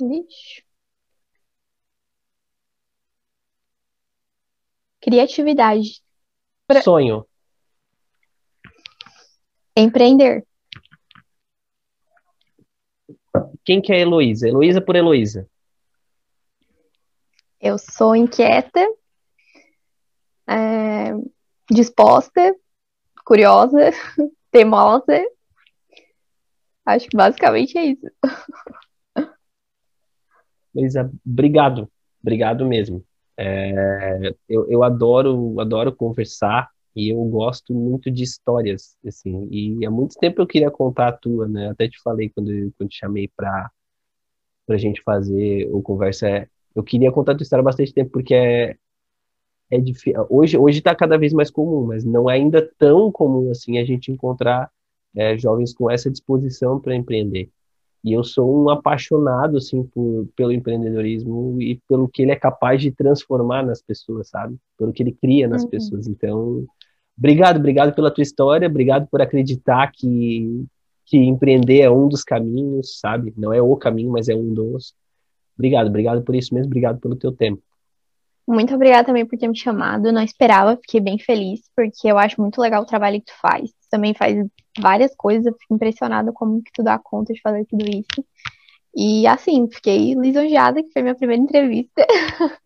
Vixe. 0.00 0.64
Criatividade. 5.00 6.02
Pra... 6.66 6.80
Sonho. 6.80 7.26
Empreender. 9.76 10.46
Quem 13.64 13.82
que 13.82 13.92
é 13.92 14.00
Heloísa? 14.00 14.48
Heloísa 14.48 14.80
por 14.80 14.94
Heloísa. 14.94 15.48
Eu 17.60 17.78
sou 17.78 18.14
inquieta, 18.14 18.80
é, 20.46 21.12
disposta, 21.70 22.54
curiosa, 23.24 23.90
teimosa. 24.54 25.20
Acho 26.86 27.08
que 27.08 27.16
basicamente 27.16 27.76
é 27.76 27.86
isso. 27.86 28.06
Luísa, 30.72 31.10
obrigado, 31.26 31.90
obrigado 32.22 32.64
mesmo. 32.64 33.04
É, 33.36 34.32
eu, 34.48 34.70
eu 34.70 34.84
adoro, 34.84 35.58
adoro 35.58 35.94
conversar 35.94 36.70
e 36.94 37.12
eu 37.12 37.24
gosto 37.24 37.74
muito 37.74 38.08
de 38.12 38.22
histórias, 38.22 38.96
assim, 39.04 39.48
e 39.50 39.84
há 39.84 39.90
muito 39.90 40.14
tempo 40.16 40.40
eu 40.40 40.46
queria 40.46 40.70
contar 40.70 41.08
a 41.08 41.12
tua, 41.12 41.48
né? 41.48 41.70
Até 41.70 41.88
te 41.88 42.00
falei 42.00 42.30
quando, 42.30 42.72
quando 42.78 42.90
te 42.90 42.98
chamei 42.98 43.28
para 43.36 43.72
a 44.70 44.76
gente 44.76 45.02
fazer 45.02 45.68
o 45.72 45.82
conversa. 45.82 46.48
Eu 46.76 46.84
queria 46.84 47.10
contar 47.10 47.32
a 47.32 47.34
tua 47.34 47.42
história 47.42 47.60
há 47.60 47.64
bastante 47.64 47.92
tempo, 47.92 48.10
porque 48.10 48.34
é, 48.34 48.76
é 49.74 49.80
difícil. 49.80 50.26
Hoje, 50.30 50.56
hoje 50.56 50.78
está 50.78 50.94
cada 50.94 51.18
vez 51.18 51.32
mais 51.32 51.50
comum, 51.50 51.86
mas 51.86 52.04
não 52.04 52.30
é 52.30 52.34
ainda 52.34 52.68
tão 52.78 53.10
comum 53.10 53.50
assim 53.50 53.78
a 53.78 53.84
gente 53.84 54.12
encontrar 54.12 54.70
é, 55.16 55.36
jovens 55.36 55.72
com 55.72 55.90
essa 55.90 56.10
disposição 56.10 56.80
para 56.80 56.94
empreender. 56.94 57.50
E 58.04 58.12
eu 58.12 58.22
sou 58.22 58.64
um 58.64 58.68
apaixonado, 58.68 59.56
assim, 59.56 59.82
por, 59.82 60.28
pelo 60.36 60.52
empreendedorismo 60.52 61.60
e 61.60 61.80
pelo 61.88 62.06
que 62.06 62.22
ele 62.22 62.32
é 62.32 62.36
capaz 62.36 62.82
de 62.82 62.90
transformar 62.90 63.64
nas 63.64 63.80
pessoas, 63.80 64.28
sabe? 64.28 64.56
Pelo 64.76 64.92
que 64.92 65.02
ele 65.02 65.12
cria 65.12 65.48
nas 65.48 65.62
uhum. 65.62 65.70
pessoas. 65.70 66.06
Então, 66.06 66.66
obrigado, 67.16 67.56
obrigado 67.56 67.94
pela 67.94 68.10
tua 68.10 68.22
história, 68.22 68.68
obrigado 68.68 69.08
por 69.10 69.22
acreditar 69.22 69.90
que, 69.90 70.66
que 71.06 71.16
empreender 71.16 71.80
é 71.80 71.90
um 71.90 72.06
dos 72.06 72.22
caminhos, 72.22 73.00
sabe? 73.00 73.32
Não 73.38 73.54
é 73.54 73.62
o 73.62 73.74
caminho, 73.74 74.12
mas 74.12 74.28
é 74.28 74.34
um 74.34 74.52
dos. 74.52 74.94
Obrigado, 75.56 75.86
obrigado 75.86 76.22
por 76.22 76.34
isso 76.34 76.52
mesmo, 76.52 76.66
obrigado 76.66 77.00
pelo 77.00 77.16
teu 77.16 77.32
tempo. 77.32 77.62
Muito 78.46 78.74
obrigada 78.74 79.06
também 79.06 79.26
por 79.26 79.38
ter 79.38 79.48
me 79.48 79.56
chamado. 79.56 80.12
Não 80.12 80.22
esperava, 80.22 80.76
fiquei 80.76 81.00
bem 81.00 81.18
feliz, 81.18 81.60
porque 81.74 82.08
eu 82.10 82.18
acho 82.18 82.40
muito 82.40 82.60
legal 82.60 82.82
o 82.82 82.86
trabalho 82.86 83.18
que 83.18 83.26
tu 83.26 83.40
faz. 83.40 83.70
Tu 83.70 83.88
também 83.90 84.14
faz 84.14 84.36
várias 84.78 85.14
coisas, 85.16 85.46
eu 85.46 85.56
fico 85.58 85.74
impressionada 85.74 86.32
como 86.32 86.62
que 86.62 86.72
tu 86.72 86.82
dá 86.82 86.98
conta 86.98 87.32
de 87.32 87.40
fazer 87.40 87.64
tudo 87.66 87.84
isso. 87.88 88.24
E 88.94 89.26
assim, 89.26 89.68
fiquei 89.70 90.14
lisonjeada, 90.14 90.82
que 90.82 90.92
foi 90.92 91.02
minha 91.02 91.14
primeira 91.14 91.42
entrevista. 91.42 92.06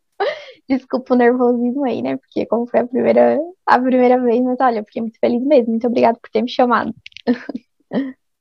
Desculpa 0.68 1.14
o 1.14 1.16
nervosismo 1.16 1.84
aí, 1.84 2.02
né? 2.02 2.16
Porque 2.16 2.44
como 2.46 2.66
foi 2.66 2.80
a 2.80 2.86
primeira, 2.86 3.38
a 3.66 3.78
primeira 3.78 4.20
vez, 4.20 4.42
mas 4.42 4.58
olha, 4.60 4.80
eu 4.80 4.84
fiquei 4.84 5.02
muito 5.02 5.18
feliz 5.18 5.42
mesmo. 5.42 5.70
Muito 5.70 5.86
obrigada 5.86 6.18
por 6.20 6.28
ter 6.30 6.42
me 6.42 6.50
chamado. 6.50 6.94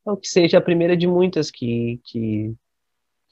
Então, 0.08 0.16
que 0.16 0.28
seja 0.30 0.58
a 0.58 0.62
primeira 0.62 0.96
de 0.96 1.06
muitas 1.06 1.52
que, 1.52 2.00
que, 2.06 2.56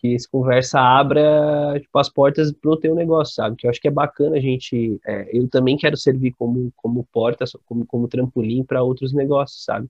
que 0.06 0.14
esse 0.14 0.30
conversa 0.30 0.80
abra 0.80 1.80
tipo, 1.80 1.98
as 1.98 2.10
portas 2.10 2.52
para 2.52 2.72
o 2.72 2.78
teu 2.78 2.94
negócio, 2.94 3.36
sabe? 3.36 3.56
Que 3.56 3.66
eu 3.66 3.72
acho 3.72 3.82
que 3.82 3.88
é 3.88 3.92
bacana 3.92 4.38
a 4.38 4.40
gente. 4.40 5.00
É, 5.06 5.38
eu 5.38 5.48
também 5.48 5.78
quero 5.78 5.98
servir 5.98 6.34
como, 6.38 6.72
como 6.76 7.08
porta, 7.12 7.46
como, 7.66 7.86
como 7.86 8.08
trampolim 8.08 8.64
para 8.64 8.84
outros 8.84 9.14
negócios, 9.14 9.64
sabe? 9.64 9.88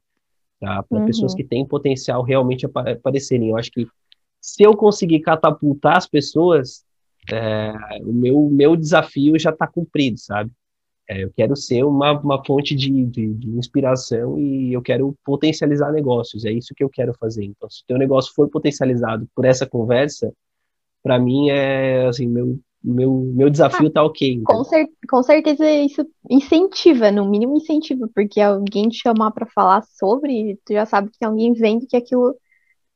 Para 0.60 0.86
uhum. 0.90 1.06
pessoas 1.06 1.36
que 1.36 1.44
têm 1.44 1.66
potencial 1.66 2.22
realmente 2.24 2.66
aparecerem. 2.66 3.50
Eu 3.50 3.58
acho 3.58 3.72
que 3.72 3.88
se 4.40 4.64
eu 4.64 4.76
conseguir 4.76 5.20
catapultar 5.20 5.98
as 5.98 6.08
pessoas, 6.08 6.86
é, 7.32 7.74
o 8.02 8.14
meu, 8.14 8.50
meu 8.50 8.76
desafio 8.76 9.38
já 9.38 9.50
está 9.50 9.68
cumprido, 9.68 10.18
sabe? 10.18 10.52
É, 11.08 11.24
eu 11.24 11.32
quero 11.36 11.56
ser 11.56 11.84
uma, 11.84 12.20
uma 12.20 12.44
fonte 12.44 12.76
de, 12.76 13.06
de, 13.06 13.34
de, 13.34 13.50
inspiração 13.52 14.40
e 14.40 14.74
eu 14.74 14.82
quero 14.82 15.16
potencializar 15.24 15.92
negócios. 15.92 16.46
É 16.46 16.52
isso 16.52 16.74
que 16.76 16.84
eu 16.84 16.90
quero 16.90 17.14
fazer. 17.14 17.44
Então, 17.44 17.70
se 17.70 17.84
o 17.84 17.86
teu 17.88 17.98
negócio 17.98 18.34
for 18.34 18.50
potencializado 18.50 19.28
por 19.36 19.46
essa 19.46 19.68
conversa, 19.68 20.34
para 21.04 21.20
mim 21.20 21.50
é 21.50 22.08
assim, 22.08 22.28
meu, 22.28 22.60
meu, 22.84 23.14
meu 23.36 23.50
desafio 23.52 23.88
está 23.88 24.04
ok. 24.04 24.42
Com, 24.44 24.64
cer 24.64 24.88
com 25.08 25.22
certeza 25.22 25.70
isso 25.70 26.04
incentiva, 26.28 27.12
no 27.12 27.30
mínimo 27.30 27.58
incentiva, 27.58 28.10
porque 28.14 28.42
alguém 28.42 28.90
te 28.90 28.98
chamar 28.98 29.32
para 29.32 29.46
falar 29.46 29.84
sobre, 29.84 30.60
tu 30.66 30.74
já 30.74 30.88
sabe 30.88 31.12
que 31.12 31.20
tem 31.20 31.28
alguém 31.28 31.54
vendo 31.54 31.86
que 31.88 31.96
aquilo 31.96 32.36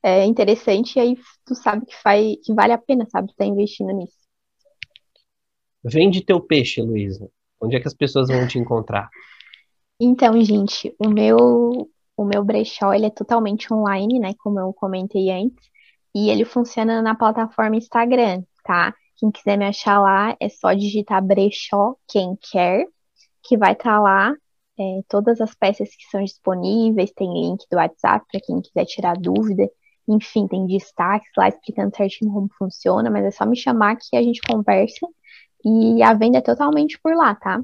é 0.02 0.26
interessante 0.26 0.96
e 0.96 1.00
aí 1.00 1.18
tu 1.46 1.54
sabe 1.54 1.86
que, 1.86 1.96
faz, 1.96 2.38
que 2.44 2.54
vale 2.54 2.74
a 2.74 2.78
pena, 2.78 3.06
sabe, 3.06 3.28
tu 3.28 3.36
tá 3.36 3.46
investindo 3.46 3.92
nisso. 3.92 4.18
Vende 5.84 6.26
teu 6.26 6.42
peixe, 6.42 6.82
Luísa. 6.82 7.30
Onde 7.62 7.76
é 7.76 7.80
que 7.80 7.88
as 7.88 7.94
pessoas 7.94 8.30
vão 8.30 8.48
te 8.48 8.58
encontrar? 8.58 9.10
Então, 10.00 10.42
gente, 10.44 10.96
o 10.98 11.10
meu 11.10 11.90
o 12.16 12.26
meu 12.26 12.44
brechó 12.44 12.94
ele 12.94 13.06
é 13.06 13.10
totalmente 13.10 13.74
online, 13.74 14.20
né? 14.20 14.34
Como 14.40 14.60
eu 14.60 14.74
comentei 14.74 15.32
antes, 15.32 15.70
e 16.14 16.30
ele 16.30 16.44
funciona 16.44 17.02
na 17.02 17.16
plataforma 17.16 17.78
Instagram, 17.78 18.44
tá? 18.64 18.94
Quem 19.16 19.32
quiser 19.32 19.58
me 19.58 19.66
achar 19.66 20.00
lá 20.00 20.36
é 20.40 20.50
só 20.50 20.74
digitar 20.74 21.24
brechó 21.24 21.96
quem 22.08 22.38
quer, 22.52 22.86
que 23.44 23.58
vai 23.58 23.74
estar 23.74 23.96
tá 23.96 24.00
lá 24.00 24.36
é, 24.80 25.02
todas 25.10 25.42
as 25.42 25.54
peças 25.54 25.90
que 25.90 26.06
são 26.10 26.24
disponíveis, 26.24 27.12
tem 27.12 27.32
link 27.34 27.66
do 27.70 27.78
WhatsApp 27.78 28.26
para 28.32 28.42
quem 28.42 28.62
quiser 28.62 28.86
tirar 28.86 29.16
dúvida. 29.18 29.70
Enfim, 30.08 30.48
tem 30.48 30.66
destaques 30.66 31.30
lá 31.38 31.50
explicando 31.50 31.96
certinho 31.96 32.32
como 32.32 32.50
funciona, 32.58 33.10
mas 33.10 33.26
é 33.26 33.32
só 33.32 33.46
me 33.46 33.58
chamar 33.58 33.98
que 33.98 34.16
a 34.16 34.24
gente 34.24 34.42
conversa 34.42 35.06
e 35.64 36.02
a 36.02 36.14
venda 36.14 36.38
é 36.38 36.42
totalmente 36.42 37.00
por 37.02 37.16
lá, 37.16 37.36
tá? 37.36 37.62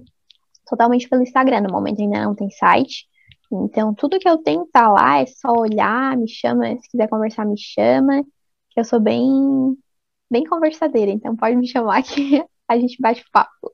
Totalmente 0.67 1.07
pelo 1.07 1.23
Instagram. 1.23 1.61
No 1.61 1.71
momento 1.71 2.01
ainda 2.01 2.23
não 2.23 2.35
tem 2.35 2.49
site. 2.49 3.07
Então, 3.51 3.93
tudo 3.93 4.19
que 4.19 4.27
eu 4.27 4.37
tenho 4.37 4.67
tá 4.71 4.89
lá, 4.89 5.19
é 5.19 5.25
só 5.25 5.53
olhar, 5.53 6.17
me 6.17 6.27
chama, 6.27 6.75
se 6.77 6.89
quiser 6.89 7.07
conversar, 7.07 7.45
me 7.45 7.57
chama, 7.57 8.23
que 8.71 8.79
eu 8.79 8.83
sou 8.83 8.99
bem, 8.99 9.23
bem 10.29 10.43
conversadeira, 10.43 11.11
então 11.11 11.35
pode 11.35 11.55
me 11.55 11.67
chamar 11.67 12.01
que 12.03 12.43
a 12.67 12.77
gente 12.77 12.99
bate 12.99 13.23
papo. 13.31 13.71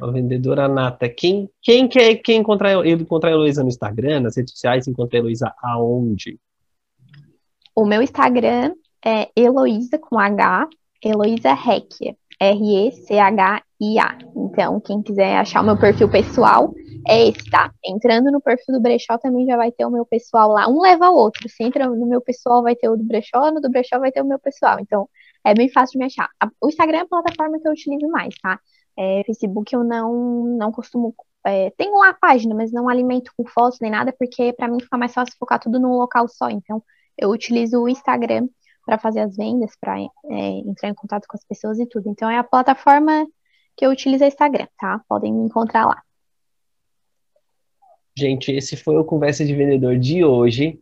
A 0.00 0.10
vendedora 0.10 0.66
nata. 0.66 1.08
Quem, 1.08 1.48
quem 1.62 1.86
quer 1.86 2.16
quem 2.16 2.40
encontrar, 2.40 2.72
eu 2.72 2.84
encontrar 2.84 3.30
a 3.30 3.32
Heloísa 3.32 3.62
no 3.62 3.68
Instagram, 3.68 4.20
nas 4.20 4.36
redes 4.36 4.52
sociais, 4.52 4.88
encontrar 4.88 5.18
a 5.18 5.20
Heloísa 5.20 5.54
aonde? 5.62 6.40
O 7.76 7.84
meu 7.84 8.02
Instagram 8.02 8.74
é 9.04 9.30
Heloísa 9.36 9.98
com 9.98 10.18
H, 10.18 10.68
Heloísa 11.04 11.50
Hecker. 11.50 12.16
R-E-C-H-I-A. 12.40 14.18
Então, 14.36 14.80
quem 14.80 15.02
quiser 15.02 15.36
achar 15.38 15.60
o 15.60 15.64
meu 15.64 15.78
perfil 15.78 16.10
pessoal, 16.10 16.72
é 17.06 17.28
esse, 17.28 17.50
tá? 17.50 17.72
Entrando 17.84 18.30
no 18.30 18.40
perfil 18.40 18.74
do 18.74 18.80
Brechó 18.80 19.18
também 19.18 19.46
já 19.46 19.56
vai 19.56 19.72
ter 19.72 19.86
o 19.86 19.90
meu 19.90 20.04
pessoal 20.04 20.50
lá. 20.50 20.68
Um 20.68 20.80
leva 20.80 21.06
ao 21.06 21.14
outro. 21.14 21.48
Se 21.48 21.62
entra 21.62 21.88
no 21.88 22.06
meu 22.06 22.20
pessoal, 22.20 22.62
vai 22.62 22.76
ter 22.76 22.88
o 22.88 22.96
do 22.96 23.04
Brechó, 23.04 23.50
no 23.50 23.60
do 23.60 23.70
Brechó 23.70 23.98
vai 23.98 24.12
ter 24.12 24.22
o 24.22 24.26
meu 24.26 24.38
pessoal. 24.38 24.78
Então, 24.80 25.08
é 25.44 25.54
bem 25.54 25.68
fácil 25.68 25.92
de 25.92 25.98
me 25.98 26.04
achar. 26.04 26.28
O 26.60 26.68
Instagram 26.68 26.98
é 26.98 27.02
a 27.02 27.06
plataforma 27.06 27.58
que 27.60 27.66
eu 27.66 27.72
utilizo 27.72 28.08
mais, 28.08 28.34
tá? 28.42 28.60
É, 28.96 29.22
Facebook 29.24 29.74
eu 29.74 29.84
não, 29.84 30.44
não 30.58 30.72
costumo. 30.72 31.14
É, 31.46 31.70
tenho 31.70 31.96
lá 31.96 32.10
a 32.10 32.14
página, 32.14 32.54
mas 32.54 32.72
não 32.72 32.88
alimento 32.88 33.30
com 33.36 33.46
fotos 33.46 33.78
nem 33.80 33.90
nada, 33.90 34.12
porque 34.18 34.52
para 34.52 34.68
mim 34.68 34.80
fica 34.80 34.98
mais 34.98 35.14
fácil 35.14 35.34
focar 35.38 35.60
tudo 35.60 35.78
num 35.80 35.96
local 35.96 36.28
só. 36.28 36.50
Então, 36.50 36.82
eu 37.16 37.30
utilizo 37.30 37.80
o 37.80 37.88
Instagram 37.88 38.48
para 38.88 38.96
fazer 38.98 39.20
as 39.20 39.36
vendas, 39.36 39.72
para 39.78 40.00
é, 40.00 40.48
entrar 40.64 40.88
em 40.88 40.94
contato 40.94 41.26
com 41.28 41.36
as 41.36 41.44
pessoas 41.44 41.78
e 41.78 41.84
tudo. 41.84 42.08
Então 42.08 42.30
é 42.30 42.38
a 42.38 42.42
plataforma 42.42 43.26
que 43.76 43.84
eu 43.84 43.90
utilizo 43.90 44.24
é 44.24 44.28
Instagram, 44.28 44.66
tá? 44.78 45.02
Podem 45.06 45.30
me 45.30 45.44
encontrar 45.44 45.84
lá. 45.84 46.02
Gente, 48.16 48.50
esse 48.50 48.76
foi 48.76 48.96
o 48.96 49.04
Conversa 49.04 49.44
de 49.44 49.54
Vendedor 49.54 49.98
de 49.98 50.24
hoje. 50.24 50.80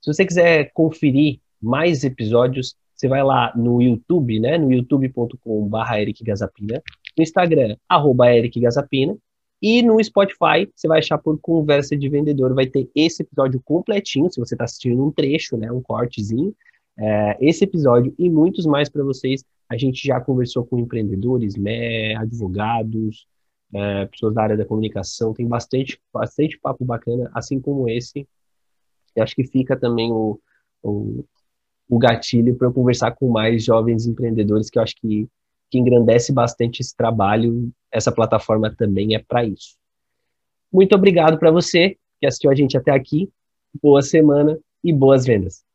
Se 0.00 0.14
você 0.14 0.24
quiser 0.24 0.70
conferir 0.72 1.40
mais 1.60 2.04
episódios, 2.04 2.76
você 2.94 3.08
vai 3.08 3.24
lá 3.24 3.52
no 3.56 3.82
YouTube, 3.82 4.38
né? 4.38 4.56
No 4.56 4.72
youtube.com.br 4.72 5.94
Eric 5.98 6.22
Gazapina, 6.22 6.80
no 7.18 7.22
Instagram, 7.24 7.76
arroba 7.88 8.32
Eric 8.32 8.60
Gazapina, 8.60 9.18
e 9.60 9.82
no 9.82 10.02
Spotify, 10.02 10.70
você 10.74 10.86
vai 10.86 11.00
achar 11.00 11.18
por 11.18 11.36
Conversa 11.40 11.96
de 11.96 12.08
Vendedor, 12.08 12.54
vai 12.54 12.66
ter 12.66 12.88
esse 12.94 13.24
episódio 13.24 13.60
completinho, 13.64 14.30
se 14.30 14.38
você 14.38 14.54
está 14.54 14.64
assistindo 14.64 15.04
um 15.04 15.10
trecho, 15.10 15.56
né? 15.56 15.70
Um 15.72 15.82
cortezinho, 15.82 16.54
é, 16.98 17.36
esse 17.40 17.64
episódio 17.64 18.14
e 18.18 18.28
muitos 18.28 18.66
mais 18.66 18.88
para 18.88 19.02
vocês. 19.02 19.44
A 19.68 19.76
gente 19.76 20.06
já 20.06 20.20
conversou 20.20 20.66
com 20.66 20.78
empreendedores, 20.78 21.56
né, 21.56 22.14
advogados, 22.16 23.26
é, 23.72 24.06
pessoas 24.06 24.34
da 24.34 24.42
área 24.42 24.56
da 24.56 24.64
comunicação, 24.64 25.32
tem 25.32 25.46
bastante, 25.46 26.00
bastante 26.12 26.58
papo 26.58 26.84
bacana, 26.84 27.30
assim 27.34 27.60
como 27.60 27.88
esse. 27.88 28.26
Eu 29.14 29.22
acho 29.22 29.34
que 29.34 29.44
fica 29.44 29.76
também 29.76 30.10
o, 30.12 30.40
o, 30.82 31.24
o 31.88 31.98
gatilho 31.98 32.56
para 32.56 32.68
eu 32.68 32.72
conversar 32.72 33.12
com 33.12 33.28
mais 33.28 33.64
jovens 33.64 34.06
empreendedores, 34.06 34.70
que 34.70 34.78
eu 34.78 34.82
acho 34.82 34.96
que, 34.96 35.28
que 35.70 35.78
engrandece 35.78 36.32
bastante 36.32 36.80
esse 36.80 36.96
trabalho. 36.96 37.70
Essa 37.92 38.12
plataforma 38.12 38.74
também 38.74 39.14
é 39.14 39.18
para 39.18 39.44
isso. 39.44 39.76
Muito 40.72 40.94
obrigado 40.94 41.38
para 41.38 41.50
você 41.50 41.96
que 42.20 42.26
assistiu 42.26 42.50
a 42.50 42.54
gente 42.54 42.76
até 42.76 42.92
aqui. 42.92 43.30
Boa 43.82 44.02
semana 44.02 44.58
e 44.82 44.92
boas 44.92 45.24
vendas. 45.24 45.69